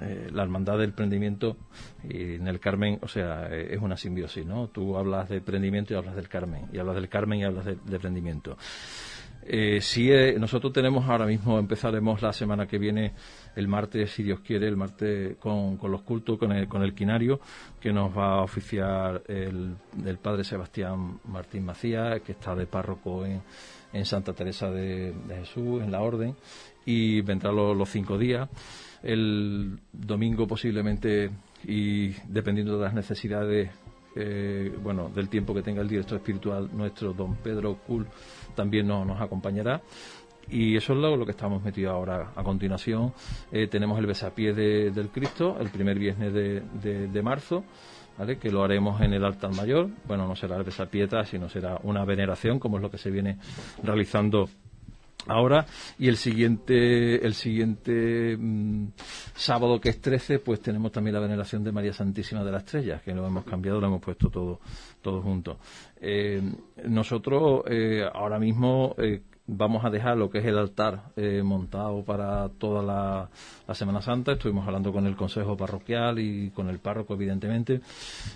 eh, 0.00 0.28
la 0.32 0.42
hermandad 0.42 0.78
del 0.78 0.90
emprendimiento 0.90 1.56
en 2.02 2.46
el 2.46 2.58
Carmen, 2.58 2.98
o 3.02 3.08
sea, 3.08 3.48
es 3.48 3.80
una 3.80 3.96
simbiosis, 3.96 4.44
¿no? 4.44 4.68
Tú 4.68 4.96
hablas 4.96 5.28
de 5.28 5.36
emprendimiento 5.36 5.94
y 5.94 5.96
hablas 5.96 6.16
del 6.16 6.28
Carmen, 6.28 6.66
y 6.72 6.78
hablas 6.78 6.96
del 6.96 7.08
Carmen 7.08 7.40
y 7.40 7.44
hablas 7.44 7.66
de, 7.66 7.76
de 7.76 7.94
emprendimiento. 7.94 8.56
Eh, 9.44 9.80
sí, 9.80 10.10
eh, 10.10 10.36
nosotros 10.38 10.72
tenemos 10.72 11.08
ahora 11.08 11.26
mismo, 11.26 11.58
empezaremos 11.58 12.22
la 12.22 12.32
semana 12.32 12.66
que 12.66 12.78
viene, 12.78 13.12
el 13.56 13.68
martes, 13.68 14.10
si 14.12 14.22
Dios 14.22 14.40
quiere, 14.40 14.68
el 14.68 14.76
martes 14.76 15.36
con, 15.38 15.78
los 15.82 16.02
cultos, 16.02 16.38
con 16.38 16.52
el, 16.52 16.68
con 16.68 16.82
el 16.82 16.94
quinario, 16.94 17.40
que 17.80 17.92
nos 17.92 18.16
va 18.16 18.38
a 18.38 18.42
oficiar 18.42 19.22
el, 19.26 19.76
padre 20.22 20.44
Sebastián 20.44 21.18
Martín 21.24 21.64
Macías, 21.64 22.20
que 22.22 22.32
está 22.32 22.54
de 22.54 22.66
párroco 22.66 23.26
en, 23.26 23.42
en 23.92 24.04
Santa 24.04 24.32
Teresa 24.32 24.70
de, 24.70 25.12
Jesús, 25.28 25.82
en 25.82 25.90
la 25.90 26.00
Orden, 26.00 26.36
y 26.86 27.20
vendrá 27.22 27.52
los 27.52 27.88
cinco 27.88 28.18
días. 28.18 28.48
El 29.02 29.80
domingo 29.92 30.46
posiblemente, 30.46 31.30
y 31.64 32.10
dependiendo 32.28 32.78
de 32.78 32.84
las 32.84 32.94
necesidades 32.94 33.70
eh, 34.14 34.70
bueno, 34.82 35.08
del 35.08 35.28
tiempo 35.30 35.54
que 35.54 35.62
tenga 35.62 35.80
el 35.80 35.88
director 35.88 36.18
espiritual 36.18 36.68
nuestro, 36.72 37.14
don 37.14 37.36
Pedro 37.36 37.78
Kuhl, 37.86 38.06
también 38.54 38.86
nos 38.86 39.20
acompañará. 39.20 39.82
Y 40.50 40.76
eso 40.76 40.92
es 40.92 40.98
lo, 40.98 41.24
que 41.24 41.30
estamos 41.30 41.62
metidos 41.62 41.92
ahora. 41.92 42.32
A 42.34 42.42
continuación, 42.42 43.12
eh, 43.50 43.68
tenemos 43.68 43.98
el 43.98 44.06
besapié 44.06 44.52
del 44.52 45.08
Cristo, 45.08 45.56
el 45.60 45.70
primer 45.70 45.98
viernes 45.98 46.32
de, 46.32 47.22
marzo, 47.22 47.64
¿vale? 48.18 48.38
que 48.38 48.50
lo 48.50 48.64
haremos 48.64 49.00
en 49.00 49.12
el 49.12 49.24
altar 49.24 49.54
mayor. 49.54 49.88
Bueno, 50.06 50.26
no 50.26 50.36
será 50.36 50.56
el 50.56 50.64
besapié, 50.64 51.08
sino 51.24 51.48
será 51.48 51.78
una 51.84 52.04
veneración, 52.04 52.58
como 52.58 52.76
es 52.76 52.82
lo 52.82 52.90
que 52.90 52.98
se 52.98 53.10
viene 53.10 53.38
realizando 53.82 54.48
ahora 55.26 55.66
y 55.98 56.08
el 56.08 56.16
siguiente 56.16 57.24
el 57.24 57.34
siguiente 57.34 58.36
mm, 58.38 58.88
sábado 59.34 59.80
que 59.80 59.90
es 59.90 60.00
13 60.00 60.38
pues 60.40 60.60
tenemos 60.60 60.92
también 60.92 61.14
la 61.14 61.20
veneración 61.20 61.62
de 61.62 61.72
María 61.72 61.92
Santísima 61.92 62.42
de 62.44 62.52
las 62.52 62.64
Estrellas 62.64 63.02
que 63.02 63.14
lo 63.14 63.26
hemos 63.26 63.44
cambiado 63.44 63.80
lo 63.80 63.86
hemos 63.86 64.02
puesto 64.02 64.30
todo 64.30 64.60
todo 65.02 65.20
junto. 65.20 65.58
Eh, 66.00 66.40
nosotros 66.84 67.64
eh, 67.68 68.04
ahora 68.12 68.38
mismo 68.38 68.94
eh, 68.98 69.22
vamos 69.56 69.84
a 69.84 69.90
dejar 69.90 70.16
lo 70.16 70.30
que 70.30 70.38
es 70.38 70.44
el 70.44 70.58
altar 70.58 71.12
montado 71.42 72.04
para 72.04 72.48
toda 72.48 72.82
la, 72.82 73.74
Semana 73.74 74.02
Santa. 74.02 74.32
Estuvimos 74.32 74.66
hablando 74.66 74.92
con 74.92 75.06
el 75.06 75.16
Consejo 75.16 75.56
Parroquial 75.56 76.18
y 76.18 76.50
con 76.50 76.68
el 76.68 76.78
párroco, 76.78 77.14
evidentemente, 77.14 77.80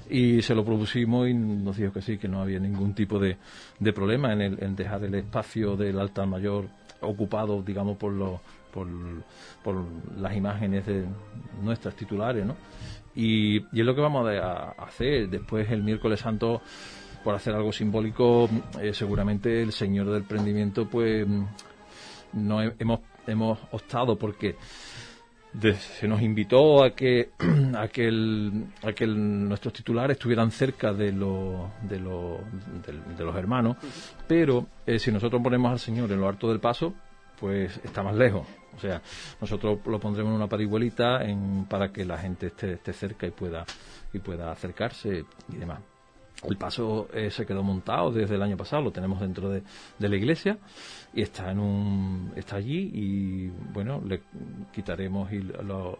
y 0.09 0.41
se 0.41 0.55
lo 0.55 0.65
propusimos 0.65 1.29
y 1.29 1.35
nos 1.35 1.77
dijo 1.77 1.93
que 1.93 2.01
sí, 2.01 2.17
que 2.17 2.27
no 2.29 2.41
había 2.41 2.59
ningún 2.59 2.95
tipo 2.95 3.19
de, 3.19 3.37
de 3.79 3.93
problema 3.93 4.33
en, 4.33 4.41
el, 4.41 4.63
en 4.63 4.75
dejar 4.75 5.05
el 5.05 5.15
espacio 5.15 5.77
del 5.77 5.99
altar 5.99 6.27
mayor 6.27 6.69
ocupado, 7.01 7.63
digamos, 7.63 7.97
por 7.97 8.13
los 8.13 8.41
por, 8.73 8.89
por, 9.65 9.85
las 10.19 10.37
imágenes 10.37 10.85
de 10.85 11.07
nuestras 11.63 11.95
titulares, 11.97 12.45
¿no? 12.45 12.57
Y, 13.15 13.57
y, 13.73 13.81
es 13.81 13.87
lo 13.87 13.95
que 13.95 14.03
vamos 14.03 14.29
a, 14.29 14.73
hacer. 14.73 15.31
Después, 15.31 15.71
el 15.71 15.83
miércoles 15.83 16.21
santo, 16.21 16.61
por 17.27 17.35
hacer 17.35 17.57
algo 17.57 17.73
simbólico, 17.73 18.49
eh, 18.81 18.95
seguramente 18.95 19.61
el 19.61 19.73
Señor 19.73 20.13
del 20.13 20.23
Prendimiento, 20.23 20.89
pues, 20.89 21.27
no 22.33 22.63
hemos, 22.63 23.01
hemos 23.27 23.59
optado 23.73 24.17
porque 24.17 24.55
se 25.77 26.07
nos 26.07 26.23
invitó 26.23 26.85
a 26.85 26.91
que 26.91 27.31
a 27.77 27.89
que, 27.89 28.53
a 28.81 28.93
que 28.93 29.07
nuestros 29.09 29.75
titulares 29.75 30.19
estuvieran 30.19 30.53
cerca 30.53 30.93
de, 30.93 31.11
lo, 31.11 31.73
de, 31.83 31.99
de, 31.99 33.25
los 33.25 33.35
hermanos, 33.35 33.77
pero 34.29 34.69
eh, 34.87 35.01
si 35.01 35.11
nosotros 35.11 35.43
ponemos 35.43 35.73
al 35.73 35.81
Señor 35.81 36.13
en 36.13 36.21
lo 36.21 36.29
alto 36.29 36.49
del 36.49 36.61
paso, 36.61 36.95
pues 37.41 37.81
está 37.83 38.05
más 38.05 38.15
lejos. 38.15 38.47
O 38.77 38.79
sea, 38.79 39.03
nosotros 39.41 39.81
lo 39.85 39.99
pondremos 39.99 40.31
en 40.31 40.37
una 40.37 40.47
parihuelita 40.47 41.25
en, 41.25 41.65
para 41.65 41.89
que 41.89 42.05
la 42.05 42.19
gente 42.19 42.47
esté, 42.47 42.75
esté 42.75 42.93
cerca 42.93 43.27
y 43.27 43.33
pueda 43.33 43.65
y 44.13 44.21
pueda 44.21 44.53
acercarse 44.53 45.25
y 45.53 45.57
demás. 45.57 45.96
El 46.45 46.57
paso 46.59 47.09
eh, 47.15 47.31
se 47.31 47.47
quedó 47.47 47.63
montado 47.63 48.13
desde 48.13 48.35
el 48.35 48.43
año 48.43 48.57
pasado, 48.57 48.83
lo 48.83 48.93
tenemos 48.93 49.21
dentro 49.21 49.49
de, 49.49 49.63
de, 49.99 50.09
la 50.09 50.17
iglesia 50.17 50.59
y 51.15 51.23
está 51.23 51.51
en 51.51 51.59
un 51.59 52.33
está 52.37 52.57
allí 52.57 52.91
y 52.93 53.49
bueno 53.73 54.03
le 54.05 54.21
quitaremos 54.73 55.33
y 55.33 55.39
lo, 55.39 55.99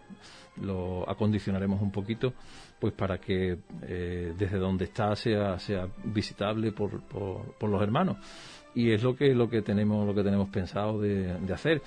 lo 0.61 1.09
acondicionaremos 1.09 1.81
un 1.81 1.91
poquito 1.91 2.35
pues 2.79 2.93
para 2.93 3.19
que 3.19 3.59
eh, 3.83 4.35
desde 4.37 4.59
donde 4.59 4.85
está 4.85 5.17
sea 5.17 5.59
sea 5.59 5.89
visitable 6.05 6.71
por, 6.71 7.01
por, 7.05 7.55
por 7.55 7.71
los 7.71 7.81
hermanos 7.83 8.19
y 8.77 8.93
es 8.93 9.03
lo 9.03 9.17
que 9.17 9.35
lo 9.35 9.49
que 9.49 9.63
tenemos 9.63 10.07
lo 10.07 10.15
que 10.15 10.23
tenemos 10.23 10.51
pensado 10.51 11.01
de, 11.01 11.35
hacer. 11.53 11.83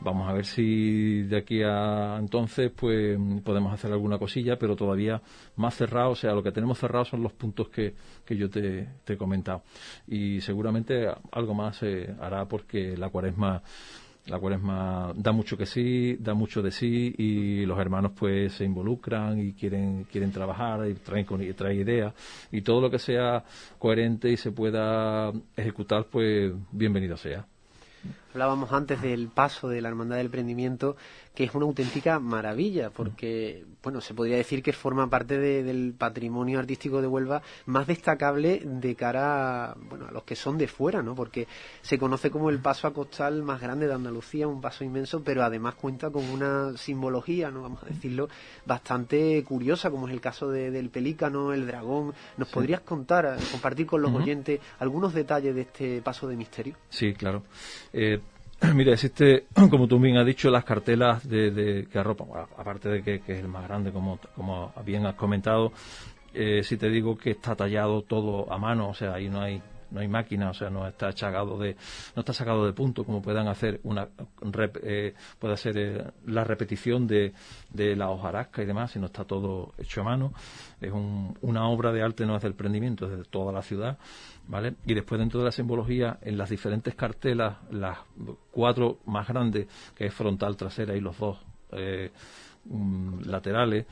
Vamos 0.00 0.28
a 0.28 0.32
ver 0.34 0.44
si 0.44 1.22
de 1.22 1.38
aquí 1.38 1.62
a 1.62 2.18
entonces 2.20 2.70
pues 2.70 3.18
podemos 3.42 3.72
hacer 3.72 3.90
alguna 3.90 4.18
cosilla 4.18 4.58
pero 4.58 4.76
todavía 4.76 5.22
más 5.56 5.74
cerrado 5.74 6.10
o 6.10 6.14
sea 6.14 6.32
lo 6.32 6.42
que 6.42 6.52
tenemos 6.52 6.78
cerrado 6.78 7.06
son 7.06 7.22
los 7.22 7.32
puntos 7.32 7.70
que, 7.70 7.94
que 8.24 8.36
yo 8.36 8.50
te, 8.50 8.86
he 9.06 9.16
comentado. 9.16 9.62
Y 10.06 10.42
seguramente 10.42 11.08
algo 11.32 11.54
más 11.54 11.78
se 11.78 12.14
hará 12.20 12.44
porque 12.44 12.94
la 12.96 13.08
cuaresma 13.08 13.62
la 14.26 14.38
cuaresma 14.38 15.12
da 15.14 15.32
mucho 15.32 15.56
que 15.56 15.66
sí, 15.66 16.16
da 16.18 16.34
mucho 16.34 16.62
de 16.62 16.70
sí 16.70 17.14
y 17.18 17.66
los 17.66 17.78
hermanos 17.78 18.12
pues 18.18 18.54
se 18.54 18.64
involucran 18.64 19.38
y 19.38 19.52
quieren 19.52 20.04
quieren 20.04 20.32
trabajar 20.32 20.88
y 20.88 20.94
traen, 20.94 21.26
traen 21.54 21.78
ideas 21.78 22.14
y 22.50 22.62
todo 22.62 22.80
lo 22.80 22.90
que 22.90 22.98
sea 22.98 23.44
coherente 23.78 24.30
y 24.30 24.36
se 24.36 24.50
pueda 24.52 25.32
ejecutar 25.56 26.06
pues 26.10 26.52
bienvenido 26.72 27.16
sea. 27.16 27.46
Hablábamos 28.32 28.72
antes 28.72 29.00
del 29.00 29.28
paso 29.28 29.68
de 29.68 29.80
la 29.80 29.88
Hermandad 29.88 30.16
del 30.16 30.28
Prendimiento, 30.28 30.96
que 31.34 31.44
es 31.44 31.54
una 31.54 31.66
auténtica 31.66 32.18
maravilla, 32.18 32.90
porque, 32.90 33.64
bueno, 33.84 34.00
se 34.00 34.14
podría 34.14 34.36
decir 34.36 34.62
que 34.62 34.72
forma 34.72 35.08
parte 35.08 35.38
del 35.38 35.94
patrimonio 35.96 36.58
artístico 36.58 37.02
de 37.02 37.06
Huelva 37.06 37.42
más 37.66 37.86
destacable 37.86 38.62
de 38.64 38.94
cara 38.94 39.72
a, 39.72 39.74
bueno, 39.74 40.06
a 40.08 40.10
los 40.10 40.24
que 40.24 40.34
son 40.34 40.56
de 40.56 40.66
fuera, 40.66 41.02
¿no? 41.02 41.14
Porque 41.14 41.46
se 41.82 41.98
conoce 41.98 42.30
como 42.30 42.48
el 42.48 42.58
paso 42.60 42.88
a 42.88 42.94
costal 42.94 43.42
más 43.42 43.60
grande 43.60 43.86
de 43.86 43.94
Andalucía, 43.94 44.48
un 44.48 44.62
paso 44.62 44.84
inmenso, 44.84 45.22
pero 45.22 45.44
además 45.44 45.74
cuenta 45.74 46.10
con 46.10 46.24
una 46.24 46.76
simbología, 46.78 47.50
¿no? 47.50 47.62
Vamos 47.62 47.82
a 47.82 47.86
decirlo, 47.86 48.28
bastante 48.64 49.44
curiosa, 49.44 49.90
como 49.90 50.08
es 50.08 50.14
el 50.14 50.20
caso 50.20 50.48
del 50.48 50.88
pelícano, 50.88 51.52
el 51.52 51.66
dragón. 51.66 52.14
¿Nos 52.38 52.48
podrías 52.48 52.80
contar, 52.80 53.36
compartir 53.52 53.86
con 53.86 54.00
los 54.00 54.12
oyentes 54.12 54.60
algunos 54.78 55.12
detalles 55.12 55.54
de 55.54 55.60
este 55.60 56.02
paso 56.02 56.26
de 56.26 56.36
misterio? 56.36 56.74
Sí, 56.88 57.12
claro. 57.12 57.42
Eh, 57.92 58.20
Mira, 58.74 58.92
existe, 58.92 59.46
como 59.70 59.86
tú 59.86 59.98
bien 59.98 60.16
has 60.16 60.26
dicho, 60.26 60.50
las 60.50 60.64
cartelas 60.64 61.28
de, 61.28 61.86
que 61.90 61.98
arropan, 61.98 62.28
aparte 62.56 62.88
de 62.88 63.02
que, 63.02 63.14
es 63.14 63.40
el 63.40 63.48
más 63.48 63.64
grande, 63.64 63.92
como, 63.92 64.18
como 64.34 64.72
bien 64.84 65.06
has 65.06 65.14
comentado, 65.14 65.72
eh, 66.32 66.62
si 66.62 66.76
te 66.76 66.88
digo 66.88 67.16
que 67.16 67.32
está 67.32 67.54
tallado 67.54 68.02
todo 68.02 68.52
a 68.52 68.58
mano, 68.58 68.88
o 68.88 68.94
sea, 68.94 69.14
ahí 69.14 69.28
no 69.28 69.40
hay 69.40 69.62
no 69.90 70.00
hay 70.00 70.08
máquina, 70.08 70.50
o 70.50 70.54
sea, 70.54 70.70
no 70.70 70.88
está 70.88 71.12
sacado 71.12 71.56
de, 71.56 71.76
no 72.16 72.20
está 72.20 72.32
sacado 72.32 72.66
de 72.66 72.72
punto 72.72 73.04
como 73.04 73.22
puedan 73.22 73.46
hacer 73.46 73.80
una, 73.84 74.08
eh, 74.82 75.14
puede 75.38 75.54
hacer 75.54 75.78
eh, 75.78 76.04
la 76.26 76.42
repetición 76.42 77.06
de, 77.06 77.32
de 77.72 77.94
la 77.94 78.10
hojarasca 78.10 78.62
y 78.62 78.66
demás, 78.66 78.90
sino 78.90 79.06
está 79.06 79.24
todo 79.24 79.72
hecho 79.78 80.00
a 80.00 80.04
mano. 80.04 80.32
Es 80.80 80.92
una 80.92 81.68
obra 81.68 81.92
de 81.92 82.02
arte, 82.02 82.26
no 82.26 82.36
es 82.36 82.42
del 82.42 82.54
prendimiento, 82.54 83.06
es 83.06 83.18
de 83.18 83.24
toda 83.24 83.52
la 83.52 83.62
ciudad, 83.62 83.96
¿vale? 84.48 84.74
Y 84.86 84.94
después 84.94 85.18
dentro 85.18 85.40
de 85.40 85.46
la 85.46 85.52
simbología, 85.52 86.18
en 86.22 86.36
las 86.36 86.50
diferentes 86.50 86.94
cartelas, 86.94 87.58
las 87.70 87.98
cuatro 88.50 88.98
más 89.06 89.28
grandes, 89.28 89.66
que 89.94 90.06
es 90.06 90.14
frontal, 90.14 90.56
trasera 90.56 90.96
y 90.96 91.00
los 91.00 91.18
dos 91.18 91.38
eh, 91.72 92.10
mm, 92.66 93.22
laterales, 93.26 93.86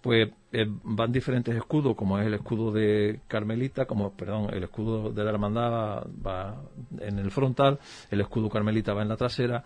pues 0.00 0.30
eh, 0.52 0.66
van 0.84 1.10
diferentes 1.10 1.54
escudos, 1.56 1.96
como 1.96 2.18
es 2.18 2.26
el 2.26 2.34
escudo 2.34 2.70
de 2.70 3.20
Carmelita, 3.26 3.86
como, 3.86 4.12
perdón, 4.12 4.48
el 4.52 4.62
escudo 4.62 5.10
de 5.10 5.24
la 5.24 5.30
hermandad 5.30 6.06
va, 6.24 6.62
en 7.00 7.18
el 7.18 7.30
frontal, 7.30 7.78
el 8.10 8.20
escudo 8.20 8.48
Carmelita 8.48 8.94
va 8.94 9.02
en 9.02 9.08
la 9.08 9.16
trasera, 9.16 9.64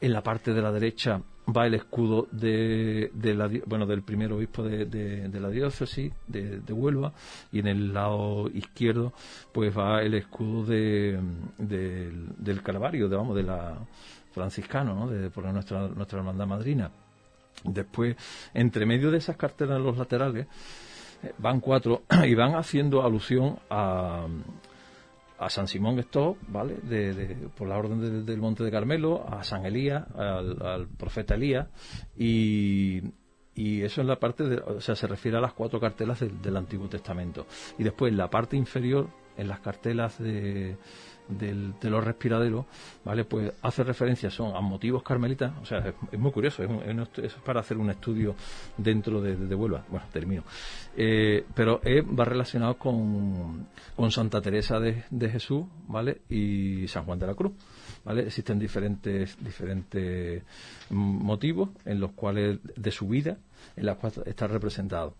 en 0.00 0.12
la 0.12 0.22
parte 0.22 0.52
de 0.52 0.62
la 0.62 0.72
derecha 0.72 1.20
va 1.56 1.66
el 1.66 1.74
escudo 1.74 2.28
de, 2.30 3.10
la, 3.22 3.50
bueno, 3.66 3.86
del 3.86 4.02
primer 4.02 4.32
obispo 4.32 4.62
de, 4.62 5.28
la 5.32 5.48
diócesis 5.48 6.12
de, 6.26 6.72
Huelva 6.72 7.12
y 7.52 7.58
en 7.60 7.66
el 7.66 7.92
lado 7.92 8.48
izquierdo 8.48 9.12
pues 9.52 9.76
va 9.76 10.02
el 10.02 10.14
escudo 10.14 10.64
de, 10.64 11.18
del 11.58 12.62
Calvario, 12.62 13.08
de, 13.08 13.16
vamos, 13.16 13.36
de 13.36 13.42
la 13.42 13.78
franciscano, 14.32 14.94
¿no? 14.94 15.08
de, 15.08 15.30
por 15.30 15.44
nuestra, 15.46 15.88
nuestra 15.88 16.18
hermandad 16.18 16.46
madrina. 16.46 16.90
Después, 17.64 18.16
entre 18.54 18.86
medio 18.86 19.10
de 19.10 19.18
esas 19.18 19.36
cartelas 19.36 19.78
en 19.78 19.84
los 19.84 19.98
laterales, 19.98 20.46
eh, 21.22 21.32
van 21.38 21.60
cuatro 21.60 22.02
y 22.24 22.34
van 22.34 22.54
haciendo 22.54 23.04
alusión 23.04 23.58
a, 23.68 24.26
a 25.40 25.48
San 25.48 25.66
Simón 25.66 25.98
esto, 25.98 26.36
¿vale? 26.48 26.76
Por 27.56 27.66
la 27.66 27.78
orden 27.78 28.26
del 28.26 28.38
Monte 28.38 28.62
de 28.62 28.70
Carmelo, 28.70 29.26
a 29.26 29.42
San 29.42 29.64
Elías, 29.64 30.04
al, 30.14 30.86
profeta 30.98 31.34
Elías, 31.34 31.66
y, 32.14 33.00
y 33.54 33.80
eso 33.80 34.02
en 34.02 34.06
la 34.06 34.20
parte, 34.20 34.44
de, 34.44 34.56
o 34.58 34.82
sea, 34.82 34.94
se 34.94 35.06
refiere 35.06 35.38
a 35.38 35.40
las 35.40 35.54
cuatro 35.54 35.80
cartelas 35.80 36.20
del 36.20 36.56
Antiguo 36.58 36.88
Testamento. 36.88 37.46
Y 37.78 37.84
después, 37.84 38.12
en 38.12 38.18
la 38.18 38.28
parte 38.28 38.58
inferior, 38.58 39.08
en 39.38 39.48
las 39.48 39.60
cartelas 39.60 40.18
de, 40.18 40.76
de 41.38 41.90
los 41.90 42.04
respiraderos, 42.04 42.66
¿vale? 43.04 43.24
Pues 43.24 43.52
hace 43.62 43.84
referencia 43.84 44.30
son 44.30 44.56
a 44.56 44.60
motivos 44.60 45.02
carmelitas, 45.02 45.52
o 45.60 45.64
sea, 45.64 45.92
es, 46.10 46.18
muy 46.18 46.32
curioso, 46.32 46.62
es, 46.62 47.32
para 47.44 47.60
hacer 47.60 47.76
un 47.78 47.90
estudio 47.90 48.34
dentro 48.76 49.20
de, 49.20 49.36
de, 49.36 49.54
Huelva. 49.54 49.84
Bueno, 49.88 50.06
termino. 50.12 50.44
Eh, 50.96 51.44
pero 51.54 51.80
va 52.18 52.24
relacionado 52.24 52.76
con, 52.76 53.68
con 53.96 54.10
Santa 54.10 54.40
Teresa 54.40 54.78
de, 54.80 55.04
de 55.10 55.28
Jesús, 55.28 55.64
¿vale? 55.86 56.22
Y 56.28 56.86
San 56.88 57.04
Juan 57.04 57.18
de 57.18 57.26
la 57.26 57.34
Cruz. 57.34 57.52
¿vale? 58.04 58.22
Existen 58.26 58.58
diferentes, 58.58 59.36
diferentes 59.42 60.42
motivos 60.90 61.70
en 61.84 62.00
los 62.00 62.12
cuales 62.12 62.58
de 62.76 62.90
su 62.90 63.08
vida 63.08 63.38
en 63.76 63.86
las 63.86 63.96
cuales 63.96 64.20
está 64.26 64.46
representado. 64.46 65.14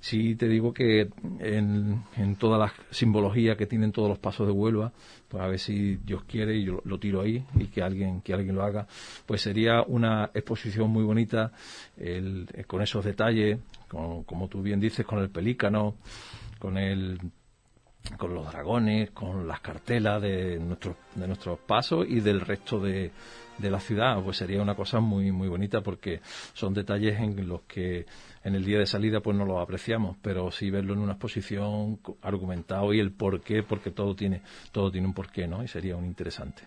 Sí 0.00 0.36
te 0.36 0.48
digo 0.48 0.72
que 0.72 1.08
en, 1.40 2.04
en 2.16 2.36
toda 2.36 2.58
la 2.58 2.72
simbología 2.90 3.56
que 3.56 3.66
tienen 3.66 3.92
todos 3.92 4.08
los 4.08 4.18
pasos 4.18 4.46
de 4.46 4.52
Huelva, 4.52 4.92
pues 5.28 5.42
a 5.42 5.46
ver 5.46 5.58
si 5.58 5.96
Dios 5.96 6.24
quiere 6.24 6.56
y 6.56 6.64
yo 6.64 6.80
lo, 6.84 6.98
tiro 6.98 7.20
ahí 7.20 7.44
y 7.56 7.66
que 7.66 7.82
alguien, 7.82 8.20
que 8.20 8.32
alguien 8.32 8.54
lo 8.54 8.62
haga, 8.62 8.86
pues 9.26 9.42
sería 9.42 9.82
una 9.82 10.30
exposición 10.34 10.90
muy 10.90 11.04
bonita 11.04 11.52
con 12.66 12.82
esos 12.82 13.04
detalles, 13.04 13.58
como 13.88 14.48
tú 14.48 14.62
bien 14.62 14.80
dices, 14.80 15.04
con 15.04 15.18
el 15.18 15.30
pelícano, 15.30 15.96
con 16.58 16.78
el 16.78 17.18
con 18.16 18.34
los 18.34 18.50
dragones, 18.50 19.10
con 19.10 19.46
las 19.46 19.60
cartelas 19.60 20.22
de 20.22 20.58
nuestros 20.58 20.96
de 21.14 21.26
nuestros 21.26 21.58
pasos 21.58 22.06
y 22.08 22.20
del 22.20 22.40
resto 22.40 22.80
de, 22.80 23.10
de 23.58 23.70
la 23.70 23.80
ciudad, 23.80 24.22
pues 24.22 24.38
sería 24.38 24.62
una 24.62 24.74
cosa 24.74 25.00
muy 25.00 25.30
muy 25.30 25.48
bonita 25.48 25.82
porque 25.82 26.20
son 26.54 26.72
detalles 26.72 27.18
en 27.18 27.46
los 27.46 27.62
que 27.62 28.06
en 28.48 28.54
el 28.54 28.64
día 28.64 28.78
de 28.78 28.86
salida 28.86 29.20
pues 29.20 29.36
no 29.36 29.44
los 29.44 29.62
apreciamos, 29.62 30.16
pero 30.20 30.50
sí 30.50 30.70
verlo 30.70 30.94
en 30.94 31.00
una 31.00 31.12
exposición 31.12 32.00
argumentado 32.22 32.92
y 32.92 33.00
el 33.00 33.12
por 33.12 33.40
qué, 33.40 33.62
porque 33.62 33.90
todo 33.90 34.16
tiene 34.16 34.42
todo 34.72 34.90
tiene 34.90 35.06
un 35.06 35.14
porqué, 35.14 35.46
¿no? 35.46 35.62
Y 35.62 35.68
sería 35.68 35.96
un 35.96 36.04
interesante. 36.04 36.62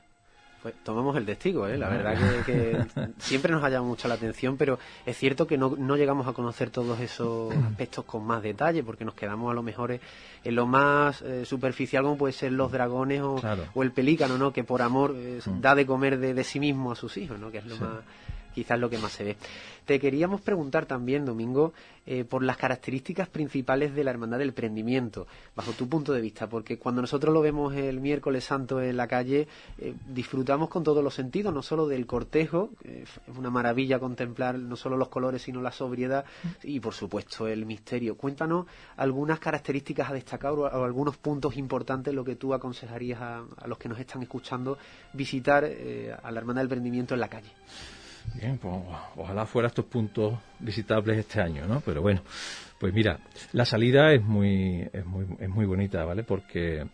Pues 0.62 0.76
tomamos 0.84 1.18
el 1.18 1.26
testigo, 1.26 1.68
¿eh? 1.68 1.76
la 1.76 1.90
verdad 1.90 2.16
que, 2.46 2.78
siempre 3.18 3.52
nos 3.52 3.64
ha 3.64 3.70
llamado 3.70 3.90
mucho 3.90 4.08
la 4.08 4.14
atención, 4.14 4.58
pero 4.58 4.78
es 5.08 5.18
cierto 5.18 5.48
que 5.48 5.58
no, 5.58 5.76
no 5.76 5.98
llegamos 5.98 6.28
a 6.28 6.34
conocer 6.34 6.70
todos 6.70 7.00
esos 7.00 7.52
aspectos 7.56 8.06
con 8.06 8.24
más 8.24 8.44
detalle, 8.44 8.84
porque 8.84 9.04
nos 9.04 9.16
quedamos 9.16 9.50
a 9.50 9.56
lo 9.56 9.64
mejor 9.64 10.00
en 10.44 10.56
lo 10.56 10.68
más 10.68 11.24
eh, 11.24 11.46
superficial, 11.46 12.04
como 12.04 12.16
puede 12.16 12.34
ser 12.34 12.52
los 12.52 12.72
dragones 12.72 13.22
o, 13.22 13.42
o, 13.74 13.82
el 13.82 13.92
pelícano, 13.92 14.38
¿no? 14.38 14.54
que 14.54 14.64
por 14.64 14.84
amor 14.84 15.16
eh, 15.16 15.40
da 15.60 15.74
de 15.74 15.88
comer 15.88 16.20
de, 16.20 16.44
sí 16.44 16.60
mismo 16.60 16.92
a 16.92 16.96
sus 16.96 17.18
hijos, 17.18 17.40
¿no? 17.40 17.50
que 17.50 17.58
es 17.58 17.66
lo 17.66 17.78
más 17.78 18.04
quizás 18.54 18.80
lo 18.80 18.90
que 18.90 18.98
más 18.98 19.12
se 19.12 19.24
ve. 19.24 19.38
Te 19.86 20.00
queríamos 20.00 20.42
preguntar 20.42 20.86
también, 20.86 21.26
Domingo, 21.26 21.74
eh, 22.06 22.24
por 22.24 22.44
las 22.44 22.58
características 22.58 23.30
principales 23.30 23.94
de 23.96 24.04
la 24.04 24.12
Hermandad 24.12 24.38
del 24.38 24.54
Prendimiento, 24.54 25.28
bajo 25.56 25.72
tu 25.72 25.90
punto 25.90 26.14
de 26.14 26.22
vista, 26.22 26.48
porque 26.48 26.78
cuando 26.78 27.02
nosotros 27.02 27.34
lo 27.34 27.42
vemos 27.42 27.76
el 27.76 28.00
miércoles 28.00 28.44
santo 28.44 28.82
en 28.82 28.96
la 28.96 29.08
calle, 29.08 29.48
eh, 29.80 29.94
disfrutamos 30.08 30.70
con 30.70 30.84
todos 30.84 31.04
los 31.04 31.14
sentidos, 31.14 31.54
no 31.54 31.62
solo 31.62 31.88
del 31.88 32.06
cortejo, 32.06 32.70
es 32.84 33.10
una 33.38 33.50
maravilla 33.50 34.00
contemplar 34.00 34.58
no 34.58 34.76
solo 34.76 34.98
los 34.98 35.10
colores, 35.10 35.42
sino 35.42 35.62
la 35.62 35.72
sobriedad 35.72 36.26
y, 36.64 36.80
por 36.80 36.94
supuesto, 36.94 37.48
el 37.48 37.66
misterio. 37.66 38.16
Cuéntanos 38.16 38.68
algunas 38.98 39.40
características 39.40 40.10
a 40.10 40.14
destacar 40.14 40.54
o, 40.54 40.66
algunos 40.66 41.18
puntos 41.18 41.58
importantes, 41.58 42.14
lo 42.14 42.24
que 42.24 42.36
tú 42.36 42.54
aconsejarías 42.54 43.22
a, 43.22 43.44
los 43.66 43.78
que 43.78 43.90
nos 43.90 44.00
están 44.00 44.22
escuchando 44.22 44.78
visitar 45.14 45.64
eh, 45.66 46.16
a 46.22 46.32
la 46.32 46.40
Hermandad 46.40 46.62
del 46.62 46.70
Prendimiento 46.70 47.14
en 47.14 47.20
la 47.20 47.28
calle. 47.28 47.52
Bien, 48.34 48.58
pues 48.58 48.74
ojalá 49.16 49.46
fuera 49.46 49.68
estos 49.68 49.86
puntos 49.86 50.38
visitables 50.60 51.18
este 51.18 51.42
año, 51.42 51.66
¿no? 51.68 51.82
Pero 51.82 52.02
bueno, 52.02 52.22
pues 52.80 52.94
mira, 52.94 53.20
la 53.52 53.66
salida 53.66 54.14
es 54.14 54.24
muy, 54.24 54.88
es 54.92 55.06
muy, 55.06 55.26
es 55.40 55.50
muy 55.50 55.66
bonita, 55.66 56.04
¿vale? 56.06 56.24
Porque 56.24 56.88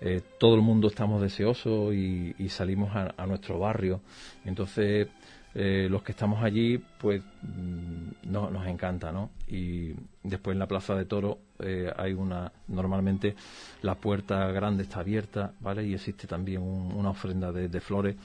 eh, 0.00 0.20
todo 0.38 0.54
el 0.54 0.60
mundo 0.62 0.88
estamos 0.88 1.22
deseosos 1.22 1.94
y, 1.94 2.48
salimos 2.48 2.90
a, 2.94 3.26
nuestro 3.26 3.58
barrio. 3.58 4.00
Entonces, 4.44 5.08
eh, 5.54 5.86
los 5.90 6.02
que 6.02 6.12
estamos 6.12 6.42
allí, 6.42 6.78
pues 6.98 7.22
mm, 7.42 8.30
no, 8.30 8.50
nos 8.50 8.66
encanta, 8.66 9.12
¿no? 9.12 9.30
Y 9.48 9.94
después 10.22 10.54
en 10.54 10.58
la 10.58 10.66
Plaza 10.66 10.94
de 10.94 11.06
Toro 11.06 11.38
eh, 11.58 11.90
hay 11.96 12.12
una, 12.12 12.52
normalmente 12.68 13.34
la 13.80 13.94
puerta 13.94 14.46
grande 14.52 14.82
está 14.82 15.00
abierta, 15.00 15.52
¿vale? 15.60 15.84
Y 15.86 15.94
existe 15.94 16.26
también 16.26 16.62
una 16.62 17.10
ofrenda 17.10 17.50
de 17.50 17.80
flores 17.80 18.16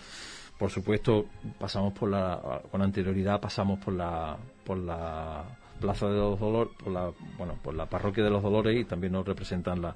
por 0.57 0.71
supuesto, 0.71 1.25
pasamos 1.59 1.93
por 1.93 2.09
la, 2.09 2.61
con 2.71 2.81
anterioridad 2.81 3.39
pasamos 3.39 3.79
por 3.79 3.93
la, 3.93 4.37
por 4.65 4.77
la 4.77 5.43
Plaza 5.79 6.07
de 6.07 6.17
los 6.17 6.39
Dolores, 6.39 6.73
por 6.83 6.91
la, 6.91 7.11
bueno, 7.37 7.55
por 7.61 7.75
la 7.75 7.85
Parroquia 7.85 8.23
de 8.23 8.31
los 8.31 8.41
Dolores 8.41 8.79
y 8.79 8.85
también 8.85 9.13
nos 9.13 9.25
representan 9.25 9.81
la, 9.81 9.95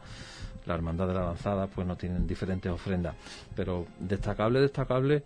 la 0.65 0.75
Hermandad 0.75 1.07
de 1.07 1.13
la 1.15 1.25
Lanzada, 1.25 1.67
pues 1.67 1.87
nos 1.87 1.97
tienen 1.97 2.27
diferentes 2.27 2.71
ofrendas. 2.71 3.15
Pero 3.55 3.87
destacable, 3.99 4.61
destacable, 4.61 5.23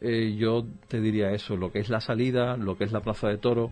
eh, 0.00 0.34
yo 0.36 0.66
te 0.88 1.00
diría 1.00 1.30
eso, 1.30 1.56
lo 1.56 1.70
que 1.70 1.78
es 1.78 1.88
la 1.88 2.00
salida, 2.00 2.56
lo 2.56 2.76
que 2.76 2.84
es 2.84 2.92
la 2.92 3.00
Plaza 3.00 3.28
de 3.28 3.38
Toro, 3.38 3.70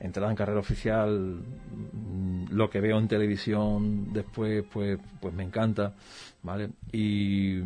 entrada 0.00 0.30
en 0.30 0.36
carrera 0.36 0.60
oficial, 0.60 1.40
mm, 1.40 2.46
lo 2.50 2.68
que 2.68 2.80
veo 2.80 2.98
en 2.98 3.08
televisión 3.08 4.12
después, 4.12 4.64
pues, 4.70 4.98
pues 5.20 5.32
me 5.32 5.44
encanta, 5.44 5.94
¿vale? 6.42 6.70
Y, 6.92 7.58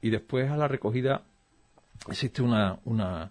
y 0.00 0.10
después 0.10 0.48
a 0.48 0.56
la 0.56 0.68
recogida 0.68 1.24
existe 2.10 2.42
una, 2.42 2.78
una 2.84 3.30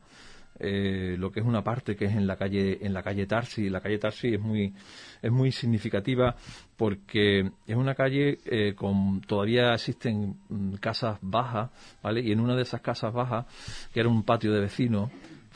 eh, 0.60 1.16
lo 1.18 1.32
que 1.32 1.40
es 1.40 1.46
una 1.46 1.64
parte 1.64 1.96
que 1.96 2.06
es 2.06 2.12
en 2.12 2.28
la 2.28 2.36
calle 2.36 2.86
en 2.86 2.94
la 2.94 3.02
calle 3.02 3.26
Tarsi. 3.26 3.70
La 3.70 3.80
calle 3.80 3.98
Tarsi 3.98 4.34
es 4.34 4.42
muy 4.42 4.74
es 5.22 5.32
muy 5.32 5.52
significativa 5.52 6.36
porque 6.76 7.52
es 7.66 7.76
una 7.76 7.96
calle 7.96 8.40
eh, 8.46 8.76
con 8.76 9.22
todavía 9.22 9.74
existen 9.74 10.38
mm, 10.50 10.74
casas 10.76 11.18
bajas 11.22 11.70
vale 12.04 12.22
y 12.22 12.32
en 12.32 12.42
una 12.42 12.56
de 12.56 12.64
esas 12.64 12.82
casas 12.82 13.14
bajas 13.14 13.46
que 13.94 14.02
era 14.02 14.10
un 14.10 14.24
patio 14.24 14.52
de 14.52 14.60
vecinos 14.60 15.10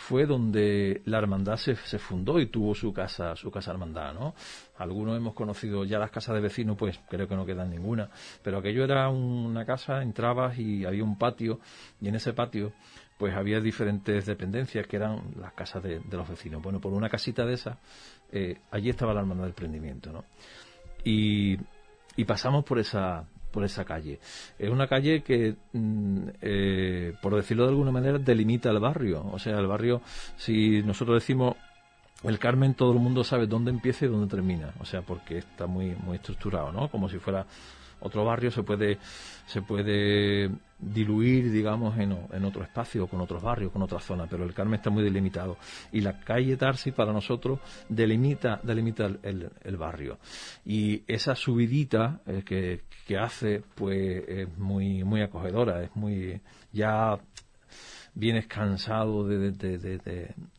fue 0.08 0.26
donde 0.26 1.02
la 1.06 1.18
hermandad 1.18 1.58
se, 1.58 1.76
fundó 1.76 2.40
y 2.40 2.48
tuvo 2.48 2.76
su 2.76 2.94
casa 2.94 3.36
su 3.36 3.50
casa 3.52 3.72
hermandad 3.72 4.14
no 4.14 4.36
algunos 4.78 5.18
hemos 5.18 5.34
conocido 5.34 5.86
ya 5.86 6.00
las 6.00 6.12
casas 6.12 6.36
de 6.36 6.42
vecinos 6.42 6.76
pues 6.78 7.00
creo 7.10 7.28
que 7.28 7.36
no 7.36 7.46
quedan 7.46 7.70
ninguna 7.70 8.10
pero 8.42 8.58
aquello 8.58 8.84
era 8.84 9.10
una 9.10 9.66
casa 9.66 10.02
entrabas 10.02 10.58
y 10.60 10.86
había 10.86 11.04
un 11.04 11.18
patio 11.18 11.60
y 12.02 12.10
en 12.10 12.16
ese 12.16 12.34
patio 12.34 12.74
pues 13.18 13.36
había 13.36 13.62
diferentes 13.62 14.26
dependencias 14.26 14.86
que 14.86 14.98
eran 14.98 15.34
las 15.40 15.54
casas 15.54 15.82
de, 15.82 16.02
los 16.12 16.28
vecinos. 16.28 16.62
Bueno, 16.62 16.82
por 16.82 16.92
una 16.92 17.08
casita 17.08 17.46
de 17.46 17.54
esas, 17.54 17.78
eh, 18.32 18.58
allí 18.72 18.90
estaba 18.90 19.14
la 19.14 19.22
hermandad 19.22 19.46
del 19.46 19.54
prendimiento, 19.54 20.12
¿no? 20.12 20.26
Y, 21.06 21.58
pasamos 22.26 22.66
por 22.66 22.80
esa 22.80 23.26
por 23.54 23.64
esa 23.64 23.86
calle. 23.86 24.20
Es 24.58 24.70
una 24.70 24.88
calle 24.88 25.22
que, 25.22 25.56
mm, 25.72 26.28
eh, 26.42 27.14
por 27.22 27.36
decirlo 27.36 27.64
de 27.64 27.70
alguna 27.70 27.92
manera, 27.92 28.18
delimita 28.18 28.70
el 28.72 28.80
barrio. 28.80 29.24
O 29.32 29.40
sea, 29.40 29.60
el 29.60 29.68
barrio, 29.68 30.02
si 30.36 30.82
nosotros 30.84 31.22
decimos 31.22 31.56
el 32.24 32.40
Carmen, 32.40 32.74
todo 32.74 32.92
el 32.94 33.00
mundo 33.00 33.24
sabe 33.24 33.48
dónde 33.48 33.70
empieza 33.72 34.06
y 34.06 34.08
dónde 34.10 34.28
termina. 34.28 34.74
O 34.80 34.86
sea, 34.86 35.04
porque 35.04 35.38
está 35.38 35.68
muy, 35.68 35.96
muy 35.96 36.16
estructurado, 36.16 36.72
¿no? 36.72 36.90
Como 36.90 37.08
si 37.08 37.20
fuera 37.20 37.46
otro 38.04 38.24
barrio 38.24 38.52
se 38.52 38.64
puede 38.64 38.98
se 39.46 39.62
puede 39.62 40.50
diluir 40.80 41.52
digamos 41.52 41.98
en, 41.98 42.18
en 42.32 42.46
otro 42.46 42.64
espacio 42.64 43.08
con 43.08 43.22
otros 43.22 43.42
barrios 43.42 43.72
con 43.72 43.82
otras 43.82 44.04
zonas 44.04 44.28
pero 44.30 44.44
el 44.44 44.54
Carmen 44.54 44.76
está 44.76 44.90
muy 44.90 45.04
delimitado. 45.04 45.58
Y 45.92 46.02
la 46.02 46.20
calle 46.20 46.58
Tarsi 46.58 46.92
para 46.92 47.12
nosotros 47.12 47.60
delimita 47.90 48.60
delimita 48.64 49.06
el, 49.06 49.50
el, 49.64 49.78
barrio. 49.78 50.20
Y 50.66 51.04
esa 51.08 51.36
subidita 51.36 52.22
eh, 52.26 52.44
que, 52.46 52.82
que 53.08 53.18
hace 53.18 53.64
pues 53.76 54.24
es 54.28 54.58
muy 54.58 55.04
muy 55.04 55.22
acogedora 55.22 55.84
es 55.84 55.96
muy 55.96 56.42
ya 56.72 57.20
vienes 58.16 58.46
cansado 58.48 59.28
de, 59.28 59.52
de, 59.52 59.78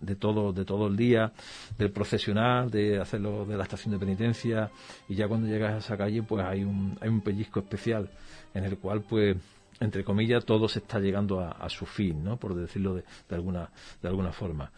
de, 0.00 0.16
todo 0.16 0.52
de 0.52 0.64
todo 0.64 0.88
el 0.88 0.96
día 0.96 1.32
del 1.78 1.90
profesional 1.90 2.70
de 2.70 3.00
hacerlo 3.00 3.44
de 3.44 3.56
la 3.56 3.62
estación 3.62 3.92
de 3.92 3.98
penitencia 4.00 4.70
y 5.08 5.14
ya 5.14 5.28
cuando 5.28 5.46
llegas 5.46 5.74
a 5.74 5.78
esa 5.78 5.96
calle 5.96 6.22
pues 6.22 6.44
hay 6.44 6.64
un 6.64 6.98
hay 7.00 7.08
un 7.08 7.20
pellizco 7.20 7.60
especial 7.60 8.10
en 8.54 8.64
el 8.64 8.78
cual 8.78 9.02
pues 9.02 9.36
entre 9.80 10.04
comillas 10.04 10.44
todo 10.44 10.68
se 10.68 10.80
está 10.80 10.98
llegando 10.98 11.40
a, 11.40 11.68
su 11.68 11.86
fin 11.86 12.24
no 12.24 12.36
por 12.38 12.54
decirlo 12.54 12.94
de, 12.94 13.04
alguna 13.30 13.70
de 14.02 14.08
alguna 14.08 14.32
forma. 14.32 14.72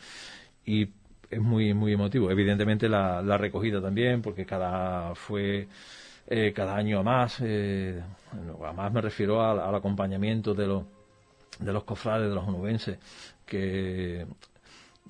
Y 0.65 0.89
es 1.31 1.41
muy 1.41 1.75
muy 1.75 1.93
emotivo. 1.93 2.31
Evidentemente 2.31 2.89
la, 2.89 3.23
la 3.23 3.39
recogida 3.39 3.81
también 3.81 4.23
porque 4.23 4.45
cada 4.45 5.15
fue 5.15 5.69
eh, 6.29 6.53
cada 6.55 6.77
año 6.77 6.99
a 7.01 7.03
más 7.03 7.39
eh, 7.41 8.03
a 8.65 8.73
más 8.73 8.93
me 8.93 9.01
refiero 9.01 9.43
al 9.43 9.75
acompañamiento 9.75 10.55
de 10.55 10.67
los 10.67 10.85
de 11.59 11.73
los 11.73 11.85
cofrades, 11.85 12.29
de 12.29 12.35
los 12.35 12.47
onubenses, 12.47 12.99
que, 13.45 14.27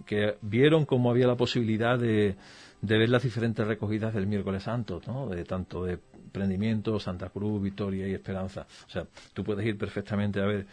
que 0.05 0.37
vieron 0.43 0.85
cómo 0.85 1.11
había 1.11 1.27
la 1.27 1.37
posibilidad 1.37 1.99
de, 1.99 2.37
de 2.81 2.99
ver 2.99 3.09
las 3.09 3.23
diferentes 3.23 3.67
recogidas 3.67 4.15
del 4.15 4.27
miércoles 4.27 4.63
santo, 4.63 5.01
¿no? 5.07 5.29
de 5.29 5.45
tanto 5.45 5.85
de 5.85 5.99
prendimiento, 6.33 7.01
Santa 7.01 7.31
Cruz, 7.31 7.63
Victoria 7.63 8.07
y 8.07 8.15
Esperanza. 8.15 8.67
O 8.87 8.91
sea, 8.91 9.07
tú 9.33 9.43
puedes 9.43 9.65
ir 9.67 9.79
perfectamente 9.79 10.41
a 10.41 10.47
ver 10.47 10.67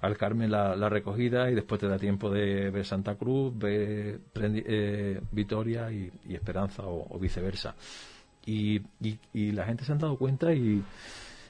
al 0.00 0.16
Carmen 0.16 0.50
la, 0.50 0.74
la 0.76 0.88
recogida 0.88 1.50
y 1.50 1.54
después 1.54 1.80
te 1.80 1.88
da 1.88 1.98
tiempo 1.98 2.30
de 2.30 2.70
ver 2.70 2.86
Santa 2.86 3.16
Cruz, 3.16 3.56
ver 3.56 4.20
eh, 4.34 5.20
Victoria 5.30 5.92
y, 5.92 6.10
Esperanza 6.30 6.84
o, 6.86 7.18
viceversa. 7.18 7.74
Y, 8.46 8.78
y, 9.02 9.18
y, 9.34 9.52
la 9.52 9.66
gente 9.66 9.84
se 9.84 9.92
han 9.92 9.98
dado 9.98 10.16
cuenta 10.16 10.54
y, 10.54 10.82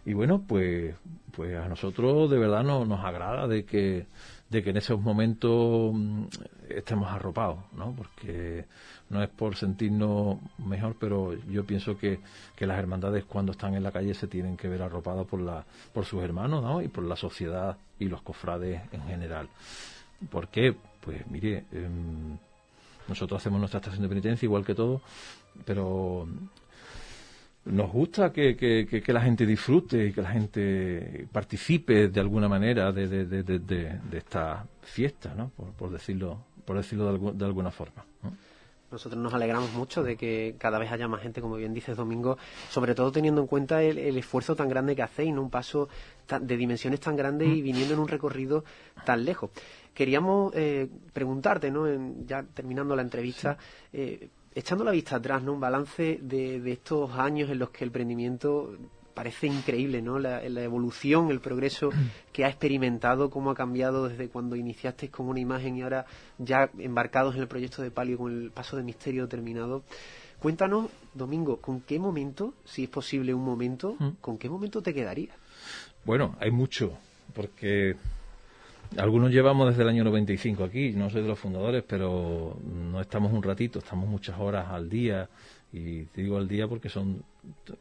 y 0.04 0.12
bueno, 0.12 0.42
pues, 0.46 0.94
pues 1.32 1.56
a 1.56 1.68
nosotros 1.68 2.30
de 2.30 2.38
verdad 2.38 2.62
no, 2.64 2.84
nos 2.84 3.04
agrada 3.04 3.46
de 3.46 3.64
que, 3.64 4.06
de 4.48 4.62
que 4.62 4.70
en 4.70 4.76
esos 4.76 5.00
momentos 5.00 5.92
mm, 5.94 6.24
estemos 6.68 7.10
arropados, 7.10 7.58
¿no? 7.72 7.94
Porque 7.96 8.64
no 9.10 9.22
es 9.22 9.28
por 9.28 9.56
sentirnos 9.56 10.38
mejor, 10.58 10.96
pero 10.98 11.34
yo 11.48 11.64
pienso 11.64 11.98
que, 11.98 12.20
que 12.56 12.66
las 12.66 12.78
hermandades 12.78 13.24
cuando 13.24 13.52
están 13.52 13.74
en 13.74 13.82
la 13.82 13.92
calle 13.92 14.14
se 14.14 14.26
tienen 14.26 14.56
que 14.56 14.68
ver 14.68 14.82
arropadas 14.82 15.26
por, 15.26 15.40
la, 15.40 15.64
por 15.92 16.04
sus 16.04 16.22
hermanos, 16.22 16.62
¿no? 16.62 16.80
Y 16.80 16.88
por 16.88 17.04
la 17.04 17.16
sociedad 17.16 17.76
y 17.98 18.06
los 18.06 18.22
cofrades 18.22 18.82
en 18.92 19.02
general. 19.02 19.48
¿Por 20.30 20.48
qué? 20.48 20.74
Pues 21.00 21.26
mire, 21.28 21.64
em, 21.72 22.36
nosotros 23.08 23.40
hacemos 23.40 23.58
nuestra 23.58 23.78
estación 23.78 24.02
de 24.02 24.08
penitencia 24.08 24.46
igual 24.46 24.64
que 24.64 24.74
todo, 24.74 25.00
pero 25.64 26.28
nos 27.64 27.92
gusta 27.92 28.32
que, 28.32 28.56
que, 28.56 29.12
la 29.12 29.20
gente 29.20 29.44
disfrute 29.44 30.06
y 30.06 30.12
que 30.12 30.22
la 30.22 30.30
gente 30.30 31.26
participe 31.30 32.08
de 32.08 32.20
alguna 32.20 32.48
manera 32.48 32.90
de, 32.90 33.06
de, 33.06 33.42
de, 33.42 33.58
de 33.58 34.18
esta 34.18 34.66
fiesta, 34.82 35.34
¿no? 35.34 35.50
Por, 35.50 35.90
decirlo, 35.90 36.38
por 36.64 36.76
decirlo 36.76 37.32
de, 37.32 37.44
alguna 37.44 37.70
forma. 37.70 38.04
Nosotros 38.90 39.22
nos 39.22 39.32
alegramos 39.34 39.72
mucho 39.72 40.02
de 40.02 40.16
que 40.16 40.56
cada 40.58 40.78
vez 40.78 40.90
haya 40.90 41.06
más 41.06 41.22
gente, 41.22 41.40
como 41.40 41.56
bien 41.56 41.72
dices, 41.72 41.96
Domingo, 41.96 42.38
sobre 42.70 42.94
todo 42.94 43.12
teniendo 43.12 43.40
en 43.40 43.46
cuenta 43.46 43.82
el, 43.82 44.16
esfuerzo 44.16 44.56
tan 44.56 44.68
grande 44.68 44.96
que 44.96 45.02
hacéis, 45.02 45.32
¿no? 45.32 45.42
un 45.42 45.50
paso 45.50 45.88
de 46.40 46.56
dimensiones 46.56 46.98
tan 46.98 47.14
grandes 47.14 47.48
y 47.48 47.62
viniendo 47.62 47.94
en 47.94 48.00
un 48.00 48.08
recorrido 48.08 48.64
tan 49.04 49.24
lejos. 49.24 49.50
Queríamos 49.94 50.52
eh, 50.56 50.88
preguntarte, 51.12 51.70
¿no? 51.70 51.86
ya 52.26 52.42
terminando 52.42 52.96
la 52.96 53.02
entrevista, 53.02 53.58
eh, 53.92 54.28
echando 54.54 54.84
la 54.84 54.90
vista 54.90 55.16
atrás, 55.16 55.42
¿no? 55.42 55.52
Un 55.52 55.60
balance 55.60 56.18
de, 56.22 56.72
estos 56.72 57.10
años 57.12 57.50
en 57.50 57.58
los 57.58 57.70
que 57.70 57.84
el 57.84 57.88
emprendimiento 57.88 58.76
parece 59.14 59.46
increíble, 59.46 60.02
¿no? 60.02 60.18
La, 60.18 60.42
evolución, 60.42 61.30
el 61.30 61.40
progreso 61.40 61.90
que 62.32 62.44
ha 62.44 62.48
experimentado, 62.48 63.30
cómo 63.30 63.50
ha 63.50 63.54
cambiado 63.54 64.08
desde 64.08 64.28
cuando 64.28 64.56
iniciasteis 64.56 65.10
con 65.10 65.28
una 65.28 65.40
imagen 65.40 65.76
y 65.76 65.82
ahora 65.82 66.06
ya 66.38 66.70
embarcados 66.78 67.34
en 67.34 67.42
el 67.42 67.48
proyecto 67.48 67.82
de 67.82 67.90
Palio 67.90 68.18
con 68.18 68.32
el 68.32 68.50
paso 68.50 68.76
de 68.76 68.82
misterio 68.82 69.28
terminado. 69.28 69.82
Cuéntanos, 70.38 70.90
Domingo, 71.12 71.58
¿con 71.58 71.82
qué 71.82 71.98
momento, 71.98 72.54
si 72.64 72.84
es 72.84 72.88
posible 72.88 73.34
un 73.34 73.44
momento, 73.44 73.96
mm. 73.98 74.08
con 74.22 74.38
qué 74.38 74.48
momento 74.48 74.80
te 74.80 74.94
quedaría? 74.94 75.34
Bueno, 76.06 76.34
hay 76.40 76.50
mucho, 76.50 76.96
porque 77.34 77.96
algunos 78.96 79.30
llevamos 79.30 79.68
desde 79.68 79.82
el 79.82 79.88
año 79.88 80.04
95 80.04 80.64
aquí, 80.64 80.92
no 80.92 81.10
soy 81.10 81.22
de 81.22 81.28
los 81.28 81.38
fundadores, 81.38 81.84
pero 81.86 82.58
no 82.64 83.00
estamos 83.00 83.32
un 83.32 83.42
ratito, 83.42 83.78
estamos 83.78 84.08
muchas 84.08 84.38
horas 84.38 84.68
al 84.70 84.88
día. 84.88 85.28
Y 85.72 86.02
digo 86.16 86.36
al 86.36 86.48
día 86.48 86.66
porque 86.66 86.88
son 86.88 87.22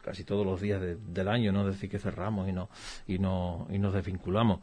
casi 0.00 0.22
todos 0.22 0.46
los 0.46 0.60
días 0.60 0.80
del 0.80 1.28
año, 1.28 1.50
¿no? 1.50 1.66
Decir, 1.66 1.90
que 1.90 1.98
cerramos 1.98 2.48
y, 2.48 2.52
no, 2.52 2.68
y, 3.08 3.18
no, 3.18 3.66
y 3.70 3.78
nos 3.78 3.92
desvinculamos. 3.92 4.60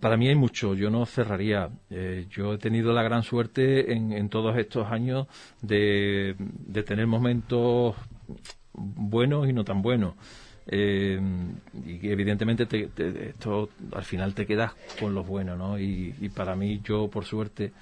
Para 0.00 0.16
mí 0.16 0.26
hay 0.26 0.34
mucho, 0.34 0.74
yo 0.74 0.90
no 0.90 1.06
cerraría. 1.06 1.70
Eh, 1.88 2.26
yo 2.28 2.54
he 2.54 2.58
tenido 2.58 2.92
la 2.92 3.04
gran 3.04 3.22
suerte 3.22 3.92
en, 3.92 4.12
en 4.12 4.28
todos 4.28 4.58
estos 4.58 4.90
años 4.90 5.28
de 5.62 6.34
tener 6.84 7.06
momentos 7.06 7.94
buenos 8.72 9.48
y 9.48 9.52
no 9.52 9.64
tan 9.64 9.82
buenos. 9.82 10.14
Eh, 10.72 11.20
y 11.84 12.08
evidentemente 12.08 12.68
esto 13.28 13.70
al 13.92 14.04
final 14.04 14.34
te 14.34 14.46
quedas 14.46 14.72
con 15.00 15.12
lo 15.12 15.24
bueno, 15.24 15.56
¿no? 15.56 15.76
Y, 15.76 16.12
para 16.32 16.54
mí, 16.54 16.80
yo 16.84 17.08
por 17.08 17.24
suerte, 17.24 17.72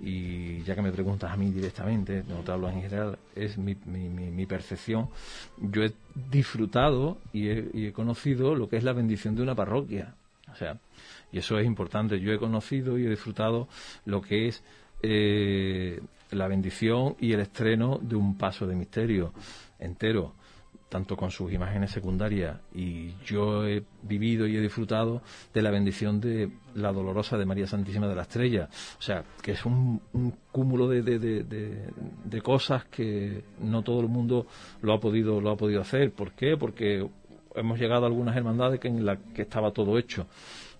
y 0.00 0.62
ya 0.62 0.74
que 0.74 0.80
me 0.80 0.92
preguntas 0.92 1.30
a 1.30 1.36
mí 1.36 1.50
directamente, 1.50 2.24
no 2.26 2.36
te 2.36 2.52
hablo 2.52 2.70
en 2.70 2.80
general, 2.80 3.18
es 3.34 3.58
mi, 3.58 3.74
mi, 3.74 4.46
percepción. 4.46 5.10
Yo 5.58 5.84
he 5.84 5.92
disfrutado 6.30 7.18
y 7.34 7.50
he, 7.50 7.92
conocido 7.92 8.54
lo 8.54 8.66
que 8.66 8.78
es 8.78 8.84
la 8.84 8.94
bendición 8.94 9.36
de 9.36 9.42
una 9.42 9.54
parroquia. 9.54 10.14
O 10.50 10.56
sea, 10.56 10.78
y 11.32 11.38
eso 11.38 11.58
es 11.58 11.66
importante. 11.66 12.18
Yo 12.18 12.32
he 12.32 12.38
conocido 12.38 12.98
y 12.98 13.04
he 13.04 13.10
disfrutado 13.10 13.68
lo 14.06 14.22
que 14.22 14.48
es 14.48 14.62
eh, 15.02 16.00
la 16.30 16.48
bendición 16.48 17.14
y 17.20 17.34
el 17.34 17.40
estreno 17.40 17.98
de 18.00 18.16
un 18.16 18.38
paso 18.38 18.66
de 18.66 18.74
misterio 18.74 19.34
entero 19.78 20.32
tanto 20.88 21.16
con 21.16 21.30
sus 21.30 21.52
imágenes 21.52 21.90
secundarias 21.90 22.58
y 22.72 23.12
yo 23.24 23.66
he 23.66 23.82
vivido 24.02 24.46
y 24.46 24.56
he 24.56 24.60
disfrutado 24.60 25.20
de 25.52 25.62
la 25.62 25.70
bendición 25.70 26.20
de 26.20 26.50
la 26.74 26.92
dolorosa 26.92 27.36
de 27.36 27.44
María 27.44 27.66
Santísima 27.66 28.06
de 28.06 28.14
la 28.14 28.22
Estrella. 28.22 28.68
O 28.98 29.02
sea, 29.02 29.24
que 29.42 29.52
es 29.52 29.64
un, 29.66 30.00
cúmulo 30.52 30.88
de, 30.88 31.02
de, 31.02 32.42
cosas 32.42 32.84
que 32.84 33.44
no 33.60 33.82
todo 33.82 34.00
el 34.00 34.08
mundo 34.08 34.46
lo 34.82 34.94
ha 34.94 35.00
podido, 35.00 35.40
lo 35.40 35.50
ha 35.50 35.56
podido 35.56 35.80
hacer. 35.80 36.12
¿Por 36.12 36.32
qué? 36.32 36.56
Porque 36.56 37.06
hemos 37.54 37.78
llegado 37.78 38.04
a 38.04 38.08
algunas 38.08 38.36
hermandades 38.36 38.78
que 38.78 38.88
en 38.88 39.04
la 39.04 39.16
que 39.16 39.42
estaba 39.42 39.72
todo 39.72 39.98
hecho. 39.98 40.26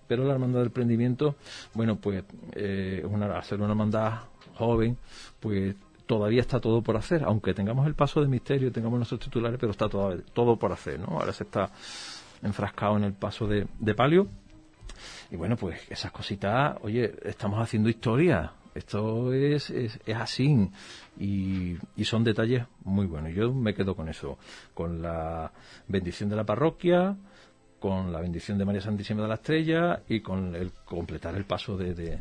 Pero 0.07 0.23
la 0.23 0.33
hermandad 0.33 0.61
del 0.61 0.71
prendimiento, 0.71 1.35
bueno, 1.73 1.97
pues 1.97 2.23
eh, 2.53 3.03
una, 3.05 3.37
hacer 3.37 3.59
una 3.59 3.71
hermandad 3.71 4.21
joven, 4.55 4.97
pues 5.39 5.75
todavía 6.07 6.41
está 6.41 6.59
todo 6.59 6.81
por 6.81 6.97
hacer, 6.97 7.23
aunque 7.23 7.53
tengamos 7.53 7.85
el 7.85 7.93
paso 7.93 8.21
de 8.21 8.27
misterio, 8.27 8.71
tengamos 8.71 8.97
nuestros 8.97 9.19
titulares, 9.19 9.59
pero 9.59 9.71
está 9.71 9.87
todo, 9.87 10.17
todo 10.33 10.57
por 10.57 10.71
hacer, 10.71 10.99
¿no? 10.99 11.19
Ahora 11.19 11.33
se 11.33 11.43
está 11.43 11.69
enfrascado 12.41 12.97
en 12.97 13.03
el 13.03 13.13
paso 13.13 13.45
de, 13.45 13.67
palio. 13.93 14.27
Y 15.29 15.35
bueno, 15.35 15.57
pues 15.57 15.79
esas 15.91 16.11
cositas, 16.11 16.77
oye, 16.81 17.13
estamos 17.23 17.61
haciendo 17.61 17.89
historia. 17.89 18.53
Esto 18.73 19.33
es, 19.33 19.71
es, 19.71 19.99
así 20.15 20.69
y, 21.19 21.77
son 22.03 22.23
detalles 22.23 22.63
muy 22.83 23.07
buenos. 23.07 23.33
Yo 23.33 23.51
me 23.51 23.73
quedo 23.73 23.95
con 23.95 24.07
eso, 24.07 24.37
con 24.73 25.01
la 25.01 25.51
bendición 25.87 26.29
de 26.29 26.35
la 26.35 26.45
parroquia, 26.45 27.17
con 27.79 28.13
la 28.13 28.21
bendición 28.21 28.57
de 28.57 28.65
María 28.65 28.81
Santísima 28.81 29.23
de 29.23 29.27
la 29.27 29.35
Estrella 29.35 30.03
y 30.07 30.21
con 30.21 30.55
el 30.55 30.71
completar 30.85 31.35
el 31.35 31.45
paso 31.45 31.75
de 31.75 32.19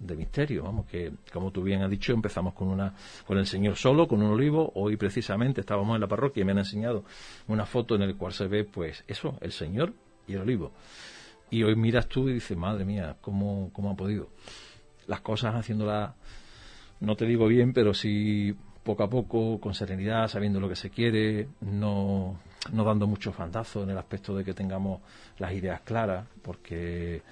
misterio, 0.00 0.64
vamos, 0.64 0.86
que 0.86 1.12
como 1.32 1.50
tú 1.50 1.62
bien 1.62 1.82
has 1.82 1.90
dicho, 1.90 2.12
empezamos 2.12 2.54
con 2.54 2.68
una 2.68 2.94
con 3.26 3.38
el 3.38 3.46
Señor 3.46 3.76
solo, 3.76 4.06
con 4.06 4.22
un 4.22 4.32
olivo, 4.32 4.72
hoy 4.74 4.96
precisamente 4.96 5.60
estábamos 5.60 5.94
en 5.94 6.00
la 6.00 6.06
parroquia 6.06 6.42
y 6.42 6.44
me 6.44 6.52
han 6.52 6.58
enseñado 6.58 7.04
una 7.48 7.66
foto 7.66 7.94
en 7.94 8.06
la 8.06 8.14
cual 8.14 8.32
se 8.32 8.46
ve 8.46 8.64
pues 8.64 9.04
eso, 9.08 9.36
el 9.40 9.52
Señor 9.52 9.92
y 10.26 10.34
el 10.34 10.40
olivo. 10.40 10.72
Y 11.50 11.62
hoy 11.62 11.74
miras 11.76 12.06
tú 12.08 12.28
y 12.28 12.34
dices, 12.34 12.56
madre 12.56 12.84
mía, 12.84 13.16
¿cómo, 13.20 13.70
cómo 13.72 13.90
ha 13.90 13.96
podido? 13.96 14.28
Las 15.06 15.20
cosas 15.20 15.54
haciéndolas, 15.54 16.14
no 17.00 17.16
te 17.16 17.24
digo 17.24 17.46
bien, 17.46 17.72
pero 17.72 17.94
sí 17.94 18.54
poco 18.84 19.02
a 19.02 19.10
poco, 19.10 19.60
con 19.60 19.74
serenidad, 19.74 20.28
sabiendo 20.28 20.60
lo 20.60 20.68
que 20.68 20.76
se 20.76 20.90
quiere, 20.90 21.48
no, 21.60 22.38
no 22.72 22.84
dando 22.84 23.06
mucho 23.06 23.32
fantazo 23.32 23.82
en 23.82 23.90
el 23.90 23.98
aspecto 23.98 24.34
de 24.34 24.44
que 24.44 24.54
tengamos 24.54 25.00
las 25.38 25.52
ideas 25.52 25.82
claras, 25.82 26.26
porque 26.42 27.22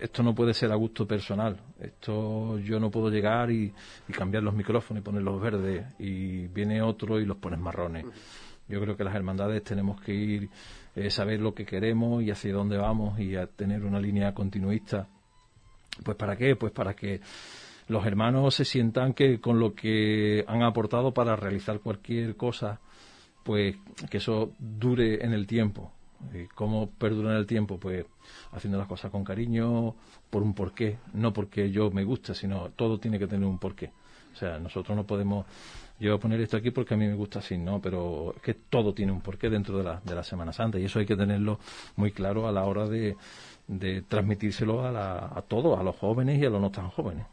esto 0.00 0.22
no 0.22 0.34
puede 0.34 0.54
ser 0.54 0.72
a 0.72 0.74
gusto 0.76 1.06
personal. 1.06 1.56
Esto 1.80 2.58
yo 2.58 2.80
no 2.80 2.90
puedo 2.90 3.10
llegar 3.10 3.50
y, 3.50 3.72
cambiar 4.12 4.42
los 4.42 4.54
micrófonos 4.54 5.00
y 5.00 5.04
ponerlos 5.04 5.40
verdes 5.40 5.86
y 5.98 6.46
viene 6.48 6.82
otro 6.82 7.20
y 7.20 7.24
los 7.24 7.36
pones 7.36 7.60
marrones. 7.60 8.04
Yo 8.68 8.80
creo 8.80 8.96
que 8.96 9.04
las 9.04 9.14
hermandades 9.14 9.62
tenemos 9.62 10.00
que 10.00 10.12
ir, 10.12 10.50
eh, 10.96 11.10
saber 11.10 11.40
lo 11.40 11.54
que 11.54 11.64
queremos 11.64 12.22
y 12.22 12.30
hacia 12.30 12.52
dónde 12.52 12.76
vamos 12.76 13.18
y 13.20 13.36
a 13.36 13.46
tener 13.46 13.84
una 13.84 14.00
línea 14.00 14.34
continuista. 14.34 15.08
Pues 16.04 16.16
para 16.16 16.36
qué? 16.36 16.56
Pues 16.56 16.72
para 16.72 16.94
que 16.94 17.20
los 17.88 18.04
hermanos 18.04 18.54
se 18.54 18.64
sientan 18.64 19.14
que 19.14 19.40
con 19.40 19.60
lo 19.60 19.74
que 19.74 20.44
han 20.48 20.62
aportado 20.62 21.14
para 21.14 21.36
realizar 21.36 21.78
cualquier 21.80 22.36
cosa, 22.36 22.80
pues 23.44 23.76
que 24.10 24.16
eso 24.16 24.50
dure 24.58 25.24
en 25.24 25.32
el 25.32 25.46
tiempo 25.46 25.92
¿Cómo 26.54 26.88
perdurar 26.90 27.36
el 27.36 27.46
tiempo? 27.46 27.78
Pues 27.78 28.04
haciendo 28.52 28.78
las 28.78 28.86
cosas 28.86 29.10
con 29.10 29.24
cariño, 29.24 29.94
por 30.30 30.42
un 30.42 30.54
porqué, 30.54 30.98
no 31.14 31.32
porque 31.32 31.70
yo 31.70 31.90
me 31.90 32.04
guste, 32.04 32.34
sino 32.34 32.70
todo 32.70 32.98
tiene 32.98 33.18
que 33.18 33.26
tener 33.26 33.46
un 33.46 33.58
porqué. 33.58 33.92
O 34.32 34.38
sea, 34.38 34.58
nosotros 34.58 34.94
no 34.96 35.06
podemos, 35.06 35.46
yo 35.98 36.10
voy 36.10 36.18
a 36.18 36.20
poner 36.20 36.40
esto 36.40 36.58
aquí 36.58 36.70
porque 36.70 36.94
a 36.94 36.96
mí 36.96 37.06
me 37.06 37.14
gusta 37.14 37.38
así, 37.38 37.56
no, 37.56 37.80
pero 37.80 38.34
es 38.36 38.42
que 38.42 38.54
todo 38.54 38.92
tiene 38.92 39.12
un 39.12 39.22
porqué 39.22 39.48
dentro 39.48 39.78
de 39.78 39.84
la, 39.84 40.00
de 40.04 40.14
la 40.14 40.22
Semana 40.22 40.52
Santa 40.52 40.78
y 40.78 40.84
eso 40.84 40.98
hay 40.98 41.06
que 41.06 41.16
tenerlo 41.16 41.58
muy 41.96 42.12
claro 42.12 42.46
a 42.46 42.52
la 42.52 42.64
hora 42.64 42.86
de, 42.86 43.16
de 43.66 44.02
transmitírselo 44.02 44.84
a, 44.84 44.92
la, 44.92 45.30
a 45.34 45.42
todos, 45.42 45.78
a 45.78 45.82
los 45.82 45.96
jóvenes 45.96 46.40
y 46.40 46.44
a 46.44 46.50
los 46.50 46.60
no 46.60 46.70
tan 46.70 46.90
jóvenes. 46.90 47.24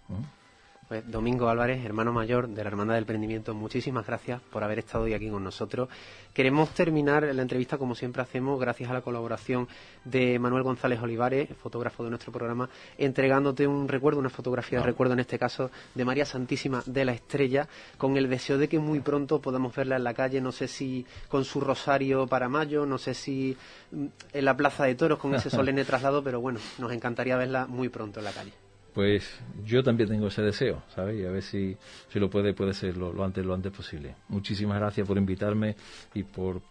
Pues, 0.88 1.10
Domingo 1.10 1.48
Álvarez, 1.48 1.84
hermano 1.86 2.12
mayor 2.12 2.50
de 2.50 2.62
la 2.62 2.70
Hermandad 2.70 2.96
del 2.96 3.06
Prendimiento, 3.06 3.54
muchísimas 3.54 4.06
gracias 4.06 4.42
por 4.42 4.64
haber 4.64 4.80
estado 4.80 5.06
hoy 5.06 5.14
aquí 5.14 5.30
con 5.30 5.44
nosotros. 5.44 5.88
Queremos 6.34 6.72
terminar 6.72 7.24
la 7.24 7.42
entrevista 7.42 7.78
como 7.78 7.96
siempre 7.96 8.22
hacemos, 8.22 8.60
gracias 8.60 8.90
a 8.90 8.94
la 8.94 9.02
colaboración 9.02 9.68
de 10.04 10.38
Manuel 10.40 10.64
González 10.64 11.02
Olivares, 11.02 11.50
fotógrafo 11.62 12.04
de 12.04 12.10
nuestro 12.10 12.34
programa, 12.34 12.70
entregándote 12.98 13.66
un 13.66 13.88
recuerdo, 13.88 14.20
una 14.20 14.30
fotografía 14.30 14.80
de 14.80 14.84
ah. 14.84 14.88
recuerdo 14.88 15.14
en 15.14 15.22
este 15.22 15.40
caso 15.40 15.72
de 15.96 16.06
María 16.06 16.26
Santísima 16.26 16.84
de 16.86 17.06
la 17.06 17.14
Estrella, 17.14 17.68
con 17.98 18.18
el 18.18 18.30
deseo 18.30 18.58
de 18.58 18.68
que 18.68 18.80
muy 18.80 19.00
pronto 19.00 19.40
podamos 19.40 19.74
verla 19.74 19.96
en 19.96 20.04
la 20.04 20.14
calle, 20.14 20.42
no 20.42 20.52
sé 20.52 20.68
si 20.68 21.06
con 21.30 21.46
su 21.46 21.62
rosario 21.62 22.28
para 22.28 22.50
mayo, 22.50 22.86
no 22.86 22.98
sé 22.98 23.14
si 23.14 23.56
mm, 23.92 24.06
en 24.34 24.46
la 24.46 24.58
Plaza 24.58 24.84
de 24.84 24.96
Toros 24.96 25.20
con 25.20 25.34
ese 25.34 25.50
solemne 25.52 25.86
traslado, 25.86 26.24
pero 26.24 26.42
bueno, 26.42 26.60
nos 26.78 26.92
encantaría 26.92 27.38
verla 27.38 27.68
muy 27.68 27.88
pronto 27.90 28.20
en 28.20 28.26
la 28.26 28.32
calle 28.32 28.63
pues 28.94 29.28
yo 29.66 29.84
también 29.84 30.10
tengo 30.10 30.28
ese 30.28 30.42
deseo, 30.42 30.84
¿sabes? 30.94 31.20
Y 31.20 31.26
a 31.26 31.32
ver 31.32 31.42
si, 31.42 31.76
si 32.10 32.20
lo 32.20 32.30
puede, 32.30 32.54
puede 32.54 32.74
ser 32.74 32.96
lo, 32.98 33.24
antes, 33.24 33.46
lo 33.46 33.54
antes 33.54 33.72
posible. 33.72 34.16
Muchísimas 34.30 34.80
gracias 34.80 35.08
por 35.08 35.18
invitarme 35.18 35.76
y 36.14 36.24
por, 36.24 36.62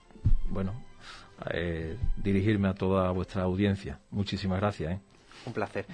bueno, 0.49 0.73
eh, 1.51 1.97
dirigirme 2.17 2.69
a 2.69 2.75
toda 2.75 3.11
vuestra 3.11 3.43
audiencia. 3.43 3.99
Muchísimas 4.11 4.61
gracias. 4.61 4.93
¿eh? 4.93 5.01
Un 5.47 5.53
placer. 5.53 5.87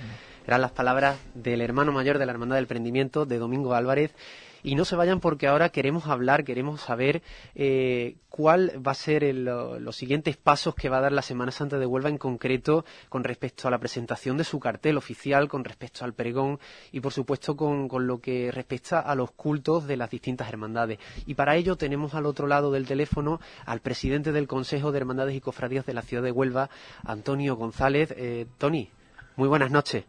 Eran 0.46 0.60
las 0.60 0.72
palabras 0.72 1.18
del 1.34 1.60
hermano 1.62 1.92
mayor 1.92 2.18
de 2.18 2.26
la 2.26 2.32
Hermandad 2.32 2.56
del 2.56 2.66
Prendimiento, 2.66 3.24
de 3.24 3.38
Domingo 3.38 3.74
Álvarez. 3.74 4.14
Y 4.62 4.74
no 4.74 4.84
se 4.84 4.96
vayan 4.96 5.20
porque 5.20 5.46
ahora 5.46 5.68
queremos 5.68 6.06
hablar, 6.06 6.44
queremos 6.44 6.80
saber 6.80 7.22
eh, 7.54 8.16
cuál 8.28 8.72
va 8.86 8.92
a 8.92 8.94
ser 8.94 9.22
los 9.34 9.96
siguientes 9.96 10.36
pasos 10.36 10.74
que 10.74 10.88
va 10.88 10.98
a 10.98 11.02
dar 11.02 11.12
la 11.12 11.22
Semana 11.22 11.52
Santa 11.52 11.78
de 11.78 11.86
Huelva 11.86 12.08
en 12.08 12.18
concreto 12.18 12.84
con 13.08 13.24
respecto 13.24 13.68
a 13.68 13.70
la 13.70 13.78
presentación 13.78 14.36
de 14.36 14.44
su 14.44 14.60
cartel 14.60 14.96
oficial, 14.96 15.48
con 15.48 15.64
respecto 15.64 16.04
al 16.04 16.14
pregón 16.14 16.58
y 16.92 17.00
por 17.00 17.12
supuesto 17.12 17.56
con, 17.56 17.88
lo 18.06 18.20
que 18.20 18.50
respecta 18.52 19.00
a 19.00 19.14
los 19.14 19.30
cultos 19.32 19.86
de 19.86 19.96
las 19.96 20.10
distintas 20.10 20.48
hermandades. 20.48 20.98
Y 21.26 21.34
para 21.34 21.56
ello 21.56 21.76
tenemos 21.76 22.14
al 22.14 22.26
otro 22.26 22.46
lado 22.46 22.70
del 22.70 22.86
teléfono 22.86 23.40
al 23.66 23.80
presidente 23.80 24.32
del 24.32 24.46
Consejo 24.48 24.92
de 24.92 24.98
Hermandades 24.98 25.34
y 25.34 25.40
Cofradías 25.40 25.86
de 25.86 25.94
la 25.94 26.02
ciudad 26.02 26.22
de 26.22 26.32
Huelva, 26.32 26.70
Antonio 27.04 27.56
González. 27.56 28.14
Eh, 28.16 28.46
Tony, 28.58 28.90
muy 29.36 29.48
buenas 29.48 29.70
noches. 29.70 30.04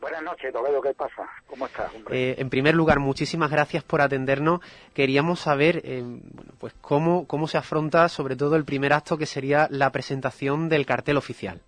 Buenas 0.00 0.22
noches, 0.22 0.50
Toledo, 0.50 0.80
¿qué 0.80 0.94
pasa? 0.94 1.28
¿Cómo 1.46 1.66
estás? 1.66 1.92
Eh, 2.10 2.36
en 2.38 2.48
primer 2.48 2.74
lugar, 2.74 3.00
muchísimas 3.00 3.50
gracias 3.50 3.84
por 3.84 4.00
atendernos. 4.00 4.60
Queríamos 4.94 5.40
saber, 5.40 5.82
eh, 5.84 6.02
bueno, 6.02 6.52
pues 6.58 6.72
cómo, 6.80 7.26
cómo 7.26 7.46
se 7.46 7.58
afronta 7.58 8.08
sobre 8.08 8.34
todo 8.34 8.56
el 8.56 8.64
primer 8.64 8.94
acto 8.94 9.18
que 9.18 9.26
sería 9.26 9.68
la 9.70 9.92
presentación 9.92 10.70
del 10.70 10.86
cartel 10.86 11.18
oficial. 11.18 11.60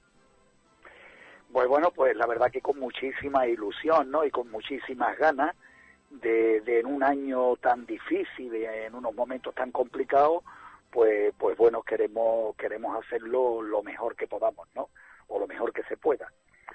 Pues 1.52 1.68
bueno, 1.68 1.90
pues 1.90 2.16
la 2.16 2.26
verdad 2.26 2.50
que 2.50 2.62
con 2.62 2.78
muchísima 2.78 3.46
ilusión, 3.46 4.10
¿no? 4.10 4.24
Y 4.24 4.30
con 4.30 4.50
muchísimas 4.50 5.18
ganas 5.18 5.54
de, 6.08 6.62
de 6.62 6.80
en 6.80 6.86
un 6.86 7.02
año 7.02 7.56
tan 7.56 7.84
difícil, 7.84 8.54
en 8.54 8.94
unos 8.94 9.14
momentos 9.14 9.54
tan 9.54 9.70
complicados, 9.70 10.42
pues, 10.90 11.34
pues 11.36 11.58
bueno, 11.58 11.82
queremos, 11.82 12.56
queremos 12.56 12.96
hacerlo 13.04 13.60
lo 13.60 13.82
mejor 13.82 14.16
que 14.16 14.26
podamos, 14.26 14.68
¿no? 14.74 14.88
O 15.28 15.38
lo 15.38 15.46
mejor 15.46 15.74
que 15.74 15.82
se 15.82 15.98
pueda. 15.98 16.32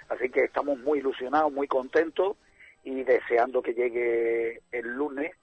Así 0.09 0.29
que 0.29 0.45
estamos 0.45 0.79
muy 0.79 0.99
ilusionados, 0.99 1.51
muy 1.51 1.67
contentos 1.67 2.37
y 2.83 3.03
deseando 3.03 3.61
que 3.61 3.73
llegue 3.73 4.61
el 4.71 4.87
lunes 4.87 5.35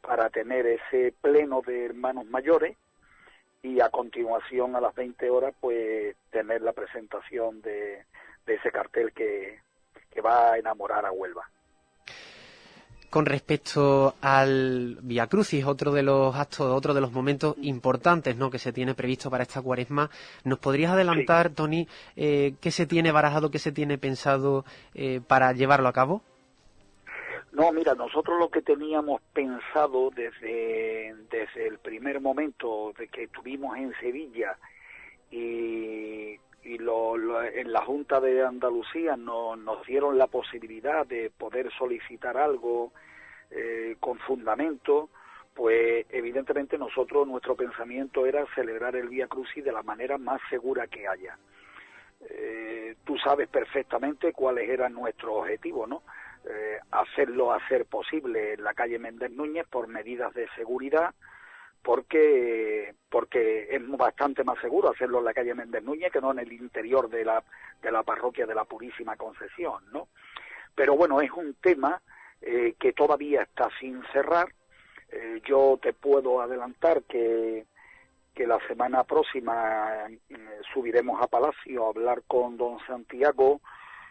para 0.00 0.30
tener 0.30 0.66
ese 0.66 1.14
pleno 1.20 1.62
de 1.64 1.84
hermanos 1.84 2.26
mayores 2.26 2.76
y 3.62 3.80
a 3.80 3.90
continuación 3.90 4.74
a 4.74 4.80
las 4.80 4.94
20 4.94 5.30
horas 5.30 5.54
pues 5.60 6.16
tener 6.30 6.62
la 6.62 6.72
presentación 6.72 7.60
de, 7.62 8.04
ese 8.46 8.72
cartel 8.72 9.12
que, 9.12 9.60
que 10.10 10.20
va 10.20 10.52
a 10.52 10.58
enamorar 10.58 11.06
a 11.06 11.12
Huelva. 11.12 11.48
Con 13.10 13.26
respecto 13.26 14.14
al 14.20 14.96
Via 15.02 15.26
Crucis, 15.26 15.64
otro 15.64 15.90
de 15.90 16.04
los 16.04 16.34
actos, 16.36 16.60
otro 16.60 16.94
de 16.94 17.00
los 17.00 17.10
momentos 17.10 17.56
importantes 17.60 18.36
¿no? 18.36 18.50
que 18.50 18.60
se 18.60 18.72
tiene 18.72 18.94
previsto 18.94 19.30
para 19.30 19.42
esta 19.42 19.60
cuaresma, 19.60 20.10
¿nos 20.44 20.60
podrías 20.60 20.92
adelantar, 20.92 21.50
Tony, 21.50 21.88
eh, 22.14 22.54
qué 22.60 22.70
se 22.70 22.86
tiene 22.86 23.10
barajado, 23.10 23.50
qué 23.50 23.58
se 23.58 23.72
tiene 23.72 23.98
pensado 23.98 24.64
eh, 24.94 25.20
para 25.26 25.52
llevarlo 25.52 25.88
a 25.88 25.92
cabo? 25.92 26.22
No, 27.52 27.72
mira, 27.72 27.94
nosotros 27.94 28.38
lo 28.38 28.48
que 28.48 28.62
teníamos 28.62 29.20
pensado 29.32 30.10
desde, 30.10 31.12
desde 31.30 31.66
el 31.66 31.78
primer 31.78 32.20
momento 32.20 32.92
de 32.96 33.08
que 33.08 33.24
estuvimos 33.24 33.76
en 33.76 33.92
Sevilla 33.98 34.56
y, 35.32 36.38
y 36.62 36.78
lo, 36.78 37.42
en 37.42 37.72
la 37.72 37.82
Junta 37.82 38.20
de 38.20 38.44
Andalucía 38.44 39.16
no, 39.16 39.56
nos 39.56 39.84
dieron 39.86 40.18
la 40.18 40.26
posibilidad 40.26 41.06
de 41.06 41.30
poder 41.30 41.70
solicitar 41.72 42.36
algo 42.36 42.92
eh, 43.50 43.96
con 44.00 44.18
fundamento, 44.18 45.08
pues 45.54 46.06
evidentemente 46.10 46.78
nosotros, 46.78 47.26
nuestro 47.26 47.56
pensamiento 47.56 48.26
era 48.26 48.46
celebrar 48.54 48.96
el 48.96 49.08
Vía 49.08 49.26
Crucis 49.26 49.64
de 49.64 49.72
la 49.72 49.82
manera 49.82 50.18
más 50.18 50.40
segura 50.48 50.86
que 50.86 51.08
haya. 51.08 51.36
Eh, 52.28 52.96
tú 53.04 53.16
sabes 53.18 53.48
perfectamente 53.48 54.32
cuáles 54.32 54.68
eran 54.68 54.92
nuestros 54.92 55.32
objetivos, 55.32 55.88
¿no? 55.88 56.02
Eh, 56.48 56.78
hacerlo 56.90 57.52
hacer 57.52 57.86
posible 57.86 58.54
en 58.54 58.64
la 58.64 58.74
calle 58.74 58.98
Méndez 58.98 59.30
Núñez 59.30 59.66
por 59.68 59.88
medidas 59.88 60.32
de 60.34 60.48
seguridad, 60.56 61.14
porque 61.82 62.94
porque 63.08 63.68
es 63.70 63.88
bastante 63.96 64.44
más 64.44 64.58
seguro 64.60 64.90
hacerlo 64.90 65.18
en 65.18 65.24
la 65.24 65.34
calle 65.34 65.54
Méndez 65.54 65.82
Núñez 65.82 66.12
que 66.12 66.20
no 66.20 66.30
en 66.32 66.38
el 66.40 66.52
interior 66.52 67.08
de 67.08 67.24
la 67.24 67.42
de 67.82 67.90
la 67.90 68.02
parroquia 68.02 68.46
de 68.46 68.54
la 68.54 68.64
Purísima 68.64 69.16
Concepción, 69.16 69.82
¿no? 69.92 70.08
Pero 70.74 70.96
bueno, 70.96 71.20
es 71.20 71.30
un 71.30 71.54
tema 71.54 72.00
eh, 72.40 72.74
que 72.78 72.92
todavía 72.92 73.42
está 73.42 73.68
sin 73.80 74.02
cerrar. 74.12 74.52
Eh, 75.10 75.42
yo 75.44 75.78
te 75.82 75.92
puedo 75.92 76.40
adelantar 76.40 77.02
que 77.04 77.66
que 78.34 78.46
la 78.46 78.58
semana 78.68 79.04
próxima 79.04 80.06
eh, 80.08 80.60
subiremos 80.72 81.20
a 81.20 81.26
Palacio 81.26 81.84
a 81.84 81.88
hablar 81.88 82.22
con 82.26 82.56
don 82.56 82.78
Santiago, 82.86 83.60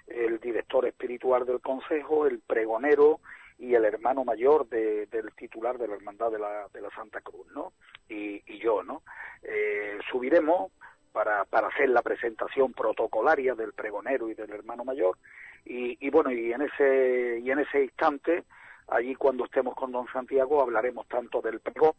el 0.08 0.40
director 0.40 0.86
espiritual 0.86 1.46
del 1.46 1.62
Consejo, 1.62 2.28
el 2.28 2.40
pregonero 2.40 3.22
y 3.60 3.76
el 3.76 3.84
hermano 3.84 4.24
mayor 4.24 4.68
del 4.70 5.32
titular 5.36 5.78
de 5.78 5.88
la 5.88 5.96
Hermandad 5.96 6.32
de 6.32 6.40
la, 6.40 6.68
de 6.74 6.82
la 6.82 6.90
Santa 6.92 7.20
Cruz, 7.22 7.46
¿no? 7.54 7.74
Y, 8.08 8.42
yo, 8.60 8.84
¿no? 8.84 9.04
Eh, 9.44 10.00
subiremos 10.10 10.72
para, 11.12 11.46
para 11.46 11.68
hacer 11.68 11.90
la 11.90 12.02
presentación 12.02 12.74
protocolaria 12.74 13.56
del 13.56 13.74
pregonero 13.74 14.30
y 14.30 14.34
del 14.34 14.52
hermano 14.52 14.86
mayor 14.86 15.18
y, 15.66 15.98
y 16.00 16.10
bueno, 16.10 16.32
y 16.32 16.52
en 16.54 16.62
ese, 16.62 17.40
y 17.44 17.52
en 17.52 17.60
ese 17.60 17.84
instante, 17.84 18.46
allí 18.88 19.16
cuando 19.16 19.46
estemos 19.46 19.76
con 19.76 19.92
don 19.92 20.08
Santiago, 20.12 20.62
hablaremos 20.62 21.08
tanto 21.08 21.42
del 21.42 21.60
pregón 21.60 21.94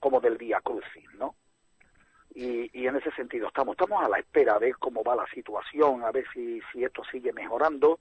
como 0.00 0.20
del 0.20 0.36
día 0.36 0.60
crucis, 0.60 1.08
¿no? 1.14 1.36
Y, 2.34 2.70
y, 2.78 2.88
en 2.88 2.96
ese 2.96 3.12
sentido 3.12 3.46
estamos 3.46 3.76
estamos 3.78 4.04
a 4.04 4.08
la 4.08 4.18
espera 4.18 4.54
de 4.54 4.66
ver 4.66 4.76
cómo 4.78 5.04
va 5.04 5.14
la 5.14 5.26
situación 5.28 6.02
a 6.02 6.10
ver 6.10 6.24
si, 6.34 6.60
si 6.72 6.82
esto 6.82 7.02
sigue 7.04 7.32
mejorando 7.32 8.00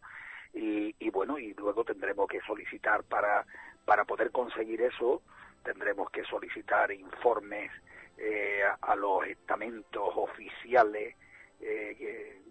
y, 0.54 0.96
y, 1.00 1.10
bueno, 1.10 1.40
y 1.40 1.54
luego 1.54 1.84
tendremos 1.84 2.28
que 2.28 2.40
solicitar 2.42 3.04
para, 3.04 3.46
para 3.86 4.06
poder 4.06 4.32
conseguir 4.32 4.82
eso, 4.82 5.22
tendremos 5.64 6.10
que 6.12 6.24
solicitar 6.26 6.92
informes 6.92 7.72
eh, 8.18 8.62
a, 8.82 8.96
los 8.96 9.26
estamentos 9.26 10.10
oficiales 10.16 11.16
eh, 11.60 11.98
eh, 12.00 12.42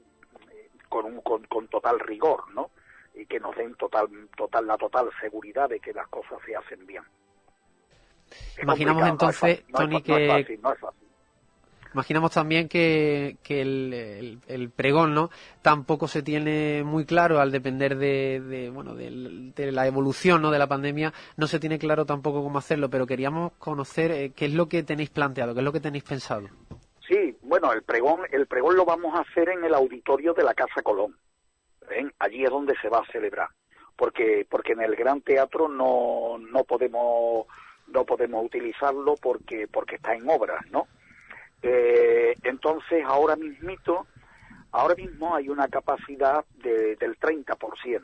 con, 0.89 1.07
un, 1.07 1.21
con, 1.21 1.45
con, 1.45 1.69
total 1.69 2.01
rigor, 2.01 2.53
¿no? 2.53 2.71
Y 3.15 3.27
que 3.27 3.39
nos 3.39 3.55
den 3.57 3.75
total, 3.75 4.09
total, 4.37 4.67
la 4.67 4.77
total 4.77 5.11
seguridad 5.21 5.69
de 5.69 5.79
que 5.79 5.93
las 5.93 6.09
cosas 6.09 6.39
se 6.45 6.57
hacen 6.57 6.87
bien. 6.87 7.05
Imaginamos 8.61 9.07
entonces, 9.09 9.65
Tony, 9.73 10.03
que... 10.03 10.59
Imaginamos 11.95 12.31
también 12.33 12.69
que, 12.69 13.37
que 13.43 13.61
el, 13.61 14.41
el, 14.47 14.71
pregón 14.71 15.15
no 15.15 15.31
tampoco 15.61 16.09
se 16.09 16.23
tiene 16.23 16.83
muy 16.85 17.05
claro 17.05 17.39
al 17.39 17.53
depender 17.53 17.97
de, 17.97 18.41
de 18.41 18.71
bueno 18.71 18.95
de, 18.95 19.73
la 19.73 19.87
evolución 19.87 20.41
no 20.43 20.51
de 20.51 20.59
la 20.59 20.67
pandemia 20.67 21.13
no 21.37 21.47
se 21.47 21.61
tiene 21.61 21.79
claro 21.79 22.07
tampoco 22.07 22.43
cómo 22.43 22.59
hacerlo 22.59 22.89
pero 22.89 23.07
queríamos 23.07 23.53
conocer 23.59 24.11
eh, 24.11 24.33
qué 24.35 24.47
es 24.47 24.55
lo 24.55 24.69
que 24.69 24.83
tenéis 24.83 25.11
planteado 25.11 25.53
qué 25.53 25.61
es 25.61 25.65
lo 25.65 25.73
que 25.73 25.81
tenéis 25.81 26.05
pensado. 26.05 26.49
Sí 27.07 27.37
bueno 27.43 27.73
el 27.73 27.83
pregón 27.83 28.21
el 28.31 28.47
pregón 28.47 28.77
lo 28.77 28.85
vamos 28.85 29.15
a 29.15 29.21
hacer 29.21 29.51
en 29.51 29.65
el 29.65 29.75
auditorio 29.75 30.33
de 30.33 30.45
la 30.45 30.55
casa 30.55 30.83
Colón 30.83 31.17
¿ven? 31.89 32.13
allí 32.19 32.45
es 32.45 32.51
donde 32.51 32.75
se 32.81 32.89
va 32.89 32.99
a 32.99 33.13
celebrar 33.13 33.49
porque 33.97 34.47
porque 34.49 34.73
en 34.73 34.81
el 34.81 34.97
Gran 34.97 35.21
Teatro 35.21 35.69
no 35.69 36.39
no 36.39 36.65
podemos 36.65 37.47
no 37.89 38.05
podemos 38.07 38.45
utilizarlo 38.47 39.15
porque 39.21 39.69
porque 39.71 39.97
está 39.97 40.15
en 40.15 40.29
obras 40.29 40.65
no 40.71 40.87
eh, 41.63 42.35
entonces, 42.43 43.05
ahora 43.07 43.37
mismito, 43.37 44.07
ahora 44.73 44.95
mismo 44.95 45.35
hay 45.35 45.49
una 45.49 45.69
capacidad 45.69 46.45
de, 46.63 46.97
del 46.97 47.19
30%, 47.19 48.03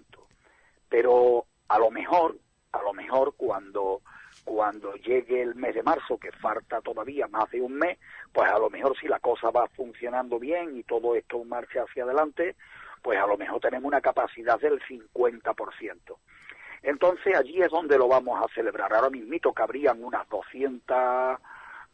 pero 0.88 1.46
a 1.68 1.78
lo 1.78 1.90
mejor, 1.90 2.36
a 2.72 2.82
lo 2.82 2.92
mejor 2.92 3.34
cuando 3.36 4.02
cuando 4.44 4.94
llegue 4.94 5.42
el 5.42 5.54
mes 5.54 5.74
de 5.74 5.82
marzo, 5.82 6.16
que 6.16 6.32
falta 6.32 6.80
todavía 6.80 7.28
más 7.28 7.50
de 7.50 7.60
un 7.60 7.74
mes, 7.74 7.98
pues 8.32 8.50
a 8.50 8.58
lo 8.58 8.70
mejor 8.70 8.96
si 8.98 9.06
la 9.06 9.18
cosa 9.18 9.50
va 9.50 9.66
funcionando 9.68 10.38
bien 10.38 10.76
y 10.76 10.84
todo 10.84 11.14
esto 11.14 11.44
marcha 11.44 11.82
hacia 11.82 12.04
adelante, 12.04 12.56
pues 13.02 13.18
a 13.18 13.26
lo 13.26 13.36
mejor 13.36 13.60
tenemos 13.60 13.86
una 13.86 14.00
capacidad 14.00 14.58
del 14.58 14.80
50%. 14.80 16.16
Entonces 16.82 17.36
allí 17.36 17.60
es 17.60 17.70
donde 17.70 17.98
lo 17.98 18.08
vamos 18.08 18.42
a 18.42 18.52
celebrar. 18.54 18.92
Ahora 18.92 19.10
mismito 19.10 19.52
cabrían 19.52 20.02
unas 20.02 20.28
200 20.28 21.38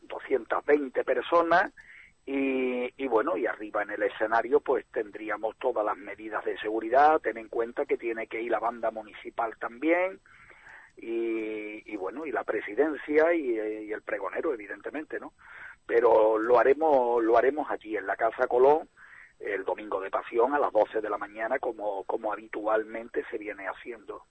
220 0.09 1.05
personas 1.05 1.73
y, 2.27 2.93
y, 2.97 3.07
bueno, 3.07 3.37
y 3.37 3.47
arriba 3.47 3.83
en 3.83 3.91
el 3.91 4.03
escenario 4.03 4.61
pues 4.61 4.87
tendríamos 4.87 5.57
todas 5.59 5.85
las 5.85 5.97
medidas 5.97 6.45
de 6.45 6.59
seguridad, 6.59 7.21
ten 7.21 7.37
en 7.37 7.49
cuenta 7.49 7.85
que 7.85 7.99
tiene 7.99 8.27
que 8.27 8.41
ir 8.41 8.51
la 8.51 8.61
banda 8.61 8.91
municipal 8.91 9.57
también 9.59 10.21
y, 10.97 11.93
y 11.93 11.97
bueno, 11.97 12.25
y 12.25 12.33
la 12.33 12.45
presidencia 12.45 13.35
y, 13.35 13.59
y, 13.59 13.93
el 13.93 14.03
pregonero 14.03 14.55
evidentemente, 14.55 15.21
¿no? 15.21 15.33
Pero 15.87 16.39
lo 16.39 16.59
haremos, 16.59 17.23
lo 17.23 17.37
haremos 17.37 17.71
allí 17.71 17.97
en 17.97 18.07
la 18.07 18.17
Casa 18.17 18.47
Colón 18.47 18.89
el 19.41 19.65
domingo 19.65 20.01
de 20.01 20.11
pasión 20.11 20.55
a 20.55 20.59
las 20.59 20.73
12 20.73 21.01
de 21.01 21.11
la 21.11 21.19
mañana 21.19 21.59
como, 21.59 22.05
como 22.05 22.33
habitualmente 22.33 23.25
se 23.31 23.39
viene 23.39 23.67
haciendo. 23.67 24.25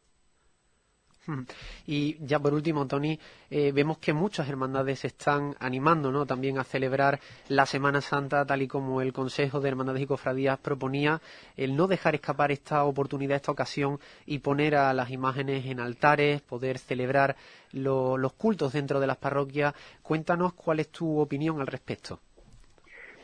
Y 1.86 2.18
ya 2.26 2.40
por 2.40 2.54
último, 2.54 2.88
Tony, 2.88 3.20
eh, 3.50 3.72
vemos 3.74 3.98
que 3.98 4.14
muchas 4.14 4.48
hermandades 4.48 5.00
se 5.00 5.08
están 5.08 5.56
animando 5.60 6.12
¿no? 6.12 6.26
también 6.26 6.58
a 6.58 6.64
celebrar 6.64 7.20
la 7.50 7.66
Semana 7.66 8.02
Santa, 8.02 8.46
tal 8.46 8.62
y 8.62 8.68
como 8.68 9.02
el 9.02 9.14
Consejo 9.14 9.60
de 9.60 9.70
Hermandades 9.70 10.02
y 10.02 10.08
Cofradías 10.08 10.60
proponía, 10.60 11.22
el 11.58 11.76
no 11.76 11.88
dejar 11.88 12.16
escapar 12.16 12.52
esta 12.52 12.84
oportunidad, 12.86 13.36
esta 13.36 13.52
ocasión 13.52 14.00
y 14.26 14.40
poner 14.40 14.76
a 14.76 14.94
las 14.94 15.12
imágenes 15.12 15.66
en 15.66 15.80
altares, 15.80 16.42
poder 16.42 16.78
celebrar 16.78 17.36
los 17.72 18.34
cultos 18.34 18.74
dentro 18.74 19.00
de 19.00 19.08
las 19.08 19.18
parroquias. 19.18 19.74
Cuéntanos 20.02 20.54
cuál 20.54 20.80
es 20.80 20.90
tu 20.90 21.20
opinión 21.20 21.60
al 21.60 21.68
respecto. 21.68 22.20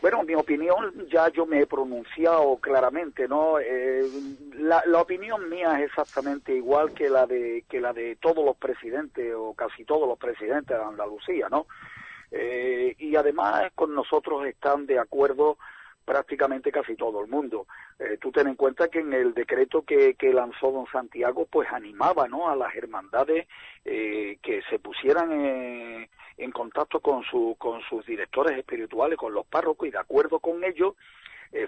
Bueno, 0.02 0.24
mi 0.24 0.34
opinión 0.34 1.08
ya 1.10 1.28
yo 1.30 1.46
me 1.46 1.60
he 1.60 1.68
pronunciado 1.68 2.56
claramente, 2.58 3.28
¿no? 3.28 3.60
Eh, 3.60 4.04
la, 4.54 4.82
opinión 5.02 5.50
mía 5.50 5.78
es 5.80 5.88
exactamente 5.88 6.54
igual 6.56 6.94
que 6.94 7.10
la 7.10 7.28
de 7.28 7.66
que 7.68 7.82
la 7.82 7.92
de 7.92 8.16
todos 8.16 8.46
los 8.46 8.56
presidentes 8.56 9.34
o 9.36 9.54
casi 9.54 9.84
todos 9.84 10.08
los 10.08 10.18
presidentes 10.18 10.78
de 10.78 10.84
Andalucía, 10.84 11.50
¿no? 11.50 11.68
Eh, 12.32 12.96
y 12.98 13.16
además 13.18 13.72
con 13.76 13.94
nosotros 13.94 14.46
están 14.46 14.86
de 14.86 15.00
acuerdo 15.00 15.58
prácticamente 16.06 16.72
casi 16.72 16.96
todo 16.96 17.22
el 17.22 17.30
mundo. 17.30 17.68
Eh, 18.00 18.18
tú 18.20 18.32
ten 18.32 18.48
en 18.48 18.56
cuenta 18.56 18.88
que 18.88 19.00
en 19.00 19.14
el 19.14 19.34
decreto 19.34 19.84
que, 19.84 20.16
lanzó 20.34 20.72
don 20.72 20.86
Santiago, 20.92 21.46
pues 21.46 21.70
animaba 21.72 22.28
¿no? 22.28 22.50
a 22.50 22.56
las 22.56 22.76
hermandades 22.76 23.48
eh, 23.86 24.38
que 24.42 24.62
se 24.70 24.80
pusieran 24.80 25.32
eh, 25.32 26.10
en 26.38 26.52
contacto 26.52 27.00
con, 27.00 27.24
su, 27.24 27.56
con 27.58 27.82
sus 27.82 28.06
directores 28.06 28.58
espirituales, 28.58 29.18
con 29.18 29.34
los 29.34 29.46
párrocos, 29.46 29.88
y 29.88 29.92
de 29.92 30.00
acuerdo 30.00 30.40
con 30.40 30.64
ellos, 30.64 30.96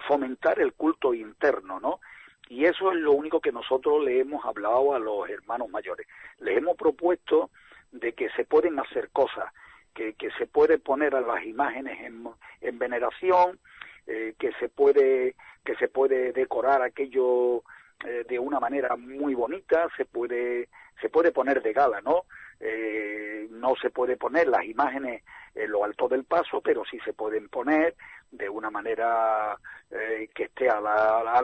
fomentar 0.07 0.59
el 0.59 0.73
culto 0.73 1.11
interno, 1.11 1.79
¿no? 1.79 2.01
Y 2.49 2.65
eso 2.65 2.91
es 2.91 2.99
lo 2.99 3.13
único 3.13 3.39
que 3.39 3.51
nosotros 3.51 4.03
le 4.03 4.19
hemos 4.19 4.45
hablado 4.45 4.93
a 4.93 4.99
los 4.99 5.27
hermanos 5.27 5.69
mayores. 5.69 6.05
Les 6.39 6.57
hemos 6.57 6.77
propuesto 6.77 7.49
de 7.91 8.13
que 8.13 8.29
se 8.31 8.45
pueden 8.45 8.77
hacer 8.79 9.09
cosas, 9.09 9.51
que, 9.93 10.13
que 10.13 10.29
se 10.31 10.47
puede 10.47 10.77
poner 10.77 11.15
a 11.15 11.21
las 11.21 11.43
imágenes 11.45 11.99
en, 12.01 12.27
en 12.61 12.79
veneración, 12.79 13.59
eh, 14.07 14.33
que 14.39 14.51
se 14.53 14.67
puede 14.67 15.35
que 15.63 15.75
se 15.75 15.87
puede 15.87 16.33
decorar 16.33 16.81
aquello 16.81 17.63
eh, 18.03 18.25
de 18.27 18.39
una 18.39 18.59
manera 18.59 18.95
muy 18.95 19.35
bonita 19.35 19.87
se 19.95 20.05
puede 20.05 20.69
se 20.99 21.09
puede 21.09 21.31
poner 21.31 21.61
de 21.61 21.71
gala 21.71 22.01
no 22.01 22.23
eh, 22.59 23.47
no 23.51 23.75
se 23.75 23.91
puede 23.91 24.17
poner 24.17 24.47
las 24.47 24.65
imágenes 24.65 25.23
en 25.53 25.69
lo 25.69 25.85
alto 25.85 26.07
del 26.07 26.23
paso 26.23 26.61
pero 26.61 26.83
sí 26.83 26.97
se 27.05 27.13
pueden 27.13 27.47
poner 27.49 27.95
de 28.31 28.49
una 28.49 28.71
manera 28.71 29.57
que 30.33 30.43
esté 30.43 30.69
al 30.69 30.87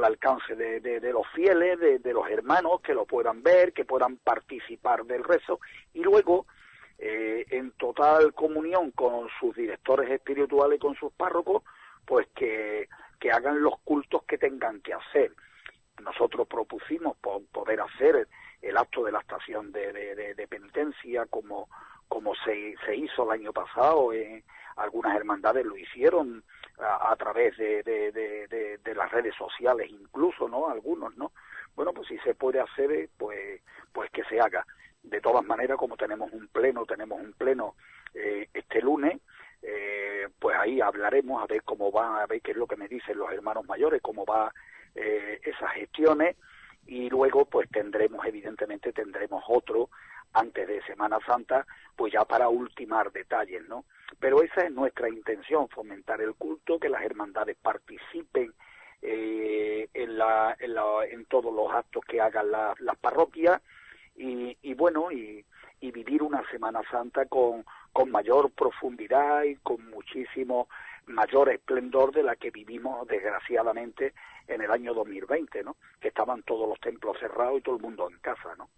alcance 0.03 0.55
de, 0.55 1.11
los 1.11 1.27
fieles 1.35 1.77
de, 1.79 2.13
los 2.13 2.29
hermanos 2.29 2.79
que 2.81 2.93
lo 2.93 3.05
puedan 3.05 3.43
ver 3.43 3.73
que 3.73 3.83
puedan 3.83 4.15
participar 4.15 5.03
del 5.03 5.25
rezo. 5.25 5.59
Y 5.93 5.99
luego 5.99 6.45
en 6.97 7.71
total 7.71 8.33
comunión 8.33 8.91
con 8.91 9.27
sus 9.37 9.53
directores 9.53 10.09
espirituales 10.09 10.79
con 10.79 10.95
sus 10.95 11.11
párrocos 11.11 11.63
pues 12.07 12.25
que, 12.33 12.87
que 13.19 13.31
hagan 13.31 13.61
los 13.61 13.77
cultos 13.79 14.23
que 14.23 14.37
tengan 14.37 14.81
que 14.81 14.93
hacer. 14.93 15.33
Nosotros 16.01 16.47
propusimos 16.47 17.17
poder 17.17 17.81
hacer 17.81 18.27
el 18.61 18.77
acto 18.77 19.03
de 19.03 19.11
la 19.11 19.19
estación 19.19 19.71
de, 19.71 19.91
de, 20.33 20.47
penitencia 20.47 21.25
como, 21.25 21.67
como 22.07 22.33
se, 22.35 22.75
se, 22.85 22.95
hizo 22.95 23.25
el 23.25 23.41
año 23.41 23.51
pasado. 23.51 24.13
Eh, 24.13 24.43
algunas 24.77 25.15
hermandades 25.17 25.65
lo 25.65 25.75
hicieron 25.75 26.43
a, 26.79 27.15
través 27.17 27.57
de, 27.57 27.83
de, 27.83 28.95
las 28.95 29.11
redes 29.11 29.35
sociales 29.35 29.89
incluso, 29.89 30.47
¿no? 30.47 30.69
Algunos, 30.69 31.15
¿no? 31.17 31.33
Bueno, 31.75 31.93
pues 31.93 32.07
si 32.07 32.17
se 32.19 32.35
puede 32.35 32.59
hacer, 32.59 32.91
eh, 32.91 33.09
pues, 33.17 33.61
pues 33.91 34.09
que 34.11 34.23
se 34.23 34.39
haga. 34.39 34.65
De 35.03 35.19
todas 35.19 35.43
maneras, 35.45 35.77
como 35.77 35.97
tenemos 35.97 36.31
un 36.31 36.47
pleno, 36.47 36.85
tenemos 36.85 37.19
un 37.19 37.33
pleno 37.33 37.75
eh, 38.13 38.47
este 38.53 38.81
lunes, 38.81 39.19
eh, 39.61 40.27
pues 40.39 40.55
ahí 40.57 40.81
hablaremos 40.81 41.41
a 41.41 41.47
ver 41.47 41.63
cómo 41.63 41.91
va, 41.91 42.21
a 42.21 42.27
ver 42.27 42.41
qué 42.41 42.51
es 42.51 42.57
lo 42.57 42.67
que 42.67 42.75
me 42.75 42.87
dicen 42.87 43.17
los 43.17 43.31
hermanos 43.31 43.65
mayores, 43.65 44.01
cómo 44.01 44.25
va 44.25 44.53
eh, 44.95 45.39
esas 45.43 45.71
gestiones 45.73 46.35
y 46.85 47.09
luego 47.09 47.45
pues 47.45 47.69
tendremos, 47.69 48.25
evidentemente 48.25 48.93
tendremos 48.93 49.43
otro 49.47 49.89
antes 50.33 50.67
de 50.67 50.81
Semana 50.83 51.19
Santa, 51.25 51.65
pues 51.95 52.13
ya 52.13 52.23
para 52.25 52.49
ultimar 52.49 53.11
detalles, 53.11 53.67
¿no? 53.67 53.85
Pero 54.19 54.41
esa 54.41 54.61
es 54.61 54.71
nuestra 54.71 55.09
intención, 55.09 55.67
fomentar 55.69 56.21
el 56.21 56.35
culto, 56.35 56.79
que 56.79 56.89
las 56.89 57.03
hermandades 57.03 57.57
participen 57.61 58.53
eh, 59.01 59.89
en, 59.93 60.17
la, 60.17 60.55
en, 60.59 60.73
la, 60.73 61.05
en, 61.09 61.25
todos 61.25 61.53
los 61.53 61.71
actos 61.73 62.03
que 62.05 62.21
hagan 62.21 62.51
las 62.51 62.97
parroquias 62.99 63.61
y, 64.15 64.57
y 64.61 64.73
bueno, 64.73 65.11
y, 65.11 65.45
y 65.79 65.91
vivir 65.91 66.23
una 66.23 66.47
Semana 66.49 66.81
Santa 66.89 67.25
con, 67.25 67.65
con 67.97 68.11
mayor 68.11 68.51
profundidad 68.51 69.41
y 69.41 69.55
con 69.55 69.89
muchísimo 69.89 70.69
mayor 71.07 71.49
esplendor 71.49 72.11
de 72.11 72.21
la 72.21 72.35
que 72.35 72.51
vivimos 72.51 73.07
desgraciadamente 73.07 74.13
en 74.47 74.61
el 74.61 74.69
año 74.69 74.93
2020, 74.93 75.63
¿no? 75.63 75.77
Que 75.99 76.09
estaban 76.09 76.43
todos 76.43 76.69
los 76.69 76.79
templos 76.79 77.17
cerrados 77.19 77.57
y 77.57 77.61
todo 77.61 77.77
el 77.77 77.81
mundo 77.81 78.07
en 78.07 78.19
casa, 78.19 78.53
¿no? 78.55 78.69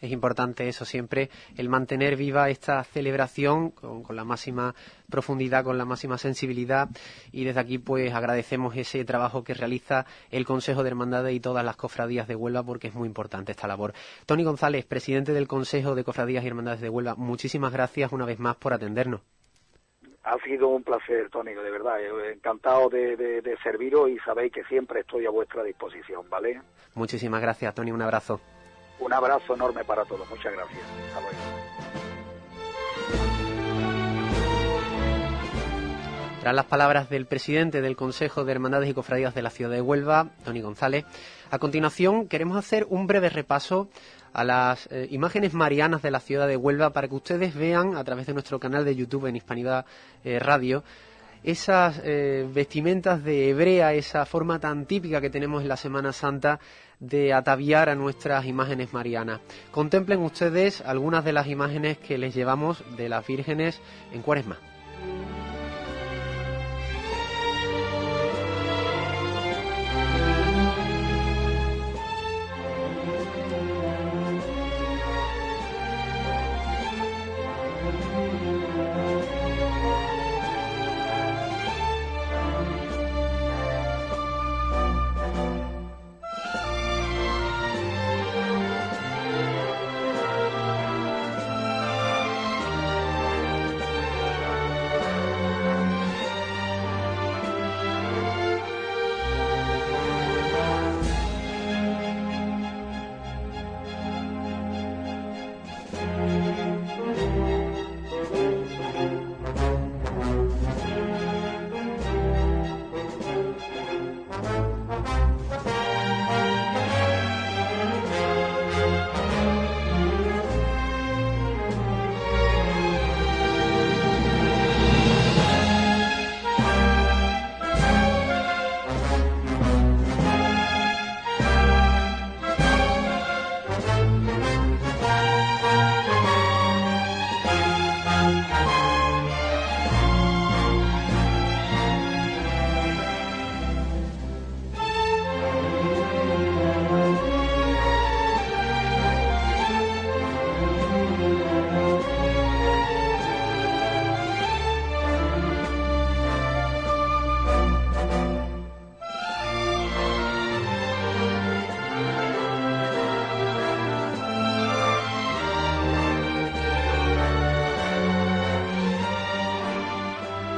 Es 0.00 0.10
importante 0.10 0.68
eso 0.68 0.84
siempre, 0.84 1.30
el 1.56 1.68
mantener 1.68 2.16
viva 2.16 2.50
esta 2.50 2.82
celebración 2.84 3.70
con, 3.70 4.04
la 4.14 4.24
máxima 4.24 4.74
profundidad, 5.10 5.64
con 5.64 5.78
la 5.78 5.84
máxima 5.84 6.18
sensibilidad 6.18 6.88
y 7.32 7.44
desde 7.44 7.60
aquí 7.60 7.78
pues 7.78 8.12
agradecemos 8.12 8.76
ese 8.76 9.04
trabajo 9.04 9.44
que 9.44 9.54
realiza 9.54 10.06
el 10.30 10.44
Consejo 10.44 10.82
de 10.82 10.90
Hermandades 10.90 11.34
y 11.34 11.40
todas 11.40 11.64
las 11.64 11.76
cofradías 11.76 12.28
de 12.28 12.36
Huelva 12.36 12.62
porque 12.62 12.88
es 12.88 12.94
muy 12.94 13.06
importante 13.06 13.52
esta 13.52 13.68
labor. 13.68 13.92
Tony 14.26 14.44
González, 14.44 14.84
presidente 14.84 15.32
del 15.32 15.48
Consejo 15.48 15.94
de 15.94 16.04
Cofradías 16.04 16.44
y 16.44 16.48
Hermandades 16.48 16.80
de 16.80 16.88
Huelva, 16.88 17.14
muchísimas 17.16 17.72
gracias 17.72 18.12
una 18.12 18.26
vez 18.26 18.38
más 18.38 18.56
por 18.56 18.72
atendernos. 18.72 19.22
Ha 20.24 20.36
sido 20.38 20.68
un 20.68 20.82
placer, 20.82 21.30
Tony, 21.30 21.54
de 21.54 21.70
verdad. 21.70 22.00
Eh, 22.00 22.32
encantado 22.32 22.88
de, 22.88 23.16
de 23.16 23.56
serviros 23.62 24.10
y 24.10 24.18
sabéis 24.18 24.52
que 24.52 24.64
siempre 24.64 25.00
estoy 25.00 25.24
a 25.24 25.30
vuestra 25.30 25.62
disposición, 25.62 26.28
¿vale? 26.28 26.60
Muchísimas 26.96 27.40
gracias, 27.40 27.72
Tony. 27.76 27.92
Un 27.92 28.02
abrazo. 28.02 28.40
Un 29.00 29.12
abrazo 29.12 29.54
enorme 29.54 29.84
para 29.84 30.04
todos. 30.04 30.28
Muchas 30.30 30.52
gracias. 30.52 30.80
Hasta 31.08 31.20
luego. 31.20 31.36
Tras 36.46 36.54
las 36.54 36.66
palabras 36.66 37.10
del 37.10 37.26
presidente 37.26 37.80
del 37.80 37.96
Consejo 37.96 38.44
de 38.44 38.52
Hermandades 38.52 38.88
y 38.88 38.94
Cofradías 38.94 39.34
de 39.34 39.42
la 39.42 39.50
ciudad 39.50 39.72
de 39.72 39.80
Huelva, 39.80 40.28
Tony 40.44 40.60
González, 40.60 41.04
a 41.50 41.58
continuación 41.58 42.28
queremos 42.28 42.56
hacer 42.56 42.86
un 42.88 43.08
breve 43.08 43.30
repaso 43.30 43.88
a 44.32 44.44
las 44.44 44.86
eh, 44.92 45.08
imágenes 45.10 45.54
marianas 45.54 46.02
de 46.02 46.12
la 46.12 46.20
ciudad 46.20 46.46
de 46.46 46.56
Huelva 46.56 46.90
para 46.90 47.08
que 47.08 47.16
ustedes 47.16 47.54
vean 47.54 47.96
a 47.96 48.04
través 48.04 48.26
de 48.26 48.32
nuestro 48.32 48.60
canal 48.60 48.84
de 48.84 48.94
YouTube 48.94 49.26
en 49.26 49.34
Hispanidad 49.34 49.86
eh, 50.22 50.38
Radio 50.38 50.84
esas 51.42 52.00
eh, 52.04 52.46
vestimentas 52.52 53.22
de 53.24 53.50
hebrea, 53.50 53.92
esa 53.94 54.26
forma 54.26 54.58
tan 54.58 54.86
típica 54.86 55.20
que 55.20 55.30
tenemos 55.30 55.62
en 55.62 55.68
la 55.68 55.76
Semana 55.76 56.12
Santa 56.12 56.60
de 57.00 57.32
ataviar 57.32 57.88
a 57.88 57.94
nuestras 57.94 58.46
imágenes 58.46 58.92
marianas. 58.92 59.40
Contemplen 59.70 60.20
ustedes 60.20 60.80
algunas 60.80 61.24
de 61.24 61.32
las 61.32 61.46
imágenes 61.46 61.98
que 61.98 62.18
les 62.18 62.34
llevamos 62.34 62.82
de 62.96 63.08
las 63.08 63.26
vírgenes 63.26 63.80
en 64.12 64.22
Cuaresma. 64.22 64.58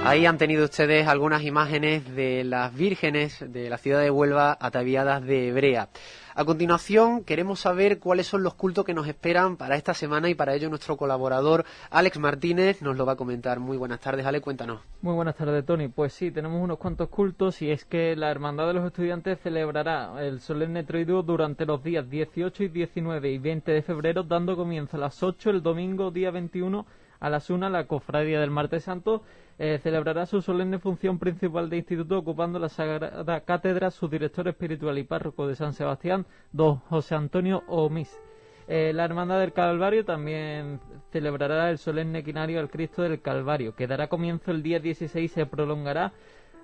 Ahí 0.09 0.25
han 0.25 0.39
tenido 0.39 0.65
ustedes 0.65 1.07
algunas 1.07 1.43
imágenes 1.43 2.15
de 2.17 2.43
las 2.43 2.75
vírgenes 2.75 3.45
de 3.53 3.69
la 3.69 3.77
ciudad 3.77 4.01
de 4.01 4.11
Huelva 4.11 4.57
ataviadas 4.59 5.23
de 5.23 5.49
hebrea. 5.49 5.91
A 6.35 6.47
continuación, 6.47 7.25
queremos 7.25 7.61
saber 7.61 7.99
cuáles 7.99 8.27
son 8.27 8.43
los 8.43 8.55
cultos 8.55 8.87
que 8.87 8.95
nos 8.95 9.07
esperan 9.07 9.59
para 9.59 9.77
esta 9.77 9.93
semana 9.93 10.31
y 10.31 10.35
para 10.35 10.55
ello 10.55 10.71
nuestro 10.71 10.97
colaborador 10.97 11.67
Alex 11.91 12.19
Martínez 12.21 12.81
nos 12.81 12.97
lo 12.97 13.05
va 13.05 13.13
a 13.13 13.17
comentar. 13.17 13.61
Muy 13.61 13.77
buenas 13.77 14.01
tardes, 14.01 14.25
Alex, 14.25 14.43
cuéntanos. 14.43 14.81
Muy 15.03 15.15
buenas 15.15 15.37
tardes, 15.37 15.67
Tony. 15.67 15.89
Pues 15.89 16.15
sí, 16.15 16.31
tenemos 16.31 16.63
unos 16.63 16.79
cuantos 16.79 17.11
cultos 17.11 17.61
y 17.61 17.71
es 17.71 17.85
que 17.85 18.17
la 18.17 18.31
Hermandad 18.31 18.69
de 18.69 18.75
los 18.75 18.87
Estudiantes 18.87 19.39
celebrará 19.43 20.15
el 20.25 20.41
solemne 20.41 20.85
troiduo 20.85 21.23
durante 21.23 21.67
los 21.67 21.85
días 21.85 22.09
18 22.09 22.63
y 22.63 22.69
19 22.69 23.31
y 23.31 23.37
20 23.37 23.73
de 23.73 23.83
febrero, 23.83 24.23
dando 24.23 24.57
comienzo 24.57 24.97
a 24.97 25.01
las 25.01 25.23
8 25.23 25.51
el 25.51 25.63
domingo 25.63 26.11
día 26.11 26.31
21 26.31 26.87
a 27.21 27.31
las 27.31 27.51
1 27.51 27.69
la 27.71 27.87
Cofradía 27.87 28.41
del 28.41 28.51
Martes 28.51 28.85
Santo 28.85 29.23
eh, 29.59 29.81
celebrará 29.83 30.27
su 30.27 30.41
solemne 30.41 30.79
función 30.79 31.19
principal 31.19 31.69
de 31.69 31.79
instituto 31.79 32.19
ocupando 32.19 32.59
la 32.59 32.69
Sagrada 32.69 33.41
Cátedra 33.41 33.91
su 33.91 34.09
director 34.09 34.47
espiritual 34.47 34.99
y 34.99 35.05
párroco 35.05 35.49
de 35.49 35.57
San 35.57 35.73
Sebastián, 35.73 36.27
don 36.53 36.77
José 36.77 37.17
Antonio 37.17 37.65
Omis. 37.67 38.21
Eh, 38.69 38.93
la 38.95 39.05
Hermandad 39.05 39.41
del 39.41 39.53
Calvario 39.53 40.05
también 40.05 40.79
celebrará 41.11 41.71
el 41.71 41.79
solemne 41.79 42.23
quinario 42.23 42.61
al 42.61 42.71
Cristo 42.71 43.03
del 43.03 43.21
Calvario, 43.21 43.75
que 43.75 43.87
dará 43.87 44.09
comienzo 44.09 44.51
el 44.51 44.63
día 44.63 44.79
16 44.79 45.25
y 45.25 45.29
se 45.29 45.47
prolongará 45.47 46.13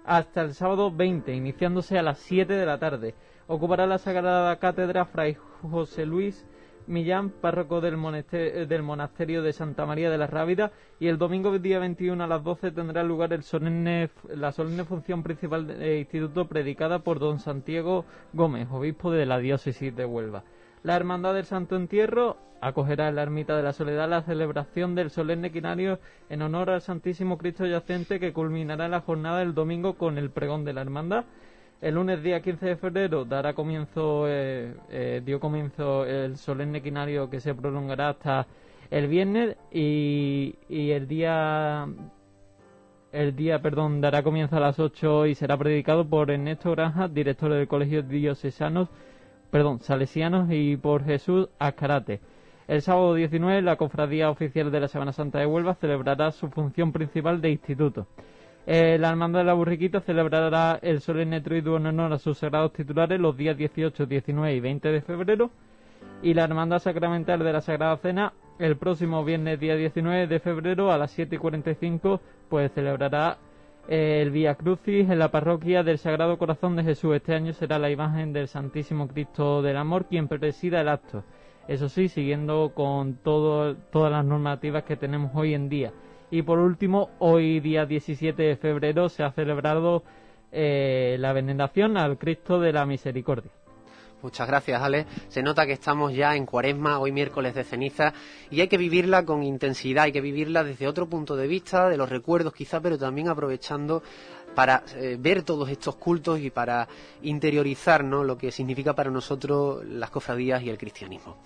hasta 0.04 0.42
el 0.42 0.54
sábado 0.54 0.92
20, 0.92 1.34
iniciándose 1.34 1.98
a 1.98 2.02
las 2.02 2.18
7 2.18 2.52
de 2.52 2.66
la 2.66 2.78
tarde. 2.78 3.14
Ocupará 3.46 3.86
la 3.86 3.98
Sagrada 3.98 4.56
Cátedra 4.58 5.06
Fray 5.06 5.36
José 5.62 6.06
Luis 6.06 6.46
Millán, 6.86 7.30
párroco 7.30 7.80
del, 7.80 7.96
monasterio 7.96 9.42
de 9.42 9.52
Santa 9.52 9.86
María 9.86 10.10
de 10.10 10.18
la 10.18 10.26
Rábida, 10.26 10.72
y 11.00 11.08
el 11.08 11.18
domingo 11.18 11.58
día 11.58 11.78
21 11.78 12.22
a 12.22 12.26
las 12.26 12.44
12 12.44 12.72
tendrá 12.72 13.02
lugar 13.02 13.32
el 13.32 13.42
solemne, 13.42 14.10
la 14.28 14.52
solemne 14.52 14.84
función 14.84 15.22
principal 15.22 15.66
del 15.66 15.98
instituto 15.98 16.46
predicada 16.46 16.98
por 16.98 17.18
don 17.18 17.38
Santiago 17.38 18.04
Gómez, 18.32 18.68
obispo 18.70 19.10
de 19.10 19.26
la 19.26 19.38
diócesis 19.38 19.94
de 19.96 20.04
Huelva. 20.04 20.44
La 20.82 20.96
Hermandad 20.96 21.34
del 21.34 21.46
Santo 21.46 21.76
Entierro 21.76 22.36
acogerá 22.60 23.08
en 23.08 23.16
la 23.16 23.22
Ermita 23.22 23.56
de 23.56 23.62
la 23.62 23.72
Soledad 23.72 24.08
la 24.08 24.22
celebración 24.22 24.94
del 24.94 25.10
solemne 25.10 25.52
quinario 25.52 25.98
en 26.28 26.42
honor 26.42 26.70
al 26.70 26.80
Santísimo 26.80 27.38
Cristo 27.38 27.66
Yacente 27.66 28.20
que 28.20 28.32
culminará 28.32 28.88
la 28.88 29.00
jornada 29.00 29.38
del 29.40 29.54
domingo 29.54 29.94
con 29.94 30.18
el 30.18 30.30
pregón 30.30 30.64
de 30.64 30.72
la 30.72 30.82
Hermandad 30.82 31.24
el 31.80 31.94
lunes 31.94 32.22
día 32.22 32.40
15 32.40 32.66
de 32.66 32.76
febrero 32.76 33.24
dará 33.24 33.52
comienzo, 33.52 34.24
eh, 34.26 34.74
eh, 34.90 35.22
dio 35.24 35.40
comienzo 35.40 36.04
el 36.06 36.36
solemne 36.36 36.82
quinario 36.82 37.28
que 37.28 37.40
se 37.40 37.54
prolongará 37.54 38.10
hasta 38.10 38.46
el 38.90 39.08
viernes 39.08 39.56
y, 39.70 40.54
el 40.68 41.06
día 41.08 41.86
el 43.12 43.36
día, 43.36 43.60
perdón, 43.62 44.00
dará 44.00 44.22
comienzo 44.22 44.56
a 44.56 44.60
las 44.60 44.78
8 44.80 45.26
y 45.26 45.34
será 45.34 45.56
predicado 45.56 46.08
por 46.08 46.30
Ernesto 46.30 46.72
Granja, 46.72 47.06
director 47.06 47.52
del 47.52 47.68
Colegio 47.68 48.02
Diocesanos, 48.02 48.88
perdón, 49.50 49.80
Salesianos 49.80 50.48
y 50.50 50.76
por 50.76 51.04
Jesús 51.04 51.48
Ascarate. 51.58 52.20
El 52.66 52.80
sábado 52.80 53.14
19 53.14 53.60
la 53.60 53.76
Cofradía 53.76 54.30
Oficial 54.30 54.72
de 54.72 54.80
la 54.80 54.88
Semana 54.88 55.12
Santa 55.12 55.38
de 55.38 55.46
Huelva 55.46 55.74
celebrará 55.74 56.30
su 56.32 56.48
función 56.48 56.92
principal 56.92 57.40
de 57.40 57.50
instituto. 57.50 58.06
La 58.66 59.10
Hermandad 59.10 59.40
de 59.40 59.44
la 59.44 59.52
Burriquita 59.52 60.00
celebrará 60.00 60.78
el 60.80 61.00
solemne 61.00 61.42
Troiduo 61.42 61.76
en 61.76 61.86
honor 61.86 62.14
a 62.14 62.18
sus 62.18 62.38
sagrados 62.38 62.72
titulares 62.72 63.20
los 63.20 63.36
días 63.36 63.58
18, 63.58 64.06
19 64.06 64.54
y 64.54 64.60
20 64.60 64.88
de 64.88 65.00
febrero. 65.02 65.50
Y 66.22 66.32
la 66.32 66.44
Hermandad 66.44 66.78
Sacramental 66.78 67.40
de 67.40 67.52
la 67.52 67.60
Sagrada 67.60 67.96
Cena 67.98 68.32
el 68.58 68.76
próximo 68.76 69.24
viernes 69.24 69.58
día 69.58 69.74
19 69.74 70.28
de 70.28 70.38
febrero 70.38 70.92
a 70.92 70.98
las 70.98 71.10
7 71.10 71.36
y 71.36 71.38
45 71.38 72.20
pues 72.48 72.72
celebrará 72.72 73.38
eh, 73.88 74.20
el 74.22 74.30
Vía 74.30 74.54
Crucis 74.54 75.10
en 75.10 75.18
la 75.18 75.30
parroquia 75.30 75.82
del 75.82 75.98
Sagrado 75.98 76.38
Corazón 76.38 76.76
de 76.76 76.84
Jesús. 76.84 77.16
Este 77.16 77.34
año 77.34 77.52
será 77.52 77.78
la 77.78 77.90
imagen 77.90 78.32
del 78.32 78.48
Santísimo 78.48 79.08
Cristo 79.08 79.60
del 79.60 79.76
Amor 79.76 80.06
quien 80.06 80.28
presida 80.28 80.80
el 80.80 80.88
acto. 80.88 81.24
Eso 81.66 81.88
sí, 81.88 82.08
siguiendo 82.08 82.72
con 82.74 83.14
todo, 83.16 83.74
todas 83.74 84.12
las 84.12 84.24
normativas 84.24 84.84
que 84.84 84.96
tenemos 84.96 85.32
hoy 85.34 85.54
en 85.54 85.68
día. 85.68 85.92
Y 86.34 86.42
por 86.42 86.58
último, 86.58 87.10
hoy 87.20 87.60
día 87.60 87.86
17 87.86 88.42
de 88.42 88.56
febrero 88.56 89.08
se 89.08 89.22
ha 89.22 89.30
celebrado 89.30 90.02
eh, 90.50 91.14
la 91.20 91.32
veneración 91.32 91.96
al 91.96 92.18
Cristo 92.18 92.58
de 92.58 92.72
la 92.72 92.84
Misericordia. 92.86 93.52
Muchas 94.20 94.48
gracias, 94.48 94.82
Ale. 94.82 95.06
Se 95.28 95.44
nota 95.44 95.64
que 95.64 95.74
estamos 95.74 96.12
ya 96.12 96.34
en 96.34 96.44
cuaresma, 96.44 96.98
hoy 96.98 97.12
miércoles 97.12 97.54
de 97.54 97.62
ceniza, 97.62 98.12
y 98.50 98.60
hay 98.60 98.66
que 98.66 98.78
vivirla 98.78 99.24
con 99.24 99.44
intensidad, 99.44 100.06
hay 100.06 100.12
que 100.12 100.20
vivirla 100.20 100.64
desde 100.64 100.88
otro 100.88 101.08
punto 101.08 101.36
de 101.36 101.46
vista, 101.46 101.88
de 101.88 101.96
los 101.96 102.08
recuerdos 102.08 102.52
quizá, 102.52 102.80
pero 102.80 102.98
también 102.98 103.28
aprovechando 103.28 104.02
para 104.56 104.82
eh, 104.96 105.16
ver 105.16 105.44
todos 105.44 105.68
estos 105.68 105.94
cultos 105.94 106.40
y 106.40 106.50
para 106.50 106.88
interiorizar 107.22 108.02
lo 108.02 108.36
que 108.36 108.50
significa 108.50 108.92
para 108.92 109.08
nosotros 109.08 109.84
las 109.86 110.10
cofradías 110.10 110.64
y 110.64 110.70
el 110.70 110.78
cristianismo. 110.78 111.36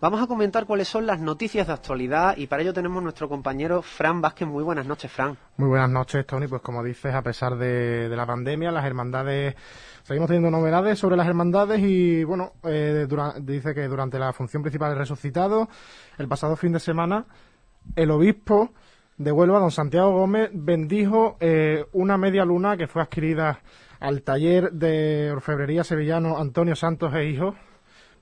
Vamos 0.00 0.22
a 0.22 0.28
comentar 0.28 0.64
cuáles 0.64 0.86
son 0.86 1.06
las 1.06 1.18
noticias 1.18 1.66
de 1.66 1.72
actualidad 1.72 2.36
y 2.36 2.46
para 2.46 2.62
ello 2.62 2.72
tenemos 2.72 3.02
nuestro 3.02 3.28
compañero 3.28 3.82
Fran 3.82 4.20
Vázquez. 4.20 4.46
Muy 4.46 4.62
buenas 4.62 4.86
noches, 4.86 5.10
Fran. 5.10 5.36
Muy 5.56 5.68
buenas 5.68 5.90
noches, 5.90 6.24
Tony. 6.24 6.46
Pues 6.46 6.62
como 6.62 6.84
dices, 6.84 7.12
a 7.12 7.22
pesar 7.22 7.56
de, 7.56 8.08
la 8.08 8.24
pandemia, 8.24 8.70
las 8.70 8.84
hermandades, 8.84 9.56
seguimos 10.04 10.28
teniendo 10.28 10.52
novedades 10.52 11.00
sobre 11.00 11.16
las 11.16 11.26
hermandades 11.26 11.80
y 11.80 12.22
bueno, 12.22 12.52
eh, 12.62 13.08
dice 13.40 13.74
que 13.74 13.88
durante 13.88 14.20
la 14.20 14.32
función 14.32 14.62
principal 14.62 14.92
de 14.92 14.98
resucitado, 14.98 15.68
el 16.16 16.28
pasado 16.28 16.54
fin 16.54 16.72
de 16.72 16.78
semana, 16.78 17.26
el 17.96 18.12
obispo 18.12 18.70
de 19.16 19.32
Huelva, 19.32 19.58
don 19.58 19.72
Santiago 19.72 20.12
Gómez, 20.12 20.50
bendijo 20.52 21.36
eh, 21.40 21.86
una 21.90 22.16
media 22.16 22.44
luna 22.44 22.76
que 22.76 22.86
fue 22.86 23.02
adquirida 23.02 23.62
al 23.98 24.22
taller 24.22 24.70
de 24.70 25.32
orfebrería 25.32 25.82
sevillano 25.82 26.38
Antonio 26.38 26.76
Santos 26.76 27.12
e 27.14 27.24
Hijos 27.24 27.56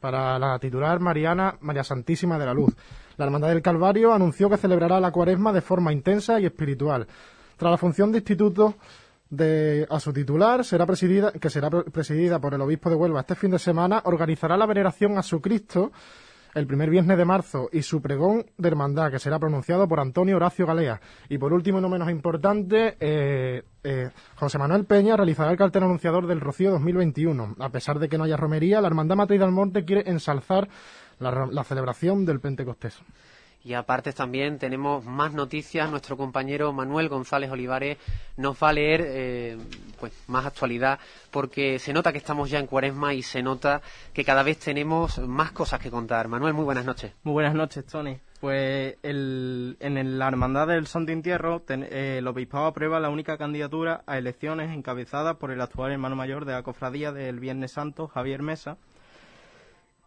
para 0.07 0.39
la 0.39 0.57
titular 0.61 1.01
Mariana 1.01 1.57
María 1.63 1.83
Santísima 1.83 2.39
de 2.39 2.47
la 2.47 2.55
Luz. 2.55 2.73
La 3.17 3.25
Hermandad 3.25 3.49
del 3.49 3.61
Calvario 3.61 4.13
anunció 4.13 4.49
que 4.49 4.57
celebrará 4.57 5.01
la 5.01 5.11
cuaresma 5.11 5.53
de 5.53 5.61
forma 5.61 5.93
intensa 5.93 6.39
y 6.39 6.47
espiritual. 6.47 7.09
Tras 7.57 7.73
la 7.73 7.77
función 7.77 8.13
de 8.13 8.19
instituto 8.19 8.77
de, 9.29 9.85
a 9.91 9.99
su 9.99 10.13
titular, 10.13 10.65
será 10.65 10.87
presidida, 10.87 11.33
que 11.33 11.51
será 11.51 11.71
presidida 11.71 12.39
por 12.39 12.55
el 12.55 12.61
obispo 12.61 12.89
de 12.89 12.95
Huelva 12.95 13.23
este 13.23 13.35
fin 13.35 13.51
de 13.51 13.59
semana, 13.59 14.01
organizará 14.05 14.57
la 14.57 14.67
veneración 14.67 15.19
a 15.19 15.25
su 15.25 15.41
Cristo 15.41 15.91
el 16.57 16.67
primer 16.67 16.89
viernes 16.89 17.19
de 17.19 17.25
marzo 17.27 17.69
y 17.71 17.83
su 17.83 18.01
pregón 18.01 18.47
de 18.57 18.69
hermandad, 18.69 19.11
que 19.11 19.19
será 19.19 19.39
pronunciado 19.39 19.87
por 19.87 20.01
Antonio 20.01 20.37
Horacio 20.37 20.67
Galea. 20.67 20.99
Y 21.29 21.37
por 21.37 21.53
último, 21.53 21.79
y 21.79 21.83
no 21.83 21.91
menos 21.91 22.11
importante, 22.11 22.97
eh, 22.99 23.63
eh, 23.85 24.11
José 24.37 24.57
Manuel 24.57 24.87
Peña 24.87 25.17
realizará 25.17 25.51
el 25.51 25.59
cartel 25.59 25.83
anunciador 25.83 26.27
del 26.27 26.41
Rocío 26.41 26.71
2021. 26.71 27.57
A 27.61 27.69
pesar 27.69 27.99
de 27.99 28.09
que 28.09 28.17
no 28.17 28.25
haya 28.25 28.39
romería, 28.39 28.81
la 28.81 28.89
Hermandad 28.89 29.17
Matriz 29.17 29.39
del 29.39 29.51
Monte 29.51 29.85
quiere 29.85 30.09
ensalzar 30.11 30.67
la, 31.19 31.47
la 31.47 31.63
celebración 31.63 32.25
del 32.25 32.41
Pentecostés. 32.41 33.03
Y 33.67 33.75
aparte 33.75 34.13
también 34.13 34.61
tenemos 34.61 35.05
más 35.05 35.33
noticias. 35.33 35.91
Nuestro 35.91 36.17
compañero 36.17 36.73
Manuel 36.73 37.09
González 37.09 37.51
Olivares 37.51 37.99
nos 38.37 38.57
va 38.63 38.69
a 38.69 38.73
leer 38.73 39.03
eh, 39.05 39.59
pues 39.99 40.13
más 40.29 40.47
actualidad 40.47 41.01
porque 41.33 41.81
se 41.81 41.93
nota 41.93 42.13
que 42.13 42.19
estamos 42.19 42.49
ya 42.49 42.61
en 42.61 42.69
cuaresma 42.69 43.13
y 43.13 43.23
se 43.23 43.43
nota 43.43 43.83
que 44.15 44.25
cada 44.25 44.45
vez 44.45 44.61
tenemos 44.61 45.19
más 45.19 45.51
cosas 45.51 45.81
que 45.81 45.91
contar. 45.91 46.29
Manuel, 46.29 46.55
muy 46.55 46.65
buenas 46.65 46.85
noches. 46.85 47.11
Muy 47.25 47.33
buenas 47.33 47.57
noches, 47.57 47.85
Tony. 47.87 48.17
Pues 48.39 48.99
en 49.03 50.19
la 50.19 50.29
Hermandad 50.29 50.69
del 50.69 50.87
Santo 50.87 51.11
Entierro, 51.11 51.61
eh, 51.69 52.19
el 52.19 52.29
Obispado 52.29 52.67
aprueba 52.67 53.01
la 53.01 53.11
única 53.11 53.37
candidatura 53.37 54.05
a 54.07 54.17
elecciones 54.17 54.71
encabezada 54.71 55.35
por 55.41 55.51
el 55.51 55.61
actual 55.61 55.91
hermano 55.91 56.15
mayor 56.15 56.45
de 56.45 56.53
la 56.53 56.63
cofradía 56.63 57.11
del 57.11 57.41
Viernes 57.41 57.73
Santo, 57.73 58.07
Javier 58.07 58.43
Mesa, 58.43 58.77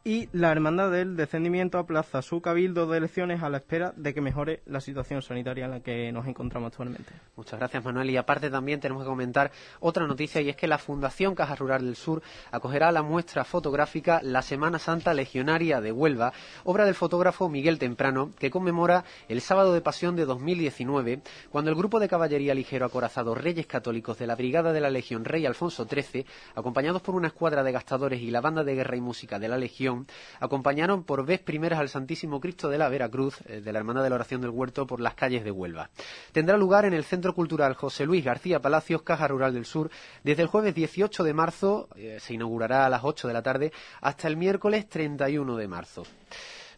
y 0.04 0.30
la 0.32 0.52
Hermandad 0.52 0.92
del 0.92 1.18
Descendimiento 1.18 1.78
aplaza 1.78 2.22
su 2.22 2.42
cabildo 2.42 2.88
de 2.88 2.98
elecciones 2.98 3.44
a 3.44 3.50
la 3.50 3.58
espera 3.58 3.94
de 3.98 4.14
que 4.14 4.22
mejore 4.22 4.62
la 4.66 4.80
situación 4.80 5.22
sanitaria 5.22 5.66
en 5.66 5.72
la 5.72 5.80
que 5.82 6.12
nos 6.14 6.26
encontramos 6.26 6.68
actualmente. 6.68 7.12
Muchas 7.36 7.60
gracias, 7.60 7.84
Manuel. 7.84 8.10
Y 8.10 8.18
aparte 8.18 8.50
también 8.50 8.80
tenemos 8.80 9.04
que 9.04 9.10
comentar 9.10 9.52
otra 9.82 10.08
noticia 10.08 10.40
y 10.40 10.50
es 10.50 10.56
que 10.56 10.68
la 10.68 10.78
Fundación 10.78 11.36
Caja 11.36 11.56
Rural 11.56 11.84
del 11.84 11.98
Sur 11.98 12.22
acogerá 12.52 12.92
la 12.94 13.04
muestra 13.04 13.44
fotográfica 13.44 14.22
La 14.24 14.42
Semana 14.42 14.80
Santa 14.80 15.14
Legionaria 15.14 15.82
de 15.82 15.92
Huelva, 15.92 16.32
obra 16.64 16.86
del 16.86 16.96
fotógrafo 16.96 17.50
Miguel 17.50 17.78
Temprano, 17.78 18.32
que 18.40 18.50
conmemora 18.50 19.04
el 19.28 19.42
sábado 19.42 19.74
de 19.74 19.82
pasión 19.82 20.16
de 20.16 20.26
2019, 20.26 21.22
cuando 21.50 21.72
el 21.72 21.78
grupo 21.78 22.00
de 22.00 22.08
caballería 22.08 22.56
ligero 22.56 22.86
acorazado 22.86 23.36
Reyes 23.36 23.68
Católicos 23.68 24.18
de 24.18 24.28
la 24.28 24.36
Brigada 24.36 24.72
de 24.72 24.82
la 24.82 24.90
Legión 24.90 25.26
Rey 25.26 25.46
Alfonso 25.46 25.86
XIII, 25.86 26.26
acompañados 26.56 27.02
por 27.02 27.16
una 27.16 27.28
escuadra 27.28 27.64
de 27.64 27.74
gastadores 27.74 28.22
y 28.22 28.32
la 28.32 28.42
banda 28.42 28.64
de 28.64 28.76
guerra 28.76 28.96
y 28.96 29.02
música 29.02 29.40
de 29.40 29.50
la 29.50 29.58
Legión, 29.58 29.99
acompañaron 30.40 31.04
por 31.04 31.26
vez 31.26 31.40
primeras 31.40 31.80
al 31.80 31.90
Santísimo 31.90 32.40
Cristo 32.40 32.70
de 32.70 32.78
la 32.78 32.90
Veracruz, 32.90 33.40
eh, 33.46 33.62
de 33.62 33.74
la 33.74 33.80
Hermana 33.80 34.04
de 34.04 34.10
la 34.10 34.16
Oración 34.16 34.42
del 34.42 34.52
Huerto, 34.52 34.86
por 34.88 35.00
las 35.00 35.16
calles 35.16 35.44
de 35.44 35.52
Huelva. 35.52 35.90
Tendrá 36.32 36.58
lugar 36.58 36.86
en 36.86 36.94
el 36.94 37.04
Centro 37.04 37.34
Cultural 37.34 37.74
José 37.74 38.06
Luis 38.06 38.24
García 38.24 38.62
Palacios, 38.62 39.02
Caja 39.04 39.28
Rural 39.28 39.54
del 39.54 39.66
Sur, 39.66 39.90
desde 40.24 40.42
el 40.42 40.48
jueves 40.48 40.76
18 40.76 41.24
de 41.24 41.34
marzo, 41.34 41.90
eh, 41.96 42.18
se 42.20 42.34
inaugurará 42.34 42.86
a 42.86 42.90
las 42.90 43.04
8 43.04 43.28
de 43.28 43.34
la 43.34 43.42
tarde, 43.42 43.72
hasta 44.02 44.28
el 44.28 44.38
miércoles 44.38 44.88
31 44.88 45.56
de 45.56 45.68
marzo. 45.68 46.04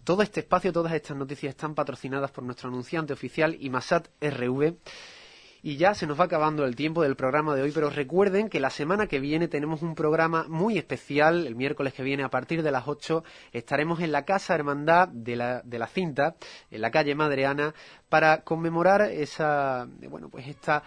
Todo 0.03 0.23
este 0.23 0.39
espacio, 0.39 0.73
todas 0.73 0.93
estas 0.93 1.15
noticias 1.15 1.51
están 1.51 1.75
patrocinadas 1.75 2.31
por 2.31 2.43
nuestro 2.43 2.69
anunciante 2.69 3.13
oficial 3.13 3.55
IMASAT 3.59 4.07
RV 4.19 4.75
Y 5.63 5.77
ya 5.77 5.93
se 5.93 6.07
nos 6.07 6.19
va 6.19 6.25
acabando 6.25 6.65
el 6.65 6.75
tiempo 6.75 7.03
del 7.03 7.15
programa 7.15 7.55
de 7.55 7.61
hoy, 7.61 7.71
pero 7.71 7.89
recuerden 7.89 8.49
que 8.49 8.59
la 8.59 8.71
semana 8.71 9.05
que 9.05 9.19
viene 9.19 9.47
tenemos 9.47 9.83
un 9.83 9.93
programa 9.93 10.45
muy 10.49 10.77
especial. 10.77 11.45
El 11.45 11.55
miércoles 11.55 11.93
que 11.93 12.01
viene, 12.01 12.23
a 12.23 12.29
partir 12.29 12.63
de 12.63 12.71
las 12.71 12.87
8, 12.87 13.23
estaremos 13.51 13.99
en 13.99 14.11
la 14.11 14.25
Casa 14.25 14.55
Hermandad 14.55 15.09
de 15.09 15.35
la, 15.35 15.61
de 15.61 15.77
la 15.77 15.87
Cinta, 15.87 16.35
en 16.71 16.81
la 16.81 16.89
calle 16.89 17.13
Madreana, 17.13 17.75
para 18.09 18.41
conmemorar 18.41 19.01
esa, 19.03 19.87
bueno, 20.09 20.29
pues 20.29 20.47
esta 20.47 20.83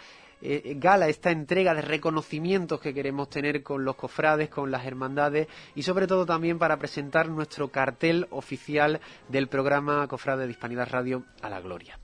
eh, 0.46 0.74
gala, 0.76 1.08
esta 1.08 1.30
entrega 1.30 1.72
de 1.72 1.80
reconocimientos 1.80 2.78
que 2.78 2.92
queremos 2.92 3.30
tener 3.30 3.62
con 3.62 3.84
los 3.84 3.96
cofrades, 3.96 4.50
con 4.50 4.70
las 4.70 4.84
hermandades 4.84 5.48
y 5.74 5.82
sobre 5.84 6.06
todo 6.06 6.26
también 6.26 6.58
para 6.58 6.78
presentar 6.78 7.28
nuestro 7.28 7.68
cartel 7.68 8.26
oficial 8.30 9.00
del 9.28 9.48
programa 9.48 10.06
Cofrade 10.06 10.44
de 10.44 10.50
Hispanidad 10.50 10.88
Radio 10.90 11.24
a 11.40 11.48
la 11.48 11.60
Gloria. 11.60 11.98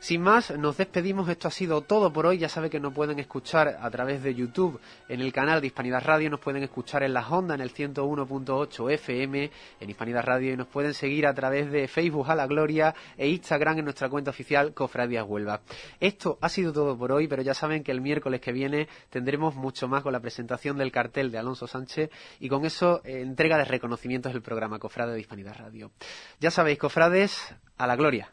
Sin 0.00 0.22
más, 0.22 0.56
nos 0.56 0.76
despedimos. 0.76 1.28
Esto 1.28 1.48
ha 1.48 1.50
sido 1.50 1.82
todo 1.82 2.12
por 2.12 2.24
hoy. 2.24 2.38
Ya 2.38 2.48
sabe 2.48 2.70
que 2.70 2.78
nos 2.78 2.94
pueden 2.94 3.18
escuchar 3.18 3.78
a 3.80 3.90
través 3.90 4.22
de 4.22 4.32
YouTube 4.32 4.80
en 5.08 5.20
el 5.20 5.32
canal 5.32 5.60
de 5.60 5.66
Hispanidad 5.66 6.04
Radio, 6.04 6.30
nos 6.30 6.38
pueden 6.38 6.62
escuchar 6.62 7.02
en 7.02 7.12
las 7.12 7.28
ondas 7.30 7.56
en 7.56 7.62
el 7.62 7.74
101.8 7.74 8.92
FM 8.92 9.50
en 9.80 9.90
Hispanidad 9.90 10.24
Radio 10.24 10.52
y 10.52 10.56
nos 10.56 10.68
pueden 10.68 10.94
seguir 10.94 11.26
a 11.26 11.34
través 11.34 11.70
de 11.72 11.88
Facebook 11.88 12.30
a 12.30 12.36
la 12.36 12.46
Gloria 12.46 12.94
e 13.16 13.28
Instagram 13.28 13.78
en 13.78 13.84
nuestra 13.86 14.08
cuenta 14.08 14.30
oficial 14.30 14.72
Cofradías 14.72 15.26
Huelva. 15.26 15.62
Esto 15.98 16.38
ha 16.40 16.48
sido 16.48 16.72
todo 16.72 16.96
por 16.96 17.10
hoy, 17.10 17.26
pero 17.26 17.42
ya 17.42 17.54
saben 17.54 17.82
que 17.82 17.90
el 17.90 18.00
miércoles 18.00 18.40
que 18.40 18.52
viene 18.52 18.88
tendremos 19.10 19.56
mucho 19.56 19.88
más 19.88 20.04
con 20.04 20.12
la 20.12 20.20
presentación 20.20 20.78
del 20.78 20.92
cartel 20.92 21.32
de 21.32 21.38
Alonso 21.38 21.66
Sánchez 21.66 22.10
y 22.38 22.48
con 22.48 22.64
eso 22.64 23.00
eh, 23.04 23.20
entrega 23.20 23.58
de 23.58 23.64
reconocimientos 23.64 24.32
del 24.32 24.42
programa 24.42 24.78
Cofrade 24.78 25.14
de 25.14 25.20
Hispanidad 25.20 25.56
Radio. 25.58 25.90
Ya 26.38 26.52
sabéis, 26.52 26.78
cofrades, 26.78 27.54
a 27.76 27.86
la 27.86 27.96
Gloria. 27.96 28.32